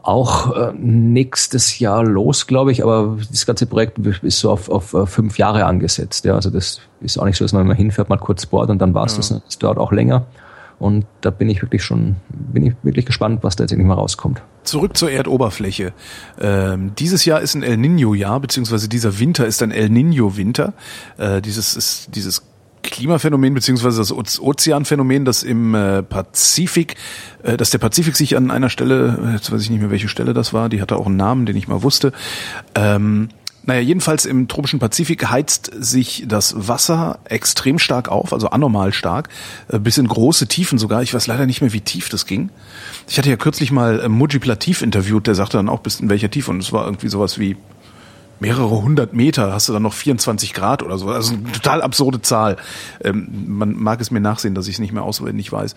[0.07, 4.93] auch äh, nächstes Jahr los, glaube ich, aber das ganze Projekt ist so auf, auf,
[4.93, 6.23] auf fünf Jahre angesetzt.
[6.23, 8.79] Ja, also das ist auch nicht so, dass man mal hinfährt, mal kurz bohrt und
[8.79, 9.17] dann war's ja.
[9.17, 9.41] das.
[9.43, 10.25] Das dauert auch länger.
[10.79, 13.95] Und da bin ich wirklich schon, bin ich wirklich gespannt, was da jetzt endlich mal
[13.95, 14.41] rauskommt.
[14.63, 15.91] Zurück zur Erdoberfläche.
[16.39, 20.73] Ähm, dieses Jahr ist ein El Nino-Jahr, beziehungsweise dieser Winter ist ein El Nino-Winter.
[21.17, 22.43] Äh, dieses ist dieses
[22.83, 26.95] Klimaphänomen beziehungsweise das Ozeanphänomen, das im äh, Pazifik,
[27.43, 30.33] äh, dass der Pazifik sich an einer Stelle, jetzt weiß ich nicht mehr welche Stelle
[30.33, 32.13] das war, die hatte auch einen Namen, den ich mal wusste,
[32.75, 33.29] ähm,
[33.67, 39.27] naja, jedenfalls im tropischen Pazifik heizt sich das Wasser extrem stark auf, also anormal stark,
[39.67, 41.03] äh, bis in große Tiefen sogar.
[41.03, 42.49] Ich weiß leider nicht mehr, wie tief das ging.
[43.09, 46.09] Ich hatte ja kürzlich mal äh, Mujib Latif interviewt, der sagte dann auch bis in
[46.09, 47.57] welcher Tiefe und es war irgendwie sowas wie
[48.39, 51.09] mehrere hundert Meter hast du dann noch 24 Grad oder so.
[51.09, 52.57] Also eine total absurde Zahl.
[53.03, 55.75] Ähm, man mag es mir nachsehen, dass ich es nicht mehr auswendig weiß.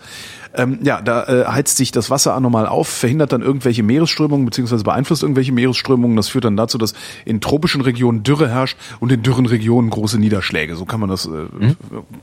[0.53, 4.83] Ähm, ja, da äh, heizt sich das Wasser anormal auf, verhindert dann irgendwelche Meeresströmungen beziehungsweise
[4.83, 6.17] beeinflusst irgendwelche Meeresströmungen.
[6.17, 6.93] Das führt dann dazu, dass
[7.25, 10.75] in tropischen Regionen Dürre herrscht und in dürren Regionen große Niederschläge.
[10.75, 11.75] So kann man das äh, mhm.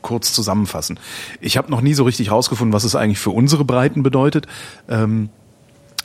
[0.03, 0.99] kurz zusammenfassen.
[1.41, 4.47] Ich habe noch nie so richtig rausgefunden, was es eigentlich für unsere Breiten bedeutet.
[4.89, 5.31] Ähm,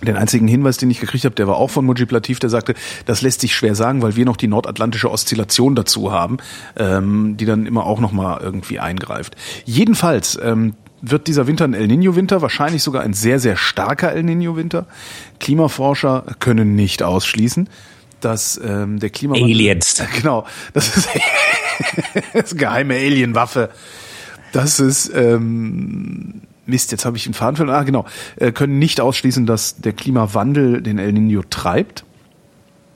[0.01, 2.73] den einzigen Hinweis, den ich gekriegt habe, der war auch von Mujib Latif, der sagte,
[3.05, 6.37] das lässt sich schwer sagen, weil wir noch die nordatlantische Oszillation dazu haben,
[6.75, 9.35] ähm, die dann immer auch nochmal irgendwie eingreift.
[9.65, 14.23] Jedenfalls ähm, wird dieser Winter ein El Nino-Winter, wahrscheinlich sogar ein sehr, sehr starker El
[14.23, 14.87] Nino-Winter.
[15.39, 17.69] Klimaforscher können nicht ausschließen,
[18.21, 19.51] dass ähm, der Klimawandel...
[19.51, 20.01] Aliens.
[20.15, 21.09] Genau, das ist
[22.33, 23.69] das geheime Alienwaffe.
[24.51, 25.11] Das ist...
[25.13, 27.75] Ähm, Mist, jetzt habe ich den Faden verloren.
[27.75, 28.05] Ah, genau.
[28.35, 32.05] Äh, können nicht ausschließen, dass der Klimawandel den El Nino treibt.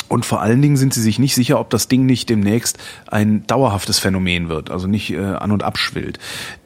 [0.09, 3.45] Und vor allen Dingen sind sie sich nicht sicher, ob das Ding nicht demnächst ein
[3.45, 6.17] dauerhaftes Phänomen wird, also nicht äh, an und abschwillt.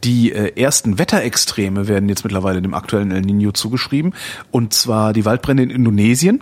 [0.03, 4.13] Die äh, ersten Wetterextreme werden jetzt mittlerweile dem aktuellen El Nino zugeschrieben,
[4.51, 6.41] und zwar die Waldbrände in Indonesien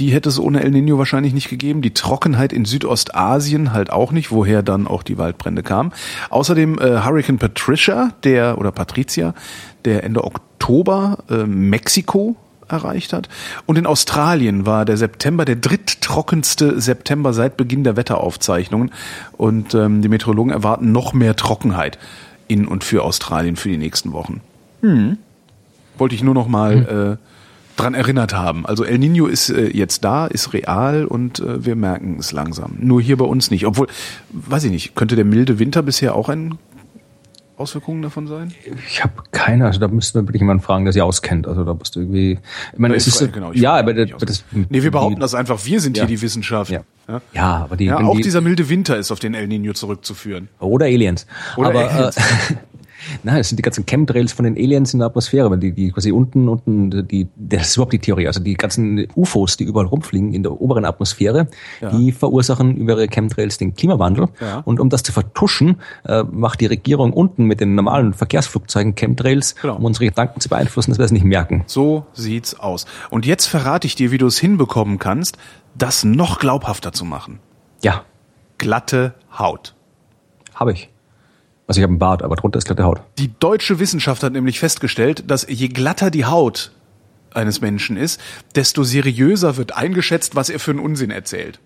[0.00, 1.82] die hätte es ohne El Nino wahrscheinlich nicht gegeben.
[1.82, 5.92] Die Trockenheit in Südostasien halt auch nicht, woher dann auch die Waldbrände kamen.
[6.30, 9.34] Außerdem äh, Hurricane Patricia, der oder Patricia,
[9.84, 12.36] der Ende Oktober äh, Mexiko
[12.68, 13.28] erreicht hat.
[13.66, 18.92] Und in Australien war der September der dritttrockenste September seit Beginn der Wetteraufzeichnungen.
[19.36, 21.98] Und ähm, die Meteorologen erwarten noch mehr Trockenheit
[22.46, 24.40] in und für Australien für die nächsten Wochen.
[24.82, 25.18] Hm.
[25.96, 27.12] Wollte ich nur noch mal hm.
[27.12, 27.16] äh,
[27.78, 28.66] dran erinnert haben.
[28.66, 32.76] Also El Nino ist äh, jetzt da, ist real und äh, wir merken es langsam.
[32.78, 33.66] Nur hier bei uns nicht.
[33.66, 33.86] Obwohl,
[34.30, 36.58] weiß ich nicht, könnte der milde Winter bisher auch ein
[37.58, 38.52] Auswirkungen davon sein?
[38.86, 41.48] Ich habe keine, also da müsste man wirklich jemanden fragen, der sich auskennt.
[41.48, 42.38] Also da musst du irgendwie.
[42.72, 45.64] Ich meine, es ist, genau, ja, aber das, das, Nee, wir behaupten die, das einfach,
[45.64, 46.04] wir sind ja.
[46.04, 46.70] hier die Wissenschaft.
[46.70, 47.20] Ja, ja?
[47.32, 47.86] ja aber die.
[47.86, 50.48] Ja, auch die, dieser milde Winter ist auf den El Nino zurückzuführen.
[50.60, 51.26] Oder Aliens.
[51.56, 52.16] Oder aber, Aliens.
[52.16, 52.20] Äh,
[53.22, 55.90] Nein, das sind die ganzen Chemtrails von den Aliens in der Atmosphäre, weil die, die
[55.92, 58.26] quasi unten, unten, die, das ist überhaupt die Theorie.
[58.26, 61.48] Also die ganzen UFOs, die überall rumfliegen in der oberen Atmosphäre,
[61.80, 61.90] ja.
[61.90, 64.28] die verursachen über ihre Chemtrails den Klimawandel.
[64.40, 64.62] Ja.
[64.64, 69.54] Und um das zu vertuschen, äh, macht die Regierung unten mit den normalen Verkehrsflugzeugen Chemtrails,
[69.56, 69.76] genau.
[69.76, 71.64] um unsere Gedanken zu beeinflussen, dass wir es nicht merken.
[71.66, 72.86] So sieht's aus.
[73.10, 75.38] Und jetzt verrate ich dir, wie du es hinbekommen kannst,
[75.76, 77.40] das noch glaubhafter zu machen.
[77.82, 78.02] Ja.
[78.58, 79.74] Glatte Haut.
[80.54, 80.90] Habe ich.
[81.68, 83.02] Also ich habe einen Bart, aber drunter ist glatte Haut.
[83.18, 86.72] Die deutsche Wissenschaft hat nämlich festgestellt, dass je glatter die Haut
[87.34, 88.20] eines Menschen ist,
[88.54, 91.60] desto seriöser wird eingeschätzt, was er für einen Unsinn erzählt.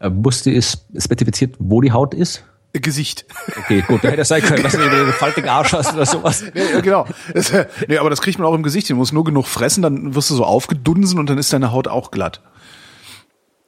[0.00, 2.44] Äh, wusste es spezifiziert, wo die Haut ist?
[2.72, 3.26] Gesicht.
[3.58, 6.42] Okay, gut, da hätte es sein können, dass du einen faltigen Arsch hast oder sowas.
[6.54, 7.06] Nee, genau.
[7.34, 7.52] Das,
[7.86, 8.88] nee, aber das kriegt man auch im Gesicht.
[8.88, 11.86] Du musst nur genug fressen, dann wirst du so aufgedunsen und dann ist deine Haut
[11.86, 12.40] auch glatt.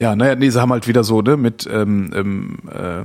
[0.00, 3.04] Ja, naja, nee, sie haben halt wieder so, ne, mit ähm, ähm, äh,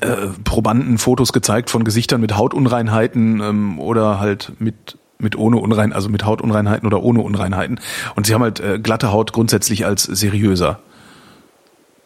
[0.00, 5.92] äh, Probanden Fotos gezeigt von Gesichtern mit Hautunreinheiten ähm, oder halt mit mit ohne Unrein,
[5.92, 7.78] also mit Hautunreinheiten oder ohne Unreinheiten.
[8.16, 10.80] Und sie haben halt äh, glatte Haut grundsätzlich als seriöser,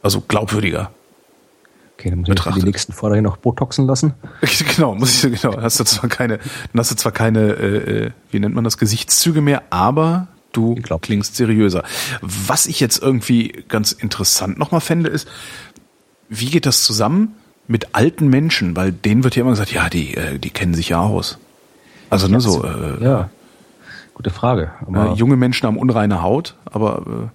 [0.03, 0.91] also glaubwürdiger.
[1.95, 4.13] Okay, dann muss ich die nächsten Vorträge noch Botoxen lassen.
[4.77, 5.59] genau, muss ich genau.
[5.63, 8.77] Hast du zwar keine, dann hast du zwar keine, äh, äh wie nennt man das,
[8.77, 11.85] Gesichtszüge mehr, aber du klingst seriöser.
[12.21, 15.27] Was ich jetzt irgendwie ganz interessant nochmal fände, ist,
[16.29, 17.35] wie geht das zusammen?
[17.69, 20.91] Mit alten Menschen, weil denen wird ja immer gesagt, ja, die, äh, die kennen sich
[20.91, 21.39] ja aus.
[22.11, 22.65] Also ne, so.
[22.65, 23.31] Äh, ja,
[24.15, 24.71] gute Frage.
[24.93, 27.29] Äh, junge Menschen haben unreine Haut, aber äh,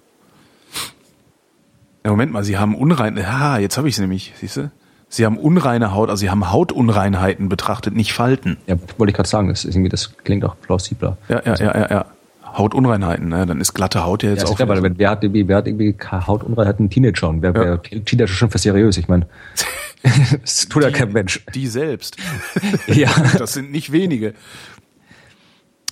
[2.03, 3.21] ja, Moment mal, sie haben unreine.
[3.21, 4.71] Ja, jetzt habe ich es nämlich, siehst du?
[5.07, 8.57] Sie haben unreine Haut, also sie haben Hautunreinheiten betrachtet, nicht Falten.
[8.65, 11.17] Ja, wollte ich gerade sagen, das, ist irgendwie, das klingt auch plausibler.
[11.27, 12.05] Ja, ja, also, ja, ja, ja.
[12.53, 13.45] Hautunreinheiten, ne?
[13.45, 14.59] dann ist glatte Haut ja jetzt ja, auch.
[14.59, 16.89] Ja, weil wer hat, irgendwie, wer hat irgendwie Hautunreinheiten?
[16.89, 17.79] Teenager und wer, ja.
[17.89, 18.97] wer Teenager schon für seriös?
[18.97, 19.27] Ich meine,
[20.41, 21.43] das tut ja kein Mensch.
[21.53, 22.17] Die selbst.
[22.87, 23.09] ja.
[23.37, 24.33] Das sind nicht wenige.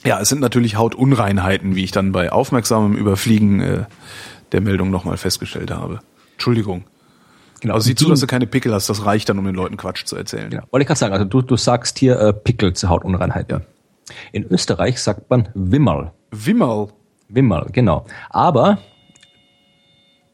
[0.06, 3.84] Ja, es sind natürlich Hautunreinheiten, wie ich dann bei aufmerksamem Überfliegen äh,
[4.52, 6.00] der Meldung nochmal festgestellt habe.
[6.34, 6.86] Entschuldigung.
[7.60, 7.74] Genau.
[7.74, 10.06] Also sieh zu, dass du keine Pickel hast, das reicht dann, um den Leuten Quatsch
[10.06, 10.50] zu erzählen.
[10.50, 10.64] Genau.
[10.72, 13.52] Wollte ich gerade sagen, also du, du sagst hier äh, Pickel zur Hautunreinheit.
[13.52, 13.62] Ja.
[14.32, 16.14] In Österreich sagt man Wimmerl.
[16.32, 16.90] Wimmerl?
[17.30, 18.06] Wimmerl, genau.
[18.30, 18.80] Aber,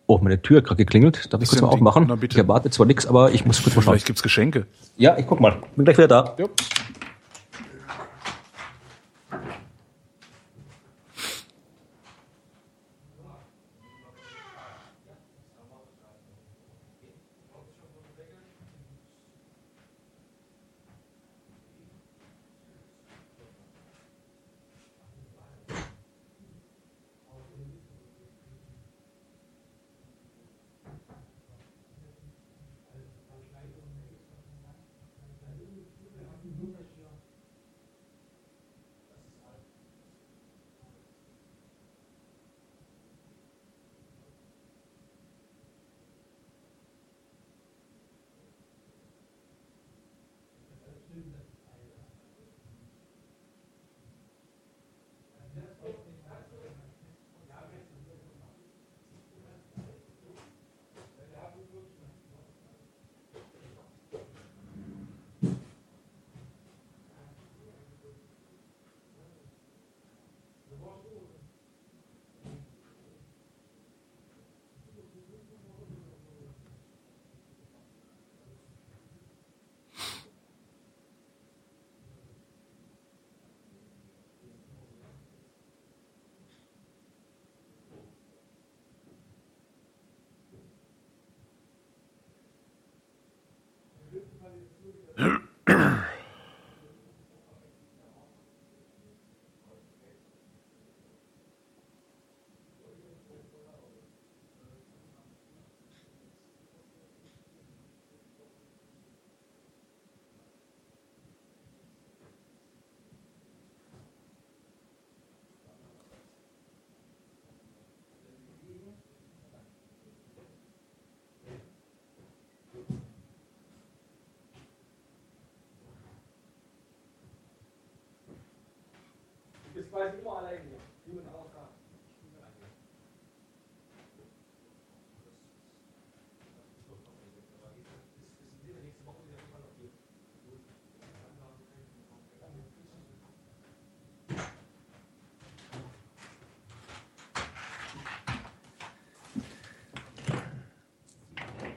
[0.07, 2.05] oh, meine Tür hat gerade geklingelt, darf ich kurz mal aufmachen?
[2.07, 2.35] Na, bitte.
[2.35, 3.93] Ich erwarte zwar nichts, aber ich muss kurz mal schauen.
[3.93, 4.65] Vielleicht gibt's Geschenke.
[4.97, 5.57] Ja, ich guck mal.
[5.75, 6.35] Bin gleich wieder da.
[6.37, 6.49] Jo.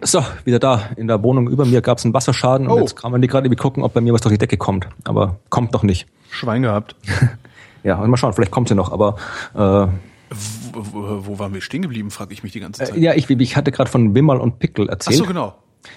[0.09, 0.89] So, wieder da.
[0.97, 2.75] In der Wohnung über mir gab es einen Wasserschaden oh.
[2.75, 4.89] und jetzt kann man die gerade gucken, ob bei mir was durch die Decke kommt.
[5.05, 6.07] Aber kommt noch nicht.
[6.31, 6.97] Schwein gehabt.
[7.85, 9.17] Ja, mal schauen, vielleicht kommt sie noch, aber
[9.55, 9.87] äh,
[10.73, 12.97] wo, wo, waren wir stehen geblieben, frage ich mich die ganze Zeit.
[12.97, 15.17] Äh, ja, ich, ich hatte gerade von Wimmerl und Pickel erzählt.
[15.17, 15.55] Ach so, genau.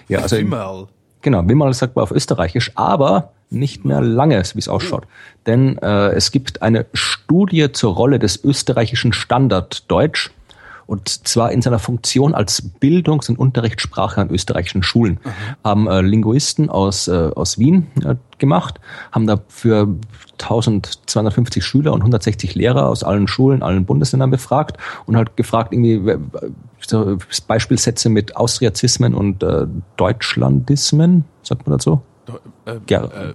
[0.07, 0.87] Ja, also Wimmerl.
[1.21, 5.05] Genau, Wimmerl sagt man auf Österreichisch, aber nicht mehr lange, wie es ausschaut.
[5.45, 10.31] Denn äh, es gibt eine Studie zur Rolle des österreichischen Standarddeutsch
[10.91, 15.21] und zwar in seiner Funktion als Bildungs- und Unterrichtssprache an österreichischen Schulen.
[15.23, 15.29] Mhm.
[15.63, 18.81] Haben äh, Linguisten aus, äh, aus Wien äh, gemacht,
[19.13, 19.87] haben dafür
[20.33, 24.75] 1250 Schüler und 160 Lehrer aus allen Schulen, allen Bundesländern befragt
[25.05, 26.17] und halt gefragt, irgendwie
[26.85, 27.17] so
[27.47, 32.01] Beispielsätze mit Austriazismen und äh, Deutschlandismen, sagt man dazu?
[32.65, 33.33] Äh, äh,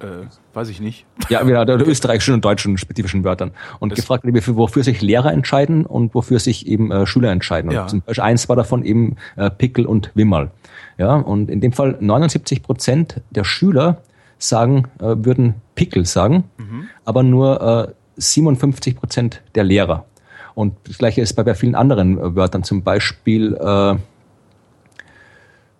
[0.00, 1.06] äh, weiß ich nicht.
[1.28, 3.52] Ja, genau, der, der österreichischen und deutschen spezifischen Wörtern.
[3.80, 7.70] Und das gefragt, wofür sich Lehrer entscheiden und wofür sich eben äh, Schüler entscheiden.
[7.70, 7.86] Und ja.
[7.86, 10.50] zum Beispiel eins war davon eben äh, Pickel und Wimmerl.
[10.98, 14.02] Ja, und in dem Fall 79 Prozent der Schüler
[14.38, 16.88] sagen, äh, würden Pickel sagen, mhm.
[17.04, 20.06] aber nur äh, 57 Prozent der Lehrer.
[20.54, 23.96] Und das gleiche ist bei, bei vielen anderen Wörtern, zum Beispiel, äh,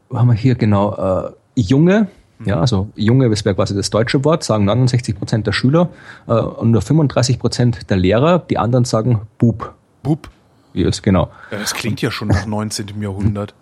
[0.09, 2.09] wo haben wir hier genau, äh, Junge,
[2.45, 5.89] ja, also Junge wäre quasi das deutsche Wort, sagen 69 Prozent der Schüler
[6.27, 8.39] äh, und nur 35 Prozent der Lehrer.
[8.39, 9.75] Die anderen sagen Bub.
[10.03, 10.29] Bub?
[10.73, 11.31] Yes, genau.
[11.51, 13.01] Ja, das klingt ja schon nach 19.
[13.01, 13.55] Jahrhundert.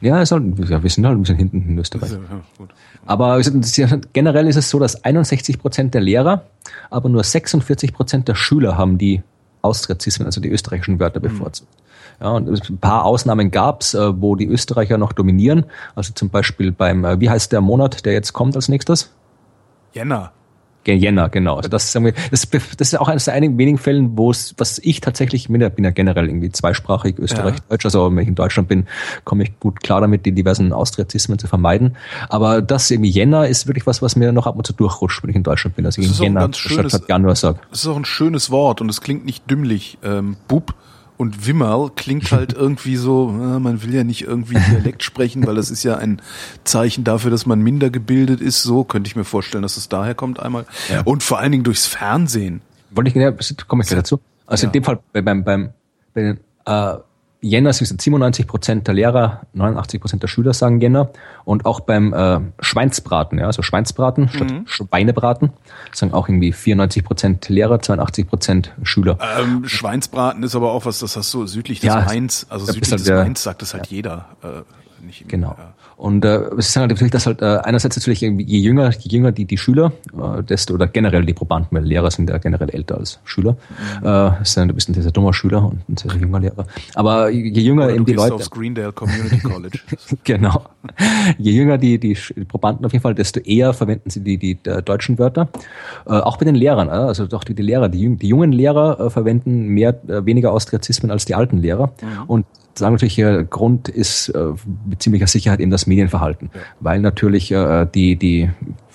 [0.00, 2.10] Ja, ist halt, ja, wir sind halt ein bisschen hinten in Österreich.
[2.10, 2.18] Ja,
[3.06, 3.40] aber
[4.12, 6.44] generell ist es so, dass 61 Prozent der Lehrer,
[6.90, 9.22] aber nur 46 Prozent der Schüler haben die
[9.62, 11.24] Austrizismen, also die österreichischen Wörter mhm.
[11.24, 11.70] bevorzugt.
[11.72, 11.85] Mhm.
[12.20, 15.66] Ja, und ein paar Ausnahmen gab's, äh, wo die Österreicher noch dominieren.
[15.94, 19.12] Also zum Beispiel beim, äh, wie heißt der Monat, der jetzt kommt als nächstes?
[19.92, 20.32] Jänner.
[20.94, 21.56] Jänner, genau.
[21.56, 25.00] Also das, das, das ist auch eines der einigen wenigen Fällen, wo es, was ich
[25.00, 27.60] tatsächlich, bin ja, bin ja generell irgendwie zweisprachig, Österreich, ja.
[27.70, 28.86] Deutsch, also wenn ich in Deutschland bin,
[29.24, 31.96] komme ich gut klar damit, die diversen Austriazismen zu vermeiden.
[32.28, 35.30] Aber das irgendwie Jänner ist wirklich was, was mir noch ab und zu durchrutscht, wenn
[35.30, 35.86] ich in Deutschland bin.
[35.86, 37.58] Also ich Jänner statt Januar sage.
[37.70, 39.98] Das ist auch ein schönes Wort und es klingt nicht dümmlich.
[40.04, 40.74] Ähm, Bub
[41.16, 45.70] und Wimmerl klingt halt irgendwie so, man will ja nicht irgendwie Dialekt sprechen, weil das
[45.70, 46.20] ist ja ein
[46.64, 48.62] Zeichen dafür, dass man minder gebildet ist.
[48.62, 50.66] So könnte ich mir vorstellen, dass es daher kommt einmal.
[50.88, 51.02] Ja.
[51.02, 52.60] Und vor allen Dingen durchs Fernsehen.
[52.90, 53.32] Wollte ich, ja,
[53.66, 54.20] komme ich gleich dazu.
[54.46, 54.68] Also ja.
[54.68, 55.70] in dem Fall beim, beim,
[56.14, 56.96] beim äh,
[57.48, 61.10] Jänner sind 97 Prozent der Lehrer, 89 Prozent der Schüler sagen Jänner.
[61.44, 64.28] Und auch beim äh, Schweinsbraten, ja, also Schweinsbraten mhm.
[64.28, 65.52] statt Schweinebraten,
[65.92, 69.18] sagen auch irgendwie 94 Prozent Lehrer, 82 Prozent Schüler.
[69.38, 72.90] Ähm, Schweinsbraten ist aber auch was, das hast du südlich des ja, Mainz, also südlich
[72.90, 73.96] halt des Mainz sagt das halt ja.
[73.96, 74.26] jeder.
[74.42, 75.54] Äh, nicht genau.
[75.58, 75.74] Ja.
[75.96, 79.32] Und äh, es ist halt natürlich, dass halt äh, einerseits natürlich je jünger, je jünger
[79.32, 82.98] die, die Schüler, äh, desto oder generell die Probanden, weil Lehrer sind ja generell älter
[82.98, 83.56] als Schüler.
[84.02, 84.06] Mhm.
[84.06, 86.66] Äh, sind, du bist ein sehr, sehr dummer Schüler und ein sehr, sehr junger Lehrer.
[86.94, 88.34] Aber je jünger oder eben die Leute.
[88.34, 89.78] Aufs Greendale Community College.
[90.24, 90.66] genau.
[91.38, 92.14] Je jünger die, die,
[92.46, 95.48] Probanden auf jeden Fall, desto eher verwenden sie die, die, die deutschen Wörter.
[96.04, 99.00] Äh, auch bei den Lehrern, äh, also doch die, die Lehrer, die, die jungen Lehrer
[99.00, 101.92] äh, verwenden mehr, äh, weniger Austriazismen als die alten Lehrer.
[102.02, 102.22] Mhm.
[102.26, 102.46] Und
[102.78, 104.52] sagen natürlich, der Grund ist äh,
[104.88, 106.60] mit ziemlicher Sicherheit eben das Medienverhalten, ja.
[106.80, 108.50] weil natürlich äh, die die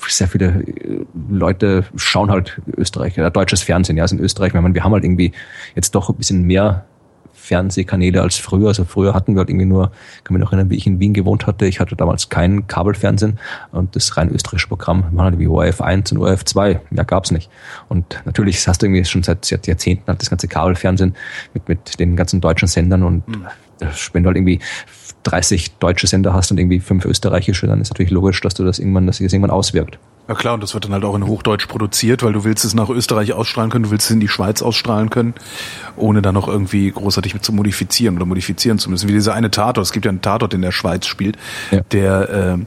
[0.07, 4.63] sehr viele äh, Leute schauen halt Österreich, äh, deutsches Fernsehen, ja, also in Österreich, wenn
[4.63, 5.31] man wir haben halt irgendwie
[5.75, 6.85] jetzt doch ein bisschen mehr
[7.41, 8.67] Fernsehkanäle als früher.
[8.67, 9.91] Also früher hatten wir halt irgendwie nur,
[10.23, 11.65] kann mich noch erinnern, wie ich in Wien gewohnt hatte.
[11.65, 13.39] Ich hatte damals kein Kabelfernsehen
[13.71, 16.79] und das rein österreichische Programm war halt wie ORF 1 und ORF 2.
[16.91, 17.49] Mehr gab's nicht.
[17.89, 21.15] Und natürlich hast du irgendwie schon seit, seit Jahrzehnten halt das ganze Kabelfernsehen
[21.53, 23.47] mit, mit den ganzen deutschen Sendern und mhm
[24.13, 24.59] wenn du halt irgendwie
[25.23, 28.79] 30 deutsche Sender hast und irgendwie fünf österreichische, dann ist natürlich logisch, dass du das
[28.79, 29.99] irgendwann, dass sich das irgendwann auswirkt.
[30.27, 32.73] Ja klar, und das wird dann halt auch in Hochdeutsch produziert, weil du willst es
[32.73, 35.33] nach Österreich ausstrahlen können, du willst es in die Schweiz ausstrahlen können,
[35.97, 39.09] ohne dann noch irgendwie großartig mit zu modifizieren oder modifizieren zu müssen.
[39.09, 41.37] Wie dieser eine Tatort, es gibt ja einen Tatort, der in der Schweiz spielt,
[41.71, 41.81] ja.
[41.91, 42.65] der äh,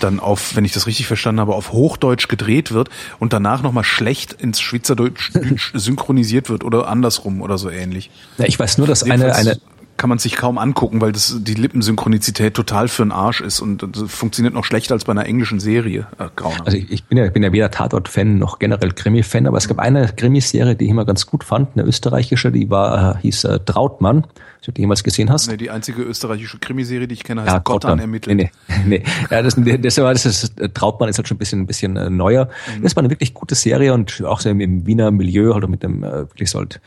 [0.00, 2.88] dann auf, wenn ich das richtig verstanden habe, auf Hochdeutsch gedreht wird
[3.18, 5.32] und danach nochmal schlecht ins Schweizerdeutsch
[5.74, 8.10] synchronisiert wird oder andersrum oder so ähnlich.
[8.38, 9.58] Ja, ich weiß nur, dass eine, eine,
[9.96, 13.82] kann man sich kaum angucken, weil das die Lippensynchronizität total für den Arsch ist und
[14.08, 16.06] funktioniert noch schlechter als bei einer englischen Serie.
[16.18, 16.28] Äh,
[16.64, 19.78] also ich, ich, bin ja, bin ja weder Tatort-Fan noch generell Krimi-Fan, aber es gab
[19.78, 23.60] eine Krimiserie, die ich immer ganz gut fand, eine österreichische, die war, äh, hieß äh,
[23.64, 24.26] Trautmann
[24.66, 25.48] du die jemals gesehen hast.
[25.48, 28.36] Nee, die einzige österreichische Krimiserie, die ich kenne, heißt ja, Gottan ermittelt.
[28.36, 29.04] Nee, nee, nee.
[29.30, 32.10] Ja, das, das, war, das ist, Trautmann ist halt schon ein bisschen, ein bisschen äh,
[32.10, 32.48] neuer.
[32.76, 32.82] Mhm.
[32.82, 36.02] Das war eine wirklich gute Serie und auch so im, Wiener Milieu, halt mit dem,
[36.02, 36.80] äh, wirklich so halt,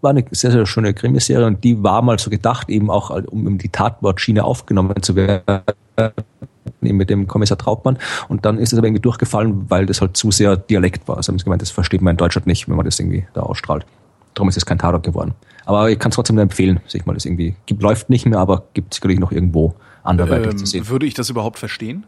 [0.00, 3.46] war eine sehr, sehr schöne Krimiserie und die war mal so gedacht, eben auch, um,
[3.46, 5.62] um die Tatwortschiene aufgenommen zu werden
[6.80, 7.98] mit dem Kommissar Trautmann
[8.28, 11.16] und dann ist es aber irgendwie durchgefallen, weil das halt zu sehr Dialekt war.
[11.16, 13.42] Also haben sie gemeint, das versteht man in Deutschland nicht, wenn man das irgendwie da
[13.42, 13.86] ausstrahlt.
[14.36, 15.34] Darum ist es kein Tatort geworden.
[15.64, 18.38] Aber ich kann es trotzdem nur empfehlen, sich mal das irgendwie, gibt, läuft nicht mehr,
[18.38, 20.88] aber gibt es sicherlich noch irgendwo anderweitig ähm, zu sehen.
[20.88, 22.04] Würde ich das überhaupt verstehen?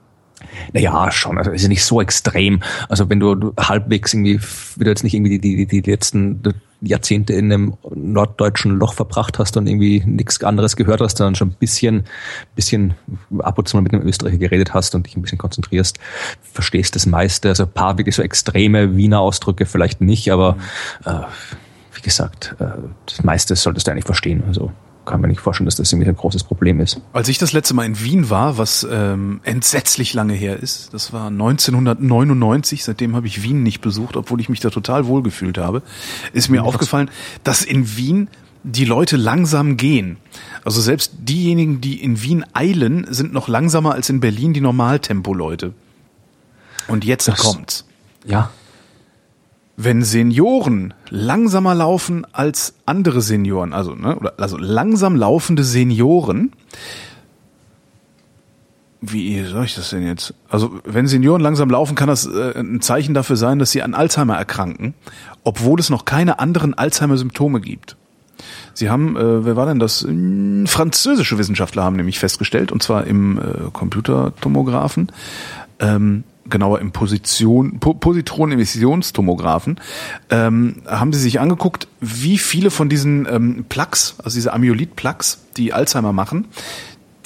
[0.72, 1.38] Naja, schon.
[1.38, 2.60] Also ist ja nicht so extrem.
[2.88, 4.40] Also wenn du halbwegs irgendwie,
[4.76, 6.42] wie du jetzt nicht irgendwie die, die, die letzten
[6.80, 11.48] Jahrzehnte in einem norddeutschen Loch verbracht hast und irgendwie nichts anderes gehört hast, sondern schon
[11.48, 12.04] ein bisschen,
[12.54, 12.94] bisschen
[13.40, 15.98] ab und zu mal mit einem Österreicher geredet hast und dich ein bisschen konzentrierst,
[16.40, 17.48] verstehst das meiste.
[17.48, 20.56] Also ein paar wirklich so extreme Wiener Ausdrücke vielleicht nicht, aber
[21.04, 21.22] äh,
[21.98, 22.66] wie gesagt, äh,
[23.06, 24.44] das meiste solltest du eigentlich verstehen.
[24.46, 24.72] Also
[25.04, 27.00] kann man nicht vorstellen, dass das irgendwie ein großes Problem ist.
[27.12, 31.12] Als ich das letzte Mal in Wien war, was ähm, entsetzlich lange her ist, das
[31.12, 35.82] war 1999, seitdem habe ich Wien nicht besucht, obwohl ich mich da total wohlgefühlt habe,
[36.32, 37.10] ist mir aufgefallen,
[37.42, 38.28] dass in Wien
[38.64, 40.18] die Leute langsam gehen.
[40.64, 45.72] Also selbst diejenigen, die in Wien eilen, sind noch langsamer als in Berlin die Normaltempo-Leute.
[46.86, 47.86] Und jetzt das, kommt's.
[48.26, 48.50] Ja.
[49.80, 56.50] Wenn Senioren langsamer laufen als andere Senioren, also, ne, also langsam laufende Senioren,
[59.00, 60.34] wie soll ich das denn jetzt?
[60.48, 63.94] Also, wenn Senioren langsam laufen, kann das äh, ein Zeichen dafür sein, dass sie an
[63.94, 64.94] Alzheimer erkranken,
[65.44, 67.96] obwohl es noch keine anderen Alzheimer-Symptome gibt.
[68.74, 70.04] Sie haben, äh, wer war denn das?
[70.66, 75.12] Französische Wissenschaftler haben nämlich festgestellt, und zwar im äh, Computertomographen,
[75.78, 79.80] ähm, genauer im Position, po Positronen-Emissionstomographen,
[80.30, 85.72] ähm, haben sie sich angeguckt, wie viele von diesen ähm, Plaques, also diese Amyloid-Plaques, die
[85.72, 86.46] Alzheimer machen,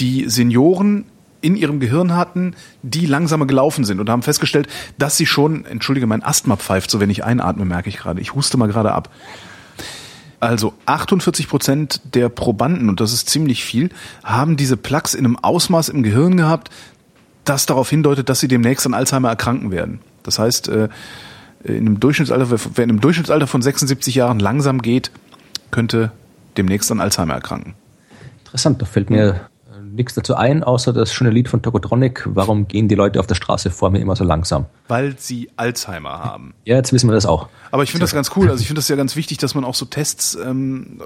[0.01, 1.05] die Senioren
[1.43, 6.07] in ihrem Gehirn hatten, die langsamer gelaufen sind und haben festgestellt, dass sie schon, entschuldige,
[6.07, 8.21] mein Asthma pfeift, so wenn ich einatme, merke ich gerade.
[8.21, 9.11] Ich huste mal gerade ab.
[10.43, 13.91] Also 48 Prozent der Probanden, und das ist ziemlich viel,
[14.25, 16.71] haben diese Plaques in einem Ausmaß im Gehirn gehabt,
[17.45, 20.01] das darauf hindeutet, dass sie demnächst an Alzheimer erkranken werden.
[20.23, 20.89] Das heißt, äh,
[21.65, 25.11] in einem Durchschnittsalter, wer in einem Durchschnittsalter von 76 Jahren langsam geht,
[25.71, 26.13] könnte
[26.57, 27.75] demnächst an Alzheimer erkranken.
[28.45, 29.49] Interessant, da fällt mir
[29.93, 32.27] nichts dazu ein, außer das schöne Lied von Tokotronic.
[32.27, 34.67] Warum gehen die Leute auf der Straße vor mir immer so langsam?
[34.89, 36.55] Weil sie Alzheimer haben.
[36.65, 37.49] Ja, jetzt wissen wir das auch.
[37.71, 38.49] Aber ich finde das ganz cool.
[38.49, 41.01] Also ich finde das ja ganz wichtig, dass man auch so Tests ähm,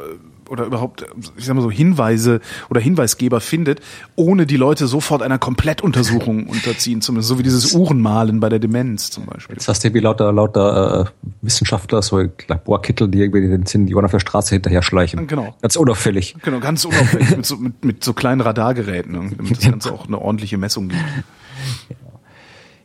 [0.50, 1.04] oder überhaupt,
[1.36, 2.40] ich sag mal so, Hinweise
[2.70, 3.80] oder Hinweisgeber findet,
[4.14, 7.26] ohne die Leute sofort einer Komplettuntersuchung unterziehen zu müssen.
[7.26, 9.56] So wie dieses Uhrenmalen bei der Demenz zum Beispiel.
[9.56, 14.10] Jetzt hast du wie lauter, lauter äh, Wissenschaftler, so Laborkittel, die irgendwie den Zindion auf
[14.10, 15.26] der Straße hinterher schleichen.
[15.26, 15.54] Genau.
[15.62, 16.36] Ganz unauffällig.
[16.42, 20.20] Genau, ganz unauffällig mit, so, mit, mit so kleinen Radargeräten, damit das Ganze auch eine
[20.20, 21.02] ordentliche Messung gibt.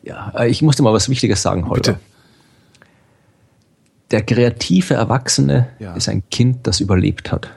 [0.04, 1.94] Ja, ich musste mal was Wichtiges sagen heute.
[1.94, 2.11] Bitte.
[4.12, 5.94] Der kreative Erwachsene Ja.
[5.94, 7.50] ist ein Kind, das überlebt hat.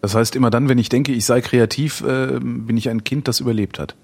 [0.00, 3.28] Das heißt, immer dann, wenn ich denke, ich sei kreativ, äh, bin ich ein Kind,
[3.28, 3.94] das überlebt hat.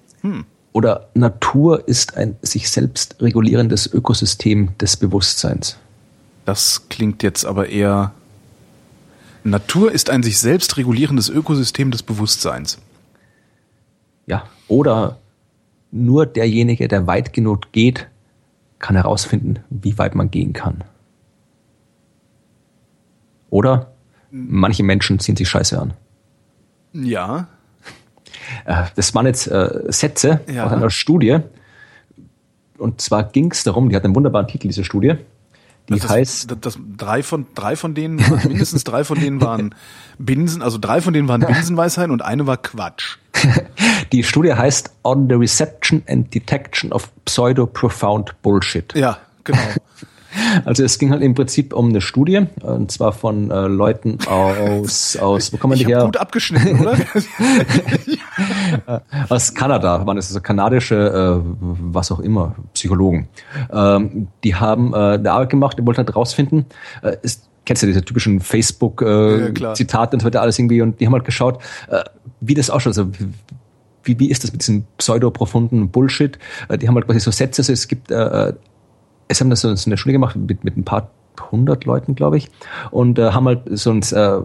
[0.72, 5.76] Oder Natur ist ein sich selbst regulierendes Ökosystem des Bewusstseins.
[6.44, 8.12] Das klingt jetzt aber eher.
[9.44, 12.78] Natur ist ein sich selbst regulierendes Ökosystem des Bewusstseins.
[14.26, 14.44] Ja.
[14.66, 15.18] Oder
[15.90, 18.08] nur derjenige, der weit genug geht,
[18.78, 20.84] kann herausfinden, wie weit man gehen kann.
[23.50, 23.92] Oder
[24.30, 25.94] manche Menschen ziehen sich scheiße an.
[26.92, 27.48] Ja.
[28.64, 30.66] Äh, Das waren jetzt äh, Sätze Ja.
[30.66, 31.38] aus einer Studie.
[32.78, 35.14] Und zwar ging es darum, die hat einen wunderbaren Titel, diese Studie.
[35.88, 38.16] Die das, heißt, das, das, drei von drei von denen,
[38.46, 39.74] mindestens drei von denen waren
[40.18, 43.16] Binsen, also drei von denen waren Binsenweisheiten und eine war Quatsch.
[44.12, 48.94] die Studie heißt On the Reception and Detection of Pseudo-Profound Bullshit.
[48.94, 49.58] Ja, genau.
[50.64, 55.16] Also es ging halt im Prinzip um eine Studie, und zwar von äh, Leuten aus,
[55.16, 56.04] aus, wo kommen die her?
[56.04, 56.96] gut abgeschnitten, oder?
[59.28, 63.28] Aus Kanada waren es also kanadische, äh, was auch immer, Psychologen.
[63.72, 66.66] Ähm, die haben äh, eine Arbeit gemacht, die wollten halt rausfinden,
[67.02, 71.06] äh, ist, kennst du diese typischen Facebook-Zitate äh, und so weiter, alles irgendwie, und die
[71.06, 72.04] haben halt geschaut, äh,
[72.40, 72.96] wie das ausschaut.
[72.96, 73.10] Also,
[74.04, 76.38] wie, wie ist das mit diesem pseudo-profunden Bullshit?
[76.68, 78.52] Äh, die haben halt quasi so Sätze, also es gibt, äh,
[79.28, 81.10] es haben das so so eine Schule gemacht mit, mit ein paar
[81.50, 82.50] hundert Leuten, glaube ich,
[82.90, 84.40] und äh, haben halt so ein äh,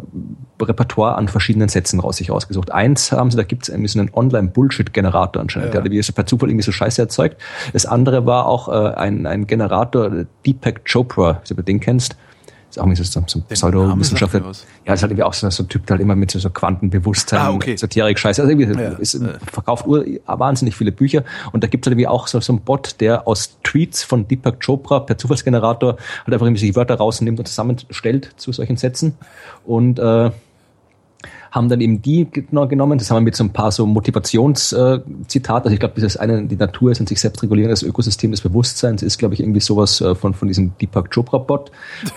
[0.64, 2.72] Repertoire an verschiedenen Sätzen raus sich rausgesucht.
[2.72, 6.64] Eins haben sie, da gibt es so einen Online-Bullshit-Generator anscheinend, der hat per Zufall irgendwie
[6.64, 7.42] so Scheiße erzeugt.
[7.74, 12.16] Das andere war auch äh, ein, ein Generator, Deepak Chopra, wenn du den kennst.
[12.76, 14.42] Ist auch so, so ein Pseudo-Wissenschaftler.
[14.86, 16.50] Ja, ist halt irgendwie auch so, so ein Typ, der halt immer mit so, so
[16.50, 17.74] Quantenbewusstsein, Ah, okay.
[17.74, 18.42] Esoterik-Scheiße.
[18.42, 19.34] Also irgendwie Ja, ist, äh.
[19.52, 21.24] verkauft wahnsinnig viele Bücher.
[21.52, 24.28] Und da gibt es halt irgendwie auch so, so einen Bot, der aus Tweets von
[24.28, 29.16] Deepak Chopra per Zufallsgenerator halt einfach irgendwie die Wörter rausnimmt und zusammenstellt zu solchen Sätzen.
[29.66, 30.32] Und äh,
[31.54, 35.74] haben dann eben die genommen, das haben wir mit so ein paar so Motivationszitate, also
[35.74, 39.20] ich glaube, dieses eine, die Natur ist ein sich selbst regulierendes Ökosystem des Bewusstseins, ist,
[39.20, 41.72] glaube ich, irgendwie sowas äh, von, von diesem Deepak Chopra-Bot.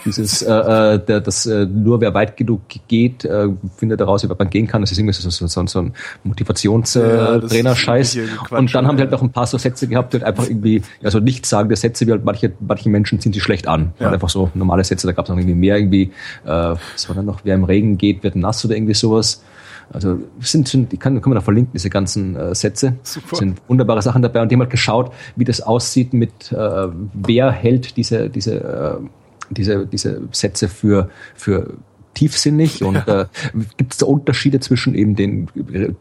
[0.07, 4.31] Dieses, äh, äh, der, das äh, nur wer weit genug geht, äh, findet heraus, wie
[4.31, 4.81] weit man gehen kann.
[4.81, 5.93] Das ist irgendwie so, so, so, so ein
[7.03, 8.15] Ja, das Motivationstrainer-Scheiß.
[8.15, 9.05] Quatsch, und dann haben die ja.
[9.05, 12.13] halt noch ein paar so Sätze gehabt, die halt einfach irgendwie, also nichtssagende Sätze, wie
[12.13, 13.93] halt manche, manche Menschen ziehen sich schlecht an.
[13.99, 14.11] Ja.
[14.13, 16.05] Einfach so normale Sätze, da gab es noch irgendwie mehr, irgendwie,
[16.47, 19.26] äh, was war dann noch, wer im Regen geht, wird nass oder irgendwie sowas.
[19.91, 22.97] Also sind, sind die kann, kann man da verlinken, diese ganzen äh, Sätze.
[23.03, 23.37] Super.
[23.37, 27.51] sind wunderbare Sachen dabei und die haben halt geschaut, wie das aussieht mit äh, wer
[27.53, 29.07] hält diese, diese, äh,
[29.51, 31.75] diese, diese Sätze für, für
[32.15, 33.27] tiefsinnig und äh,
[33.77, 35.49] gibt es da Unterschiede zwischen eben den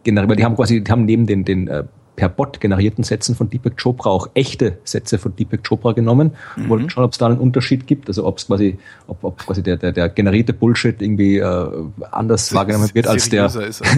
[0.03, 1.83] generell, weil die haben quasi, die haben neben den, den äh,
[2.15, 6.69] per Bot generierten Sätzen von Deepak Chopra auch echte Sätze von Deepak Chopra genommen, Mhm.
[6.69, 8.77] wollten schauen, ob es da einen Unterschied gibt, also ob es quasi,
[9.07, 11.67] ob, ob quasi der, der, der generierte Bullshit irgendwie äh,
[12.11, 13.45] anders wahrgenommen wird als der.
[13.45, 13.57] Ist.
[13.57, 13.91] Also, ja.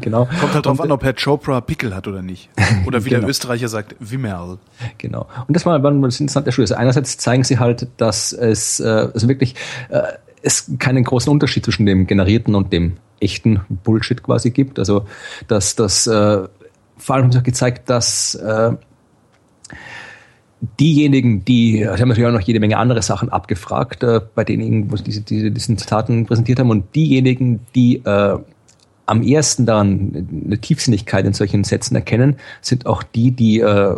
[0.00, 0.26] genau.
[0.40, 2.50] Kommt halt drauf Und, an, ob Herr Chopra Pickel hat oder nicht.
[2.86, 3.30] Oder wie der Genau.
[3.30, 4.58] Österreicher sagt, Wimmerl.
[4.98, 5.26] Genau.
[5.46, 6.64] Und das war war das interessante Schule.
[6.64, 9.54] Also einerseits zeigen sie halt, dass es äh, also wirklich
[9.88, 10.02] äh,
[10.42, 14.78] es keinen großen Unterschied zwischen dem generierten und dem echten Bullshit quasi gibt.
[14.78, 15.06] Also
[15.48, 16.42] dass das äh,
[17.02, 18.72] vor allem haben sie auch gezeigt, dass äh,
[20.78, 24.90] diejenigen, die, sie haben natürlich auch noch jede Menge andere Sachen abgefragt, äh, bei denen,
[24.90, 28.38] wo sie diese, diese, diesen Zitaten präsentiert haben, und diejenigen, die äh,
[29.06, 33.96] am ehesten daran eine Tiefsinnigkeit in solchen Sätzen erkennen, sind auch die, die, äh,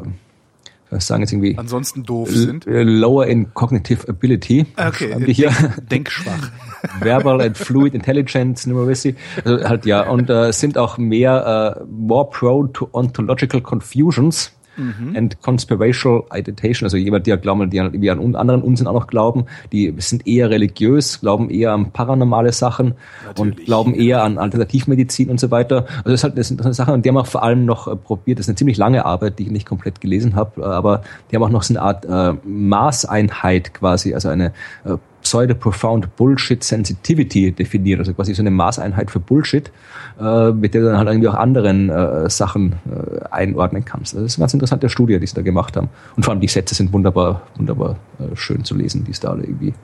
[0.91, 2.65] was sagen jetzt irgendwie, Ansonsten doof sind.
[2.67, 4.67] lower in cognitive ability.
[4.77, 5.53] Okay, hier.
[5.91, 6.51] denkschwach.
[7.01, 9.15] Verbal and Fluid Intelligence Numeracy.
[9.45, 14.53] Also halt ja, und äh, sind auch mehr äh, more prone to ontological confusions.
[14.77, 15.17] mhm.
[15.17, 18.95] and Conspirational Agitation, also jemand, die ja glauben, die an, die an anderen Unsinn auch
[18.95, 22.95] noch glauben, die sind eher religiös, glauben eher an paranormale Sachen
[23.27, 23.39] Natürlich.
[23.59, 25.87] und glauben eher an Alternativmedizin und so weiter.
[26.05, 27.89] Also das ist halt das ist eine Sache, und die haben auch vor allem noch
[27.89, 30.65] äh, probiert, das ist eine ziemlich lange Arbeit, die ich nicht komplett gelesen habe, äh,
[30.65, 34.53] aber die haben auch noch so eine Art äh, Maßeinheit quasi, also eine
[34.85, 39.73] äh, Pseudo-Profound Bullshit Sensitivity definiert, also quasi so eine Maßeinheit für Bullshit,
[40.21, 44.15] äh, mit der du dann halt irgendwie auch anderen äh, Sachen äh, einordnen kannst.
[44.15, 45.89] Also das ist eine ganz interessante Studie, die sie da gemacht haben.
[46.15, 49.31] Und vor allem die Sätze sind wunderbar, wunderbar äh, schön zu lesen, die es da
[49.31, 49.75] alle irgendwie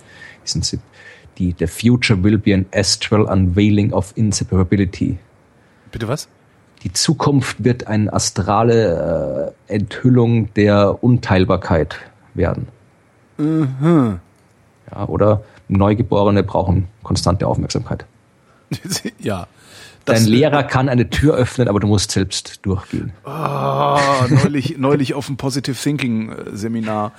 [0.45, 0.79] sind.
[1.39, 5.19] Die, the future will be an astral unveiling of inseparability.
[5.91, 6.29] Bitte was?
[6.83, 11.97] Die Zukunft wird eine astrale äh, Enthüllung der Unteilbarkeit
[12.35, 12.69] werden.
[13.39, 14.21] Mhm.
[14.93, 18.05] Ja, oder Neugeborene brauchen konstante Aufmerksamkeit.
[19.19, 19.47] ja.
[20.07, 23.13] Dein Lehrer kann eine Tür öffnen, aber du musst selbst durchgehen.
[23.25, 23.99] Oh,
[24.29, 27.13] neulich, neulich auf dem Positive Thinking äh, Seminar.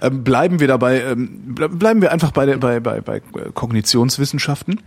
[0.00, 4.80] Ähm, bleiben wir dabei, ähm, bleiben wir einfach bei, bei, bei, bei Kognitionswissenschaften.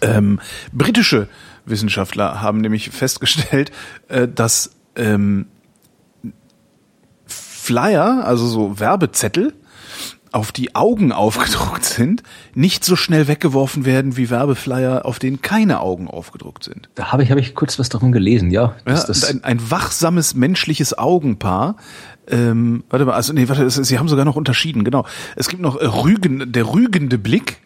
[0.00, 0.40] Ähm,
[0.72, 1.28] britische
[1.66, 3.70] Wissenschaftler haben nämlich festgestellt,
[4.08, 5.46] äh, dass ähm,
[7.26, 9.52] Flyer, also so Werbezettel,
[10.32, 12.22] auf die Augen aufgedruckt sind,
[12.54, 16.88] nicht so schnell weggeworfen werden wie Werbeflyer, auf denen keine Augen aufgedruckt sind.
[16.94, 18.74] Da habe ich, hab ich kurz was davon gelesen, ja.
[18.86, 21.76] ja das ein, ein wachsames menschliches Augenpaar
[22.30, 25.06] ähm, warte mal, also nee, warte, sie haben sogar noch unterschieden, genau.
[25.36, 27.58] Es gibt noch äh, Rügen, der rügende Blick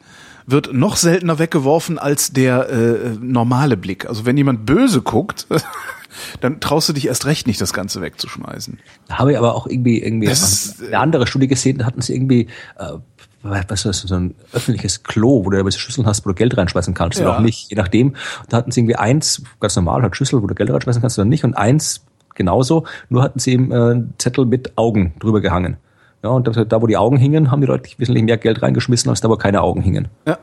[0.47, 4.09] wird noch seltener weggeworfen als der äh, normale Blick.
[4.09, 5.47] Also wenn jemand böse guckt,
[6.41, 8.79] dann traust du dich erst recht nicht, das Ganze wegzuschmeißen.
[9.09, 12.15] Da habe ich aber auch irgendwie irgendwie ist, eine andere Studie gesehen, da hatten sie
[12.15, 12.49] irgendwie
[12.79, 12.99] äh,
[13.43, 16.57] was ist das, so ein öffentliches Klo, wo du aber Schüsseln hast, wo du Geld
[16.57, 17.27] reinschmeißen kannst ja.
[17.27, 18.15] oder auch nicht, je nachdem.
[18.49, 21.25] Da hatten sie irgendwie eins, ganz normal, halt Schüssel, wo du Geld reinschmeißen kannst oder
[21.25, 25.77] nicht, und eins genauso, nur hatten sie eben äh, Zettel mit Augen drüber gehangen.
[26.23, 29.21] Ja, und da, wo die Augen hingen, haben die Leute wesentlich mehr Geld reingeschmissen, als
[29.21, 30.07] da, wo keine Augen hingen.
[30.27, 30.39] Ja.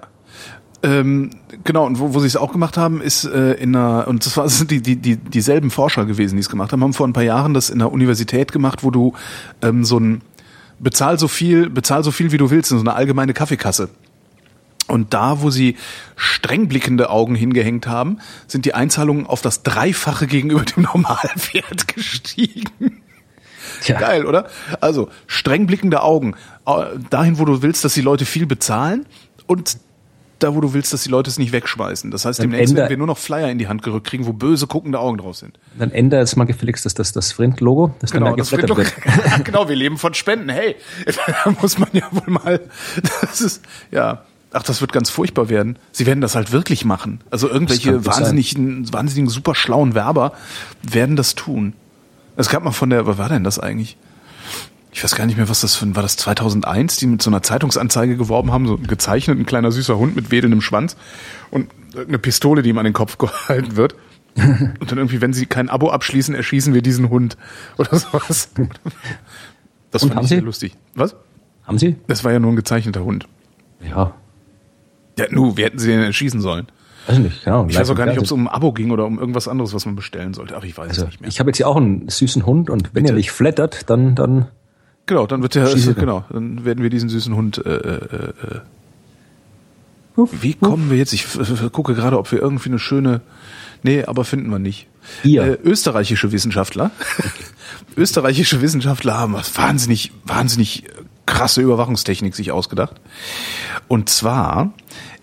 [0.82, 1.32] Ähm,
[1.64, 4.38] genau, und wo, wo sie es auch gemacht haben, ist äh, in einer, und das,
[4.38, 7.08] war, das sind die, die, die, dieselben Forscher gewesen, die es gemacht haben, haben vor
[7.08, 9.14] ein paar Jahren das in der Universität gemacht, wo du
[9.62, 10.22] ähm, so ein
[10.80, 13.90] bezahl so viel, bezahl so viel wie du willst, in so eine allgemeine Kaffeekasse.
[14.88, 15.76] Und da, wo sie
[16.16, 23.02] streng blickende Augen hingehängt haben, sind die Einzahlungen auf das Dreifache gegenüber dem Normalwert gestiegen.
[23.82, 24.00] Tja.
[24.00, 24.48] Geil, oder?
[24.82, 26.36] Also, streng blickende Augen.
[26.66, 29.06] Äh, dahin, wo du willst, dass die Leute viel bezahlen
[29.46, 29.78] und
[30.40, 32.12] da, wo du willst, dass die Leute es nicht wegschmeißen.
[32.12, 34.34] Das heißt, dann demnächst werden wir nur noch Flyer in die Hand gerückt kriegen, wo
[34.34, 35.60] böse guckende Augen drauf sind.
[35.78, 38.94] Dann ändere jetzt mal gefälligst das, das, das Sprint-Logo, das genau, dann da wird.
[39.44, 40.50] genau, wir leben von Spenden.
[40.50, 40.76] Hey,
[41.06, 42.60] da muss man ja wohl mal,
[43.22, 44.24] das ist, ja.
[44.52, 45.78] Ach, das wird ganz furchtbar werden.
[45.92, 47.22] Sie werden das halt wirklich machen.
[47.30, 50.34] Also irgendwelche wahnsinnigen, wahnsinnigen, super schlauen Werber
[50.82, 51.74] werden das tun.
[52.36, 53.96] Es gab mal von der, was war denn das eigentlich?
[54.92, 57.44] Ich weiß gar nicht mehr, was das für war das 2001, die mit so einer
[57.44, 60.96] Zeitungsanzeige geworben haben, so gezeichnet, ein kleiner süßer Hund mit wedelndem Schwanz
[61.52, 63.96] und eine Pistole, die ihm an den Kopf gehalten wird.
[64.36, 67.38] Und dann irgendwie, wenn sie kein Abo abschließen, erschießen wir diesen Hund
[67.78, 68.52] oder sowas.
[69.92, 70.76] Das und fand ich sehr lustig.
[70.96, 71.16] Was?
[71.64, 71.96] Haben Sie?
[72.08, 73.28] Das war ja nur ein gezeichneter Hund.
[73.82, 74.16] Ja.
[75.18, 76.68] Ja, nu, wie hätten sie den erschießen sollen?
[77.08, 77.66] Weiß nicht, genau.
[77.68, 79.74] Ich weiß auch gar nicht, ob es um ein Abo ging oder um irgendwas anderes,
[79.74, 80.56] was man bestellen sollte.
[80.56, 81.28] Ach, ich weiß also, es nicht mehr.
[81.28, 83.14] Ich habe jetzt hier auch einen süßen Hund und wenn Bitte?
[83.14, 84.48] er nicht flattert, dann, dann
[85.10, 87.58] Genau, dann wird der, Schieße genau, dann werden wir diesen süßen Hund.
[87.66, 88.60] Äh, äh, äh.
[90.40, 91.14] Wie kommen wir jetzt?
[91.14, 91.26] Ich
[91.72, 93.22] gucke gerade, ob wir irgendwie eine schöne.
[93.82, 94.86] Nee, aber finden wir nicht.
[95.24, 95.44] Ihr.
[95.44, 96.92] Äh, österreichische Wissenschaftler.
[97.98, 100.84] österreichische Wissenschaftler haben was wahnsinnig, wahnsinnig
[101.26, 103.02] krasse Überwachungstechnik sich ausgedacht.
[103.88, 104.74] Und zwar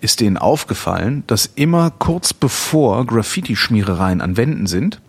[0.01, 5.01] ist denen aufgefallen, dass immer kurz bevor Graffiti-Schmierereien an Wänden sind,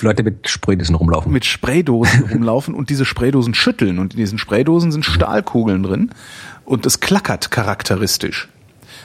[0.00, 1.32] Leute mit Spraydosen rumlaufen.
[1.32, 3.98] Mit Spraydosen rumlaufen und diese Spraydosen schütteln.
[3.98, 6.10] Und in diesen Spraydosen sind Stahlkugeln drin
[6.64, 8.48] und es klackert charakteristisch.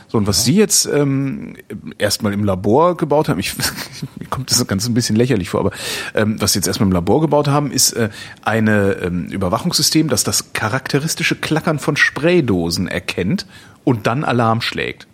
[0.07, 1.55] So, und was Sie jetzt ähm,
[1.99, 3.55] erstmal im Labor gebaut haben, ich,
[4.19, 5.71] mir kommt das Ganze ein bisschen lächerlich vor, aber
[6.15, 8.09] ähm, was Sie jetzt erstmal im Labor gebaut haben, ist äh,
[8.41, 13.45] eine ähm, Überwachungssystem, das das charakteristische Klackern von Spraydosen erkennt
[13.83, 15.07] und dann Alarm schlägt.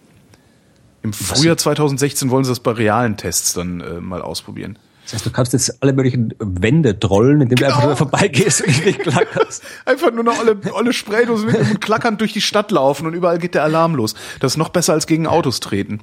[1.03, 4.80] Im Frühjahr 2016 wollen Sie das bei realen Tests dann äh, mal ausprobieren.
[5.06, 7.69] Das heißt, du kannst jetzt alle möglichen Wände trollen, indem genau.
[7.69, 9.64] du einfach nur vorbeigehst und nicht klackerst.
[9.86, 13.38] einfach nur noch alle, alle Spraydosen mit und klackernd durch die Stadt laufen und überall
[13.38, 14.15] geht der Alarm los.
[14.40, 15.99] Das ist noch besser als gegen Autos treten.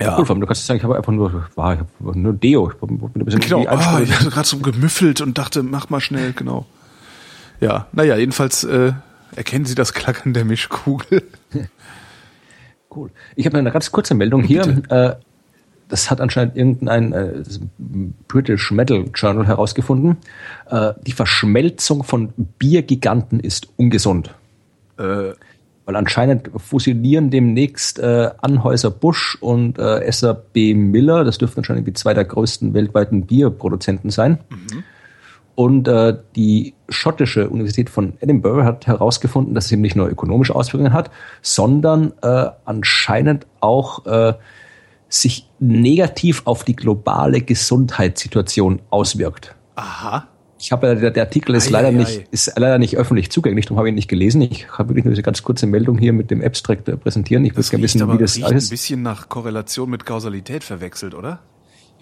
[0.00, 0.18] Ja.
[0.18, 2.70] Cool, du kannst sagen, ich habe einfach nur, war, ich habe nur Deo.
[2.70, 6.32] Ich ein bisschen genau, oh, ich hatte gerade so gemüffelt und dachte, mach mal schnell,
[6.32, 6.66] genau.
[7.60, 8.92] Ja, naja, jedenfalls äh,
[9.36, 11.22] erkennen Sie das Klackern der Mischkugel.
[12.94, 13.10] cool.
[13.36, 14.82] Ich habe eine ganz kurze Meldung hier.
[14.88, 15.16] Äh,
[15.88, 17.42] das hat anscheinend irgendein äh,
[18.28, 20.16] British Metal Journal herausgefunden.
[20.70, 24.34] Äh, die Verschmelzung von Biergiganten ist ungesund.
[24.98, 25.32] Äh,
[25.86, 31.92] weil anscheinend fusionieren demnächst äh, Anhäuser Busch und äh, SAB Miller, das dürften anscheinend die
[31.92, 34.38] zwei der größten weltweiten Bierproduzenten sein.
[34.48, 34.84] Mhm.
[35.56, 40.54] Und äh, die schottische Universität von Edinburgh hat herausgefunden, dass es eben nicht nur ökonomische
[40.54, 41.10] Auswirkungen hat,
[41.42, 44.34] sondern äh, anscheinend auch äh,
[45.14, 49.54] sich negativ auf die globale Gesundheitssituation auswirkt.
[49.76, 50.28] Aha.
[50.58, 52.26] Ich habe der, der Artikel ist ei, leider ei, nicht ei.
[52.30, 54.40] ist leider nicht öffentlich zugänglich, darum habe ich ihn nicht gelesen.
[54.40, 57.44] Ich habe wirklich nur diese ganz kurze Meldung hier mit dem Abstract präsentieren.
[57.44, 58.44] Ich würde gerne wissen, wie das ist.
[58.44, 61.40] ein bisschen nach Korrelation mit Kausalität verwechselt, oder?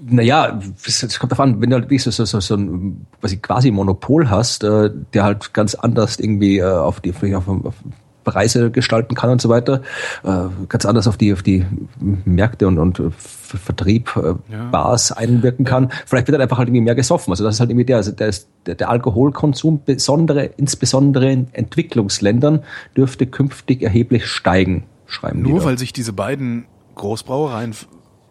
[0.00, 3.06] Naja, es kommt davon, wenn du halt so, so, so, so ein
[3.42, 7.74] quasi, Monopol hast, äh, der halt ganz anders irgendwie äh, auf die auf, auf
[8.24, 9.82] Preise gestalten kann und so weiter,
[10.24, 11.64] äh, ganz anders auf die auf die
[11.98, 14.68] Märkte und, und Vertrieb, äh, ja.
[14.70, 15.90] Bars einwirken kann.
[16.06, 17.32] Vielleicht wird dann einfach halt irgendwie mehr gesoffen.
[17.32, 18.32] Also das ist halt irgendwie der, also der,
[18.66, 22.62] der, der Alkoholkonsum, besondere, insbesondere in Entwicklungsländern,
[22.96, 27.74] dürfte künftig erheblich steigen, schreiben Nur weil sich diese beiden Großbrauereien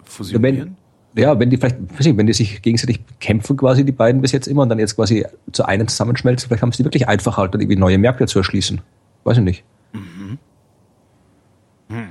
[0.03, 0.77] fusionieren?
[1.15, 4.31] Ja, wenn die vielleicht, weiß nicht, wenn die sich gegenseitig kämpfen, quasi die beiden bis
[4.31, 7.53] jetzt immer und dann jetzt quasi zu einem zusammenschmelzen, vielleicht haben sie wirklich einfach halt
[7.53, 8.79] dann irgendwie neue Märkte zu erschließen.
[9.25, 9.63] Weiß ich nicht.
[9.93, 10.37] Mhm.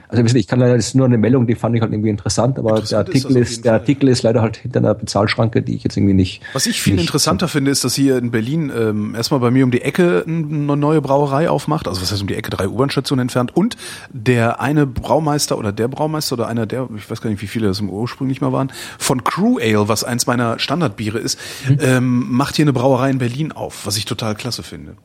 [0.09, 2.59] Also ich kann leider, das ist nur eine Meldung, die fand ich halt irgendwie interessant,
[2.59, 5.77] aber interessant der Artikel ist, ist der Artikel ist leider halt hinter einer Bezahlschranke, die
[5.77, 6.43] ich jetzt irgendwie nicht.
[6.53, 9.71] Was ich viel interessanter finde, ist, dass hier in Berlin ähm, erstmal bei mir um
[9.71, 13.57] die Ecke eine neue Brauerei aufmacht, also was heißt um die Ecke, drei U-Bahn-Stationen entfernt
[13.57, 13.77] und
[14.11, 17.69] der eine Braumeister oder der Braumeister oder einer der, ich weiß gar nicht, wie viele
[17.69, 21.39] das im ursprünglich mal waren, von Crew Ale, was eins meiner Standardbiere ist,
[21.69, 21.79] mhm.
[21.81, 24.97] ähm, macht hier eine Brauerei in Berlin auf, was ich total klasse finde.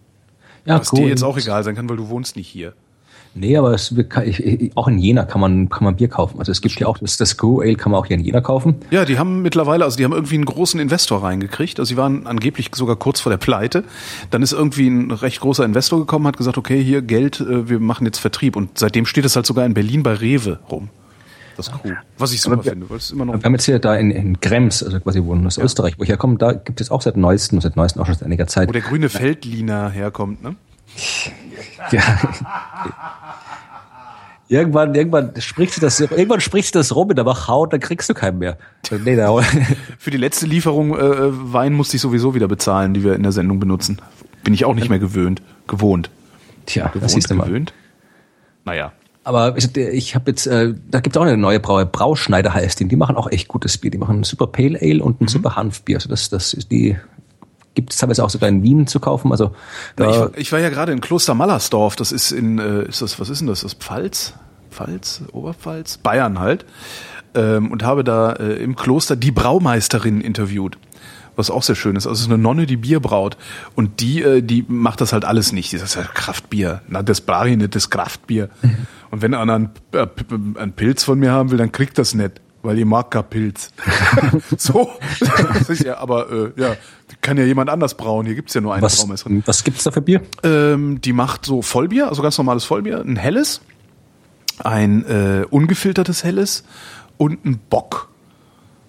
[0.66, 1.02] Ja, was cool.
[1.02, 2.74] dir jetzt auch egal sein kann, weil du wohnst nicht hier.
[3.38, 3.94] Nee, aber es,
[4.76, 6.40] auch in Jena kann man, kann man Bier kaufen.
[6.40, 8.40] Also es gibt ja auch das, das Go Ale kann man auch hier in Jena
[8.40, 8.76] kaufen.
[8.92, 11.78] Ja, die haben mittlerweile, also die haben irgendwie einen großen Investor reingekriegt.
[11.78, 13.84] Also sie waren angeblich sogar kurz vor der Pleite.
[14.32, 17.82] Dann ist irgendwie ein recht großer Investor gekommen, hat gesagt, okay, hier Geld, äh, wir
[17.82, 18.56] machen jetzt Vertrieb.
[18.56, 20.90] Und seitdem steht es halt sogar in Berlin bei Rewe rum.
[21.56, 21.98] Das ist cool.
[22.18, 23.34] Was ich super wir, finde, weil es immer noch.
[23.34, 25.64] Wir haben jetzt hier da in, in Krems, also quasi wo aus ja.
[25.64, 28.23] Österreich, wo ich herkomme, da gibt es auch seit neuestem, seit neuestem auch schon seit
[28.23, 28.68] einiger Zeit.
[28.68, 30.56] Wo der grüne Feldliner herkommt, ne?
[31.91, 32.02] Ja.
[34.48, 37.80] Irgendwann, irgendwann spricht sich das, irgendwann spricht sich das rum in der Wachau und dann
[37.80, 38.57] kriegst du keinen mehr.
[39.03, 39.36] Nee, da.
[39.98, 43.32] Für die letzte Lieferung äh, Wein musste ich sowieso wieder bezahlen, die wir in der
[43.32, 43.99] Sendung benutzen.
[44.44, 46.11] Bin ich auch nicht mehr gewöhnt, gewohnt.
[46.68, 47.73] Tja, gewohnt, das ist gewöhnt.
[48.65, 48.91] Naja.
[49.26, 52.80] Aber ich, ich habe jetzt, äh, da gibt es auch eine neue Brauerei, Brauschneider heißt
[52.80, 52.88] die.
[52.88, 53.89] Die machen auch echt gutes Bier.
[53.89, 55.30] Die machen ein super Pale Ale und ein mhm.
[55.30, 55.97] super Hanfbier.
[55.97, 56.95] Also das, das ist die
[57.73, 59.31] gibt es teilweise auch sogar in Wien zu kaufen.
[59.31, 59.52] Also
[59.95, 61.95] da ich, war, ich war ja gerade in Kloster Mallersdorf.
[61.95, 63.61] Das ist in, äh, ist das, was ist denn das?
[63.61, 64.34] Das Pfalz,
[64.69, 66.64] Pfalz, Oberpfalz, Bayern halt.
[67.34, 70.77] Ähm, und habe da äh, im Kloster die Braumeisterin interviewt
[71.36, 72.07] was auch sehr schön ist.
[72.07, 73.38] Also es ist eine Nonne, die Bier braut.
[73.76, 75.72] Und die, äh, die macht das halt alles nicht.
[75.72, 76.82] Die sagt, ja Kraftbier.
[76.88, 78.49] Na, das brauche ich nicht, das Kraftbier.
[78.62, 78.88] Mhm.
[79.12, 80.07] Und wenn einer einen, äh,
[80.60, 83.72] einen Pilz von mir haben will, dann kriegt das nicht weil ihr mag gar Pilz.
[84.57, 84.90] so,
[85.84, 86.76] ja, aber äh, ja,
[87.22, 88.26] kann ja jemand anders brauen.
[88.26, 89.44] Hier gibt's ja nur eine was, Braumeisterin.
[89.45, 90.22] Was gibt's da für Bier?
[90.44, 93.62] Ähm, die macht so Vollbier, also ganz normales Vollbier, ein helles,
[94.64, 96.64] ein äh, ungefiltertes helles
[97.18, 98.10] und ein Bock.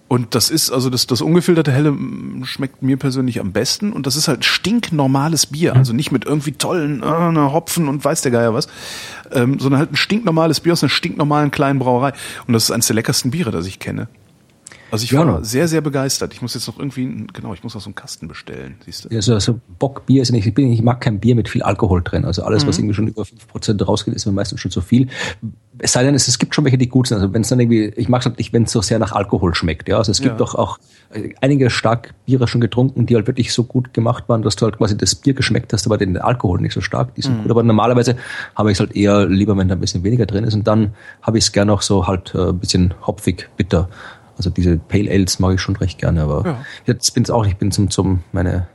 [0.09, 1.97] Und das ist, also das, das ungefilterte Helle
[2.45, 3.93] schmeckt mir persönlich am besten.
[3.93, 5.75] Und das ist halt stinknormales Bier.
[5.75, 8.69] Also nicht mit irgendwie tollen äh, Hopfen und weiß der Geier was,
[9.33, 12.13] ähm, sondern halt ein stinknormales Bier aus einer stinknormalen kleinen Brauerei.
[12.47, 14.09] Und das ist eines der leckersten Biere, das ich kenne.
[14.91, 15.43] Also ich war ja.
[15.43, 16.33] sehr, sehr begeistert.
[16.33, 19.09] Ich muss jetzt noch irgendwie, genau, ich muss noch so einen Kasten bestellen, siehst du.
[19.13, 22.03] Ja, so, so Bockbier ist nicht, ich, bin, ich mag kein Bier mit viel Alkohol
[22.03, 22.25] drin.
[22.25, 22.69] Also alles, mhm.
[22.69, 25.09] was irgendwie schon über fünf Prozent rausgeht, ist mir meistens schon zu viel.
[25.79, 27.17] Es sei denn, es, es gibt schon welche, die gut sind.
[27.17, 29.13] Also wenn es dann irgendwie, ich mag es halt nicht, wenn es so sehr nach
[29.13, 29.89] Alkohol schmeckt.
[29.89, 30.39] Ja, also es gibt ja.
[30.39, 30.79] doch auch
[31.11, 34.67] äh, einige stark Biere schon getrunken, die halt wirklich so gut gemacht waren, dass du
[34.67, 37.15] halt quasi das Bier geschmeckt hast, aber den Alkohol nicht so stark.
[37.17, 37.43] Die sind mhm.
[37.43, 37.51] gut.
[37.51, 38.17] Aber normalerweise
[38.55, 40.55] habe ich es halt eher lieber, wenn da ein bisschen weniger drin ist.
[40.55, 43.89] Und dann habe ich es gerne auch so halt äh, ein bisschen hopfig, bitter.
[44.37, 46.65] Also diese Pale Ales mag ich schon recht gerne, aber ja.
[46.85, 48.69] jetzt bin es auch, ich bin zum, zum, meine,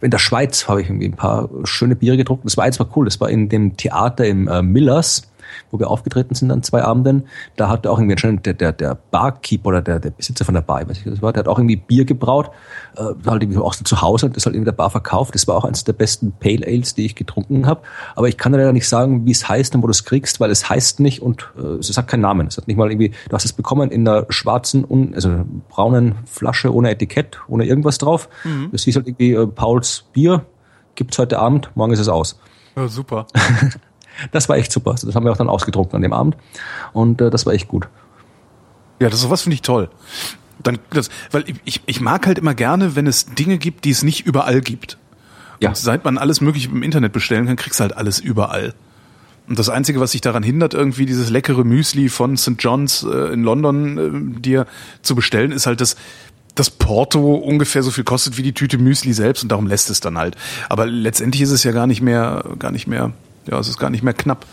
[0.00, 2.44] in der Schweiz habe ich irgendwie ein paar schöne Biere getrunken.
[2.44, 5.31] Das war eins mal cool, das war in dem Theater im äh, Millers
[5.70, 7.24] wo wir aufgetreten sind an zwei Abenden,
[7.56, 10.62] da hat auch irgendwie anscheinend der, der, der Barkeeper oder der, der Besitzer von der
[10.62, 12.50] Bar, weiß ich was das war, der hat auch irgendwie Bier gebraut,
[12.96, 15.34] äh, halt irgendwie auch so zu Hause und das halt in der Bar verkauft.
[15.34, 17.82] Das war auch eines der besten Pale Ales, die ich getrunken habe.
[18.16, 20.50] Aber ich kann leider nicht sagen, wie es heißt und wo du es kriegst, weil
[20.50, 22.46] es heißt nicht und äh, es hat keinen Namen.
[22.46, 26.16] Es hat nicht mal irgendwie, du hast es bekommen in einer schwarzen, un, also braunen
[26.26, 28.28] Flasche ohne Etikett, ohne irgendwas drauf.
[28.44, 28.70] Mhm.
[28.72, 30.44] Das hieß halt irgendwie äh, Pauls Bier,
[30.94, 32.38] gibt's heute Abend, morgen ist es aus.
[32.76, 33.26] Ja, super.
[34.30, 34.94] Das war echt super.
[35.00, 36.36] Das haben wir auch dann ausgedruckt an dem Abend
[36.92, 37.88] und äh, das war echt gut.
[39.00, 39.88] Ja, das sowas finde ich toll.
[40.62, 44.02] Dann, das, weil ich, ich mag halt immer gerne, wenn es Dinge gibt, die es
[44.02, 44.98] nicht überall gibt.
[45.60, 45.70] Ja.
[45.70, 48.74] Und seit man alles Mögliche im Internet bestellen kann, kriegst du halt alles überall.
[49.48, 52.54] Und das Einzige, was sich daran hindert, irgendwie dieses leckere Müsli von St.
[52.58, 54.66] John's äh, in London äh, dir
[55.02, 55.96] zu bestellen, ist halt das,
[56.54, 60.00] das Porto ungefähr so viel kostet wie die Tüte Müsli selbst und darum lässt es
[60.00, 60.36] dann halt.
[60.68, 63.12] Aber letztendlich ist es ja gar nicht mehr, gar nicht mehr,
[63.50, 64.46] ja, es ist gar nicht mehr knapp.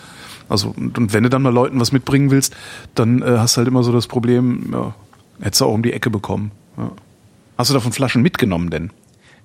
[0.48, 2.56] Also, und, und wenn du dann mal Leuten was mitbringen willst,
[2.96, 4.94] dann äh, hast du halt immer so das Problem, ja,
[5.42, 6.52] hättest du auch um die Ecke bekommen.
[6.78, 6.92] Ja.
[7.58, 8.90] Hast du davon Flaschen mitgenommen denn?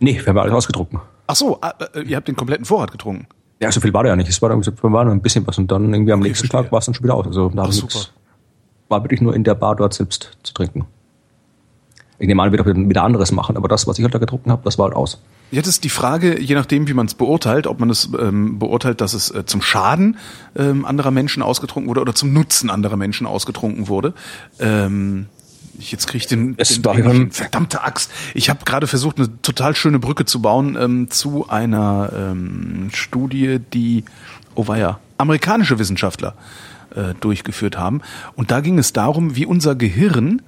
[0.00, 1.00] Nee, wir haben alles ausgetrunken.
[1.26, 1.60] Ach so,
[1.94, 3.26] äh, ihr habt den kompletten Vorrat getrunken.
[3.60, 4.28] Ja, so viel war da ja nicht.
[4.28, 6.62] Es war, war nur ein bisschen was und dann irgendwie am Okay, nächsten verstehe.
[6.64, 7.26] Tag war es dann schon wieder aus.
[7.26, 7.94] Also da Ach, super.
[7.94, 8.12] nix-
[8.88, 10.84] war wirklich nur in der Bar dort selbst zu trinken.
[12.18, 14.50] Ich nehme an, wird auch wieder anderes machen, aber das, was ich halt da getrunken
[14.50, 15.20] habe, das war halt aus.
[15.54, 19.00] Jetzt ist die Frage, je nachdem, wie man es beurteilt, ob man es ähm, beurteilt,
[19.00, 20.16] dass es äh, zum Schaden
[20.56, 24.14] ähm, anderer Menschen ausgetrunken wurde oder zum Nutzen anderer Menschen ausgetrunken wurde.
[24.58, 25.26] Ähm,
[25.78, 27.30] ich jetzt kriege ich den, den hin.
[27.30, 28.10] verdammte Axt.
[28.34, 33.60] Ich habe gerade versucht, eine total schöne Brücke zu bauen ähm, zu einer ähm, Studie,
[33.72, 34.04] die,
[34.56, 36.34] oh weia, amerikanische Wissenschaftler
[36.96, 38.00] äh, durchgeführt haben.
[38.34, 40.42] Und da ging es darum, wie unser Gehirn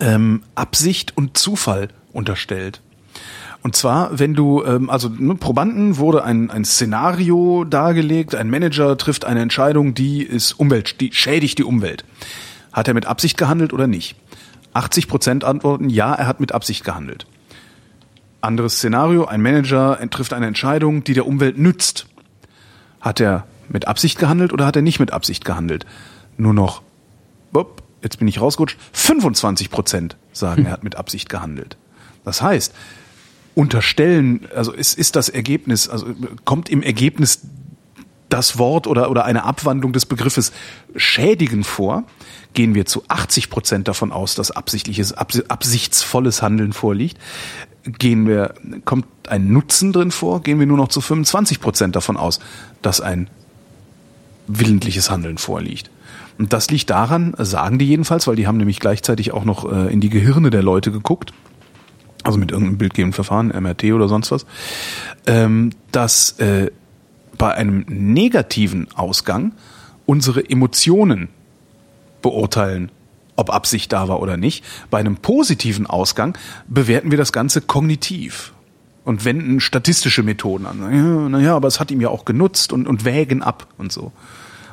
[0.00, 2.80] ähm, Absicht und Zufall unterstellt.
[3.64, 8.98] Und zwar, wenn du, ähm, also ne, Probanden wurde ein, ein Szenario dargelegt, ein Manager
[8.98, 12.04] trifft eine Entscheidung, die ist Umwelt, die schädigt die Umwelt.
[12.74, 14.16] Hat er mit Absicht gehandelt oder nicht?
[14.74, 17.26] 80 Prozent antworten, ja, er hat mit Absicht gehandelt.
[18.42, 22.06] Anderes Szenario, ein Manager trifft eine Entscheidung, die der Umwelt nützt.
[23.00, 25.86] Hat er mit Absicht gehandelt oder hat er nicht mit Absicht gehandelt?
[26.36, 26.82] Nur noch,
[27.50, 31.78] bup, jetzt bin ich rausgerutscht, 25 Prozent sagen, er hat mit Absicht gehandelt.
[32.26, 32.74] Das heißt,
[33.54, 36.06] unterstellen, also ist, ist das Ergebnis, also
[36.44, 37.40] kommt im Ergebnis
[38.28, 40.52] das Wort oder, oder eine Abwandlung des Begriffes
[40.96, 42.04] schädigen vor,
[42.54, 47.18] gehen wir zu 80 Prozent davon aus, dass absichtliches, abs- absichtsvolles Handeln vorliegt.
[47.84, 48.54] Gehen wir,
[48.84, 52.40] kommt ein Nutzen drin vor, gehen wir nur noch zu 25 Prozent davon aus,
[52.82, 53.28] dass ein
[54.46, 55.90] willentliches Handeln vorliegt.
[56.38, 59.92] Und das liegt daran, sagen die jedenfalls, weil die haben nämlich gleichzeitig auch noch äh,
[59.92, 61.32] in die Gehirne der Leute geguckt,
[62.24, 64.46] also mit irgendeinem bildgebenden Verfahren, MRT oder sonst was,
[65.26, 66.70] ähm, dass äh,
[67.38, 69.52] bei einem negativen Ausgang
[70.06, 71.28] unsere Emotionen
[72.22, 72.90] beurteilen,
[73.36, 74.64] ob Absicht da war oder nicht.
[74.90, 78.52] Bei einem positiven Ausgang bewerten wir das Ganze kognitiv
[79.04, 80.80] und wenden statistische Methoden an.
[80.80, 84.12] Ja, naja, aber es hat ihm ja auch genutzt und, und wägen ab und so.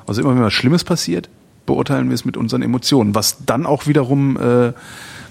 [0.08, 1.30] Also immer wenn was Schlimmes passiert,
[1.66, 4.74] beurteilen wir es mit unseren Emotionen, was dann auch wiederum äh,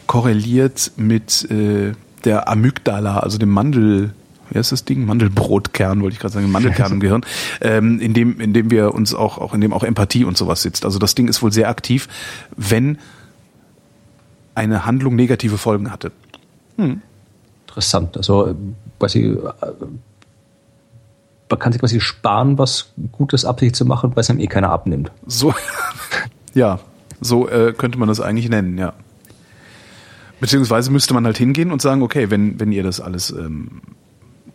[0.07, 1.93] korreliert mit äh,
[2.25, 4.15] der Amygdala, also dem Mandel,
[4.51, 5.07] wie heißt das Ding?
[5.07, 7.25] Mandelbrotkern, wollte ich gerade sagen, Mandelkern im Gehirn,
[7.61, 10.63] ähm, in dem, in dem wir uns auch, auch in dem auch Empathie und sowas
[10.63, 10.85] sitzt.
[10.85, 12.09] Also das Ding ist wohl sehr aktiv,
[12.57, 12.99] wenn
[14.55, 16.13] eine Handlung negative Folgen hatte.
[17.67, 18.17] Interessant.
[18.17, 18.55] Also äh,
[18.99, 19.39] quasi, äh,
[21.49, 24.71] man kann sich quasi sparen, was Gutes absichtlich zu machen, weil es einem eh keiner
[24.71, 25.13] abnimmt.
[25.27, 25.55] So,
[26.55, 26.81] ja,
[27.21, 28.93] so äh, könnte man das eigentlich nennen, ja.
[30.41, 33.83] Beziehungsweise müsste man halt hingehen und sagen, okay, wenn, wenn ihr das alles ähm,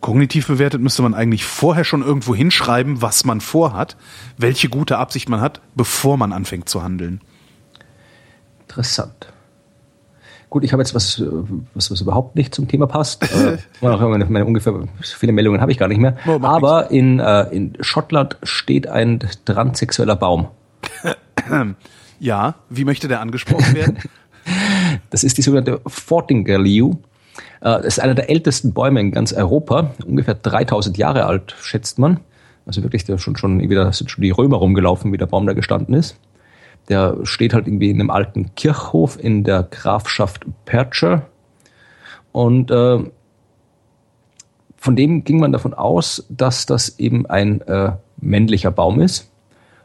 [0.00, 3.96] kognitiv bewertet, müsste man eigentlich vorher schon irgendwo hinschreiben, was man vorhat,
[4.36, 7.20] welche gute Absicht man hat, bevor man anfängt zu handeln.
[8.60, 9.32] Interessant.
[10.50, 11.26] Gut, ich habe jetzt was, äh,
[11.74, 13.22] was, was überhaupt nicht zum Thema passt.
[13.32, 16.16] Äh, meine, meine ungefähr so viele Meldungen habe ich gar nicht mehr.
[16.26, 20.48] Oh, Aber in, äh, in Schottland steht ein transsexueller Baum.
[22.18, 23.98] Ja, wie möchte der angesprochen werden?
[25.16, 26.90] Das ist die sogenannte Fortingerlew.
[27.62, 29.94] Äh, Das ist einer der ältesten Bäume in ganz Europa.
[30.06, 32.20] Ungefähr 3000 Jahre alt, schätzt man.
[32.66, 35.94] Also wirklich, da schon, schon, sind schon die Römer rumgelaufen, wie der Baum da gestanden
[35.94, 36.18] ist.
[36.90, 41.22] Der steht halt irgendwie in einem alten Kirchhof in der Grafschaft Percher.
[42.32, 42.98] Und äh,
[44.76, 49.30] von dem ging man davon aus, dass das eben ein äh, männlicher Baum ist.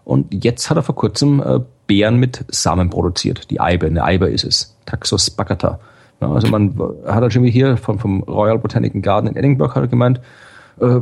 [0.03, 3.49] Und jetzt hat er vor kurzem äh, Beeren mit Samen produziert.
[3.49, 4.75] Die Eibe, eine Eibe ist es.
[4.91, 5.79] Taxus baccata.
[6.21, 9.73] Ja, also man hat halt schon wie hier vom, vom Royal Botanic Garden in Edinburgh
[9.73, 10.21] hat er gemeint,
[10.79, 10.99] äh,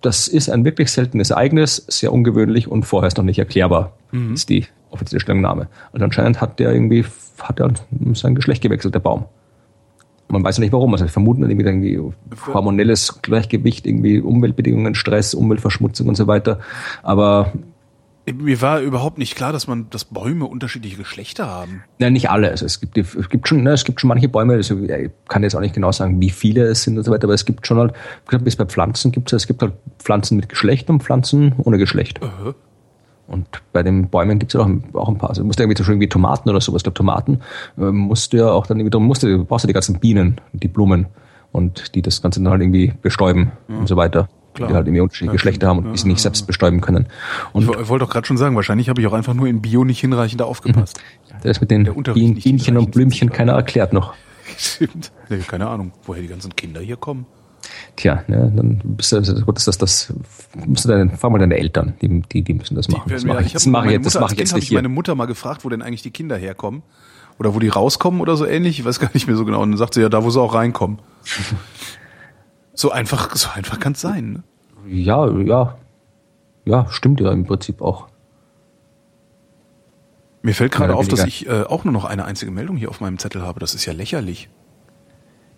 [0.00, 3.92] das ist ein wirklich seltenes Ereignis, sehr ungewöhnlich und vorher ist noch nicht erklärbar,
[4.32, 5.68] ist die offizielle Stellungnahme.
[5.92, 7.04] Also anscheinend hat der irgendwie,
[7.40, 7.70] hat er
[8.14, 9.26] sein Geschlecht gewechselt, der Baum.
[10.28, 10.92] Man weiß ja nicht warum.
[10.92, 12.00] Also wir vermuten irgendwie, irgendwie
[12.54, 16.60] hormonelles Gleichgewicht, irgendwie Umweltbedingungen, Stress, Umweltverschmutzung und so weiter.
[17.02, 17.52] Aber
[18.32, 21.82] Mir war überhaupt nicht klar, dass man, dass Bäume unterschiedliche Geschlechter haben.
[21.98, 22.50] Nein, nicht alle.
[22.50, 25.42] Also es gibt, es gibt schon, ne, es gibt schon manche Bäume, also ich kann
[25.42, 27.66] jetzt auch nicht genau sagen, wie viele es sind und so weiter, aber es gibt
[27.66, 30.90] schon halt, wie gesagt, bis bei Pflanzen gibt es, es gibt halt Pflanzen mit Geschlecht
[30.90, 32.20] und Pflanzen ohne Geschlecht.
[33.26, 35.30] Und bei den Bäumen gibt es ja auch, auch ein paar.
[35.30, 36.80] Also du musst ja irgendwie zum Beispiel irgendwie Tomaten oder sowas.
[36.80, 37.40] Ich glaube, Tomaten
[37.78, 40.66] äh, musst du ja auch dann irgendwie, musst du, brauchst du die ganzen Bienen, die
[40.66, 41.06] Blumen
[41.52, 43.76] und die das Ganze dann halt irgendwie bestäuben ja.
[43.76, 44.28] und so weiter.
[44.60, 44.68] Klar.
[44.68, 47.06] Die halt irgendwie unterschiedliche ja, Geschlechter haben und ja, die sie nicht selbst bestäuben können.
[47.52, 49.84] Und ich wollte doch gerade schon sagen, wahrscheinlich habe ich auch einfach nur in Bio
[49.84, 51.00] nicht hinreichend aufgepasst.
[51.28, 51.36] Mhm.
[51.42, 51.84] Das mit den
[52.14, 54.14] Bien, Bienchen und Blümchen keiner erklärt noch.
[54.56, 55.12] Stimmt.
[55.46, 57.26] keine Ahnung, woher die ganzen Kinder hier kommen.
[57.96, 60.12] Tja, ne, dann bist du, gut, ist das, das
[60.66, 63.04] musst du deine, frag mal deine Eltern, die, die, die müssen das machen.
[63.08, 64.64] Die, das mache ich, das mache ich, das mache ich jetzt nicht.
[64.64, 66.82] Ich meine Mutter mal gefragt, wo denn eigentlich die Kinder herkommen
[67.38, 68.78] oder wo die rauskommen oder so ähnlich.
[68.78, 69.62] Ich weiß gar nicht mehr so genau.
[69.62, 71.00] Und dann sagt sie ja, da wo sie auch reinkommen.
[72.74, 74.32] so einfach, so einfach kann es sein.
[74.32, 74.42] Ne?
[74.90, 75.78] Ja, ja,
[76.64, 78.08] ja, stimmt ja im Prinzip auch.
[80.42, 83.00] Mir fällt gerade auf, dass ich äh, auch nur noch eine einzige Meldung hier auf
[83.00, 83.60] meinem Zettel habe.
[83.60, 84.48] Das ist ja lächerlich.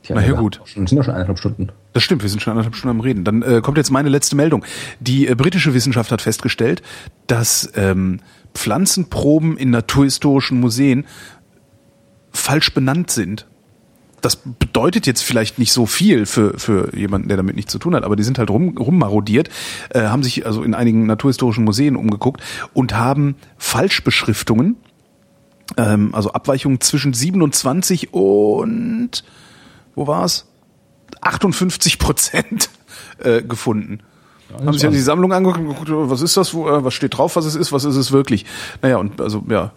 [0.03, 0.61] Tja, Na ja, gut.
[0.65, 1.71] Wir sind ja schon eineinhalb Stunden.
[1.93, 3.25] Das stimmt, wir sind schon eineinhalb Stunden am Reden.
[3.25, 4.65] Dann äh, kommt jetzt meine letzte Meldung.
[5.01, 6.83] Die äh, britische Wissenschaft hat festgestellt,
[7.29, 8.21] dass ähm,
[8.55, 11.07] Pflanzenproben in naturhistorischen Museen
[12.33, 13.47] falsch benannt sind.
[14.23, 17.95] Das bedeutet jetzt vielleicht nicht so viel für, für jemanden, der damit nichts zu tun
[17.95, 19.51] hat, aber die sind halt rum, rummarodiert,
[19.91, 22.41] äh, haben sich also in einigen naturhistorischen Museen umgeguckt
[22.73, 24.77] und haben Falschbeschriftungen,
[25.77, 29.25] ähm, also Abweichungen zwischen 27 und
[29.95, 30.47] wo war es?
[31.21, 32.71] 58 Prozent
[33.19, 34.01] äh, gefunden.
[34.51, 37.37] Ja, haben sich ja die Sammlung angeguckt, was ist das, wo, äh, was steht drauf,
[37.37, 38.45] was es ist, was ist es wirklich.
[38.83, 39.73] Naja, und also ja,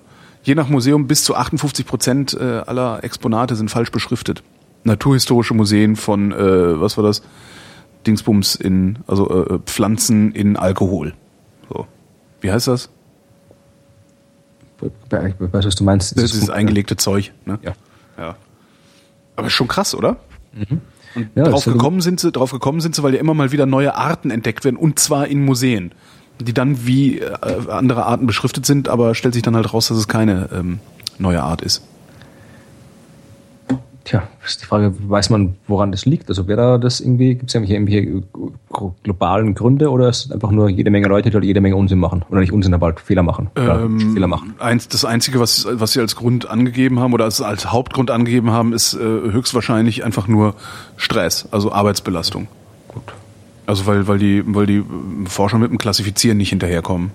[0.45, 4.43] je nach Museum bis zu 58 Prozent äh, aller Exponate sind falsch beschriftet.
[4.83, 7.23] Naturhistorische Museen von, äh, was war das?
[8.05, 11.13] Dingsbums in, also äh, Pflanzen in Alkohol.
[11.69, 11.87] So.
[12.41, 12.89] Wie heißt das?
[14.81, 16.15] Ich weiß, was du meinst.
[16.15, 17.33] Das, das ist eingelegte Zeug.
[17.45, 17.57] Ne?
[17.63, 17.73] Ja.
[18.17, 18.35] ja.
[19.35, 20.17] Aber schon krass, oder?
[20.53, 20.81] Mhm.
[21.15, 23.65] Und ja, drauf gekommen sind sie, drauf gekommen sind sie, weil ja immer mal wieder
[23.65, 25.93] neue Arten entdeckt werden und zwar in Museen,
[26.39, 27.31] die dann wie äh,
[27.69, 30.79] andere Arten beschriftet sind, aber stellt sich dann halt raus, dass es keine ähm,
[31.17, 31.81] neue Art ist.
[34.05, 36.29] Tja, ist die Frage, weiß man, woran das liegt?
[36.29, 38.21] Also wäre da das irgendwie, gibt es irgendwelche
[39.03, 41.97] globalen Gründe oder ist es einfach nur jede Menge Leute, die halt jede Menge Unsinn
[41.97, 42.23] machen?
[42.29, 43.49] Oder nicht Unsinn, aber halt Fehler machen.
[43.55, 44.53] Ähm, Fehler machen.
[44.59, 48.51] Eins, das Einzige, was, was sie als Grund angegeben haben oder als, als Hauptgrund angegeben
[48.51, 50.53] haben, ist äh, höchstwahrscheinlich einfach nur
[50.97, 52.47] Stress, also Arbeitsbelastung.
[53.65, 54.83] Also weil, weil die, weil die
[55.27, 57.11] Forscher mit dem Klassifizieren nicht hinterherkommen.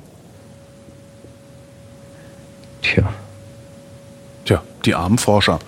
[2.82, 3.12] Tja.
[4.44, 5.59] Tja, die armen Forscher.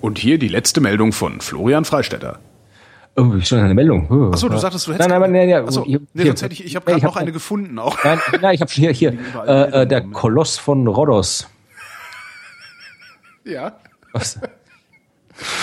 [0.00, 2.38] Und hier die letzte Meldung von Florian Freistetter.
[3.16, 4.06] Oh, ich schon eine Nemeldung.
[4.10, 5.08] Oh, Achso, du sagtest, du hättest.
[5.08, 5.64] Nein, nein, nein, nein.
[5.66, 8.02] Achso, hier, nee, sonst hätte ich, ich habe gerade noch eine gefunden auch.
[8.04, 9.18] Nein, nein ich habe schon hier, hier.
[9.46, 11.48] Äh, äh, der Koloss von Rhodos.
[13.44, 13.72] Ja.
[14.12, 14.40] Was?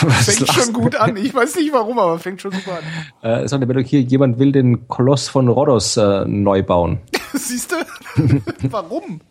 [0.02, 1.16] Was fängt schon gut an.
[1.18, 2.84] Ich weiß nicht warum, aber fängt schon super an.
[3.24, 7.00] Äh, ist eine Meldung hier, jemand will den Koloss von Rhodos äh, neu bauen.
[7.34, 8.42] Siehst du?
[8.72, 9.22] warum?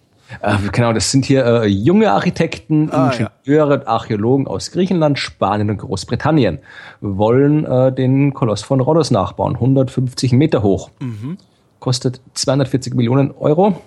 [0.41, 3.87] Äh, genau, das sind hier äh, junge Architekten, ah, Ingenieure, ja.
[3.87, 6.59] Archäologen aus Griechenland, Spanien und Großbritannien
[7.01, 9.55] wollen äh, den Koloss von Rhodos nachbauen.
[9.55, 10.91] 150 Meter hoch.
[11.01, 11.39] Mhm.
[11.79, 13.81] Kostet 240 Millionen Euro.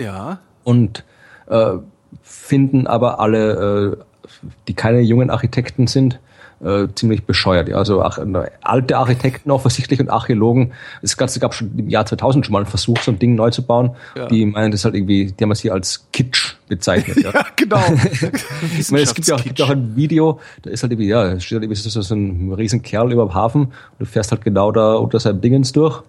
[0.00, 0.38] Ja.
[0.64, 1.04] Und
[1.46, 1.74] äh,
[2.22, 4.04] finden aber alle, äh,
[4.68, 6.18] die keine jungen Architekten sind,
[6.64, 7.68] äh, ziemlich bescheuert.
[7.68, 7.76] Ja.
[7.76, 8.18] Also ach,
[8.62, 10.72] alte Architekten offensichtlich und Archäologen.
[11.02, 13.62] Es gab schon im Jahr 2000 schon mal einen Versuch, so ein Ding neu zu
[13.62, 13.96] bauen.
[14.16, 14.26] Ja.
[14.26, 17.18] Die meinen das halt irgendwie, die haben es hier als Kitsch bezeichnet.
[17.22, 17.82] Ja, ja genau.
[18.78, 21.32] ich meine, es gibt ja auch, gibt auch ein Video, da ist halt irgendwie, ja,
[21.32, 24.30] es steht halt irgendwie so, so ein riesen Kerl über dem Hafen und du fährst
[24.30, 26.02] halt genau da unter seinem Dingens durch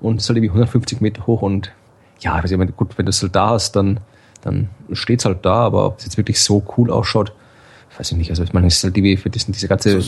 [0.00, 1.72] und es ist halt irgendwie 150 Meter hoch und
[2.20, 4.00] ja, ich weiß nicht, gut, wenn du es halt da hast, dann,
[4.42, 7.32] dann steht's halt da, aber ob es jetzt wirklich so cool ausschaut,
[8.00, 10.00] weiß ich nicht, also ich meine, es ist halt die, für diesen, diese ganze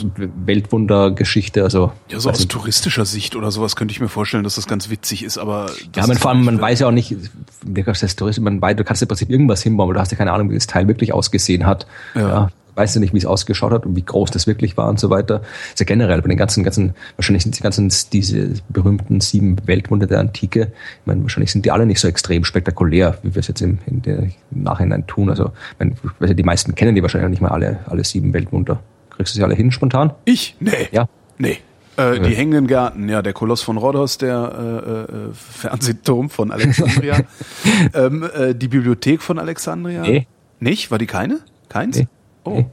[0.47, 1.93] Weltwundergeschichte, also.
[2.09, 5.23] Ja, so aus touristischer Sicht oder sowas könnte ich mir vorstellen, dass das ganz witzig
[5.23, 5.71] ist, aber.
[5.95, 7.15] Ja, man, vor allem, man weiß ja auch nicht,
[7.63, 10.33] das Tourist, man weiß, du kannst im Prinzip irgendwas hinbauen, aber du hast ja keine
[10.33, 11.87] Ahnung, wie das Teil wirklich ausgesehen hat.
[12.15, 12.21] Ja.
[12.21, 14.99] ja weißt du nicht, wie es ausgeschaut hat und wie groß das wirklich war und
[14.99, 15.43] so weiter.
[15.79, 20.21] ja generell bei den ganzen, ganzen, wahrscheinlich sind die ganzen, diese berühmten sieben Weltwunder der
[20.21, 23.61] Antike, ich meine, wahrscheinlich sind die alle nicht so extrem spektakulär, wie wir es jetzt
[23.61, 24.03] im, im
[24.51, 25.31] Nachhinein tun.
[25.31, 28.81] Also, ich meine, die meisten kennen die wahrscheinlich nicht mal alle, alle sieben Weltwunder.
[29.11, 30.13] Kriegst du sie alle hin spontan?
[30.25, 30.57] Ich?
[30.61, 30.89] Nee.
[30.91, 31.09] Ja.
[31.39, 31.59] Nee.
[31.97, 37.21] Äh, die hängenden Gärten, ja, der Koloss von Rhodos, der äh, äh, Fernsehturm von Alexandria,
[37.95, 40.01] ähm, äh, die Bibliothek von Alexandria.
[40.01, 40.27] Nee.
[40.61, 40.91] Nicht?
[40.91, 41.41] War die keine?
[41.69, 41.99] Keins?
[41.99, 42.09] Nee.
[42.45, 42.65] Oh.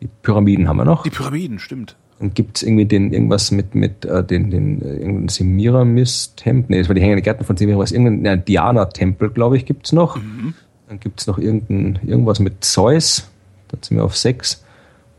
[0.00, 1.02] Die Pyramiden haben wir noch.
[1.02, 1.96] Die Pyramiden, stimmt.
[2.18, 6.66] Und gibt es irgendwie den irgendwas mit mit äh, den den äh, irgendein Semiramis-Tempel?
[6.68, 7.92] Nee, das war die hängende Gärten von Semiramis.
[7.92, 10.16] Irgendein Diana-Tempel, glaube ich, gibt's noch.
[10.16, 10.54] Mhm.
[10.88, 13.30] Dann gibt's noch irgendein irgendwas mit Zeus.
[13.68, 14.64] Da sind wir auf sechs.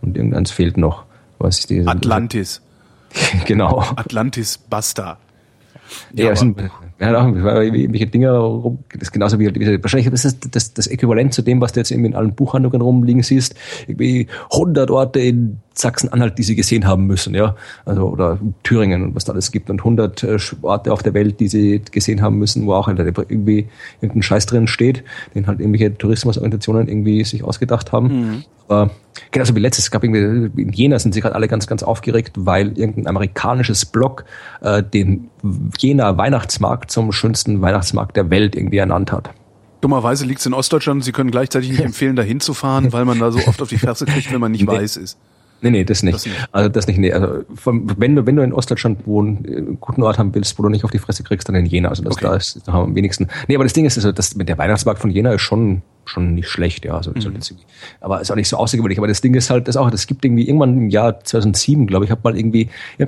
[0.02, 1.06] Und irgendeins fehlt noch.
[1.38, 1.88] Was ist die?
[1.88, 2.61] Atlantis.
[3.45, 3.80] genau.
[3.95, 5.18] Atlantis Basta.
[6.14, 6.57] Ja, ja sind,
[7.00, 10.88] ja, auch irgendwelche Dinge rum, das ist genauso wie, wie wahrscheinlich das ist das, das
[10.88, 13.56] Äquivalent zu dem, was du jetzt eben in allen Buchhandlungen rumliegen siehst.
[13.88, 17.56] Irgendwie 100 Orte in Sachsen-Anhalt, die sie gesehen haben müssen, ja.
[17.86, 21.40] Also, oder Thüringen und was da alles gibt und 100 äh, Orte auf der Welt,
[21.40, 23.68] die sie gesehen haben müssen, wo auch irgendwie
[24.02, 25.04] irgendein Scheiß drin steht,
[25.36, 28.08] den halt irgendwelche Tourismusorganisationen irgendwie sich ausgedacht haben.
[28.08, 28.44] Mhm.
[28.68, 28.92] Aber
[29.32, 32.34] genauso wie letztes, es gab irgendwie, in Jena sind sie gerade alle ganz, ganz aufgeregt,
[32.36, 34.26] weil irgendein amerikanisches Blog
[34.62, 35.30] äh, den
[35.78, 39.32] Jena Weihnachtsmarkt zum schönsten Weihnachtsmarkt der Welt irgendwie ernannt hat.
[39.82, 41.03] Dummerweise liegt es in Ostdeutschland.
[41.03, 44.06] Sie können gleichzeitig nicht empfehlen, da hinzufahren, weil man da so oft auf die Fresse
[44.07, 44.72] kriegt, wenn man nicht nee.
[44.72, 45.18] weiß ist.
[45.61, 46.16] Nee, nee, das nicht.
[46.16, 46.48] das nicht.
[46.52, 47.11] Also das nicht, nee.
[47.11, 50.70] Also wenn du, wenn du in Ostdeutschland wohnen, einen guten Ort haben willst, wo du
[50.70, 51.90] nicht auf die Fresse kriegst, dann in Jena.
[51.90, 52.26] Also das okay.
[52.26, 53.28] da ist da haben wir am wenigsten.
[53.48, 56.49] Nee, aber das Ding ist, also das, der Weihnachtsmarkt von Jena ist schon schon nicht
[56.49, 56.95] schlecht, ja.
[56.95, 57.40] Also, mhm.
[58.02, 58.98] aber ist auch nicht so außergewöhnlich.
[58.98, 62.06] Aber das Ding ist halt, das auch, das gibt irgendwie irgendwann im Jahr 2007, glaube
[62.06, 63.07] ich, habe mal irgendwie ja,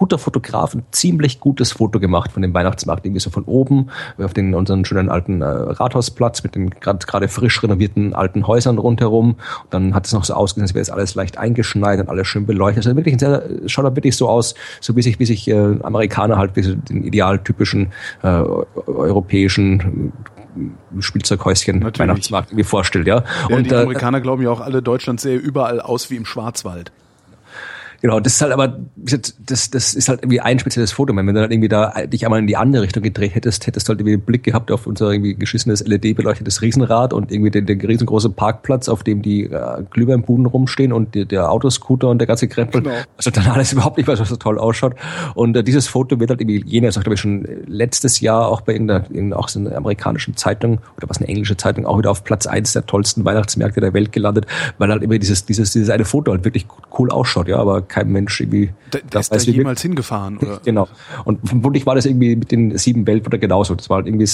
[0.00, 4.32] guter Fotograf ein ziemlich gutes Foto gemacht von dem Weihnachtsmarkt, irgendwie so von oben auf
[4.32, 9.32] den unseren schönen alten äh, Rathausplatz mit den gerade frisch renovierten alten Häusern rundherum.
[9.64, 12.28] Und dann hat es noch so ausgesehen, als wäre es alles leicht eingeschneit und alles
[12.28, 12.86] schön beleuchtet.
[12.86, 15.76] Also wirklich ein sehr, schaut da wirklich so aus, so wie sich, wie sich äh,
[15.82, 18.26] Amerikaner halt wie so den idealtypischen äh,
[18.86, 20.14] europäischen
[20.98, 21.98] Spielzeughäuschen Natürlich.
[21.98, 23.22] Weihnachtsmarkt irgendwie vorstellt, ja.
[23.50, 26.24] ja und die äh, Amerikaner glauben ja auch alle, Deutschland sähe überall aus wie im
[26.24, 26.90] Schwarzwald.
[28.02, 31.14] Genau, das ist halt aber, das, das ist halt irgendwie ein spezielles Foto.
[31.14, 33.90] Wenn du dann irgendwie da dich einmal in die andere Richtung gedreht hättest, hättest du
[33.90, 37.80] halt irgendwie einen Blick gehabt auf unser irgendwie geschissenes LED-beleuchtetes Riesenrad und irgendwie den, den
[37.80, 42.48] riesengroßen Parkplatz, auf dem die äh, Glühweinbuden rumstehen und die, der Autoscooter und der ganze
[42.48, 42.82] Krempel.
[42.82, 42.94] Genau.
[43.18, 44.94] Also dann alles überhaupt nicht weiß, was so toll ausschaut.
[45.34, 48.62] Und äh, dieses Foto wird halt irgendwie, jener sagt glaube ich schon letztes Jahr auch
[48.62, 52.10] bei irgendeiner, irgendeiner auch so einer amerikanischen Zeitung oder was eine englische Zeitung auch wieder
[52.10, 54.46] auf Platz eins der tollsten Weihnachtsmärkte der Welt gelandet,
[54.78, 56.66] weil halt immer dieses, dieses, dieses eine Foto halt wirklich
[56.98, 58.70] cool ausschaut, ja, aber kein Mensch irgendwie.
[58.90, 59.90] Da, da ist da jemals mit.
[59.90, 60.60] hingefahren, oder?
[60.64, 60.88] Genau.
[61.24, 63.74] Und vermutlich war das irgendwie mit den sieben Weltwunder genauso.
[63.74, 64.28] Das war halt irgendwie,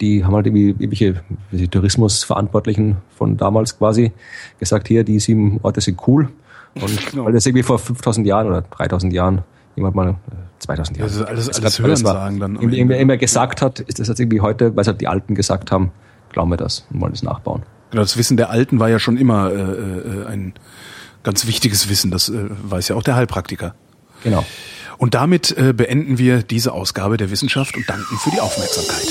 [0.00, 1.22] die haben halt irgendwie irgendwelche
[1.52, 4.12] die Tourismusverantwortlichen von damals quasi
[4.58, 6.28] gesagt, hier, die sieben Orte sind cool.
[6.74, 7.24] Und genau.
[7.24, 9.42] weil das irgendwie vor 5000 Jahren oder 3000 Jahren
[9.76, 10.16] jemand mal
[10.58, 11.08] 2000 Jahre.
[11.08, 12.56] Das ist alles, alles Hören sagen dann.
[12.56, 15.70] Irgendwie immer, gesagt hat, ist das jetzt irgendwie heute, weil es halt die Alten gesagt
[15.70, 15.92] haben,
[16.30, 17.62] glauben wir das und wollen es nachbauen.
[17.90, 20.54] Genau, das Wissen der Alten war ja schon immer äh, äh ein
[21.22, 23.74] ganz wichtiges Wissen, das äh, weiß ja auch der Heilpraktiker.
[24.22, 24.44] Genau.
[24.98, 29.08] Und damit äh, beenden wir diese Ausgabe der Wissenschaft und danken für die Aufmerksamkeit.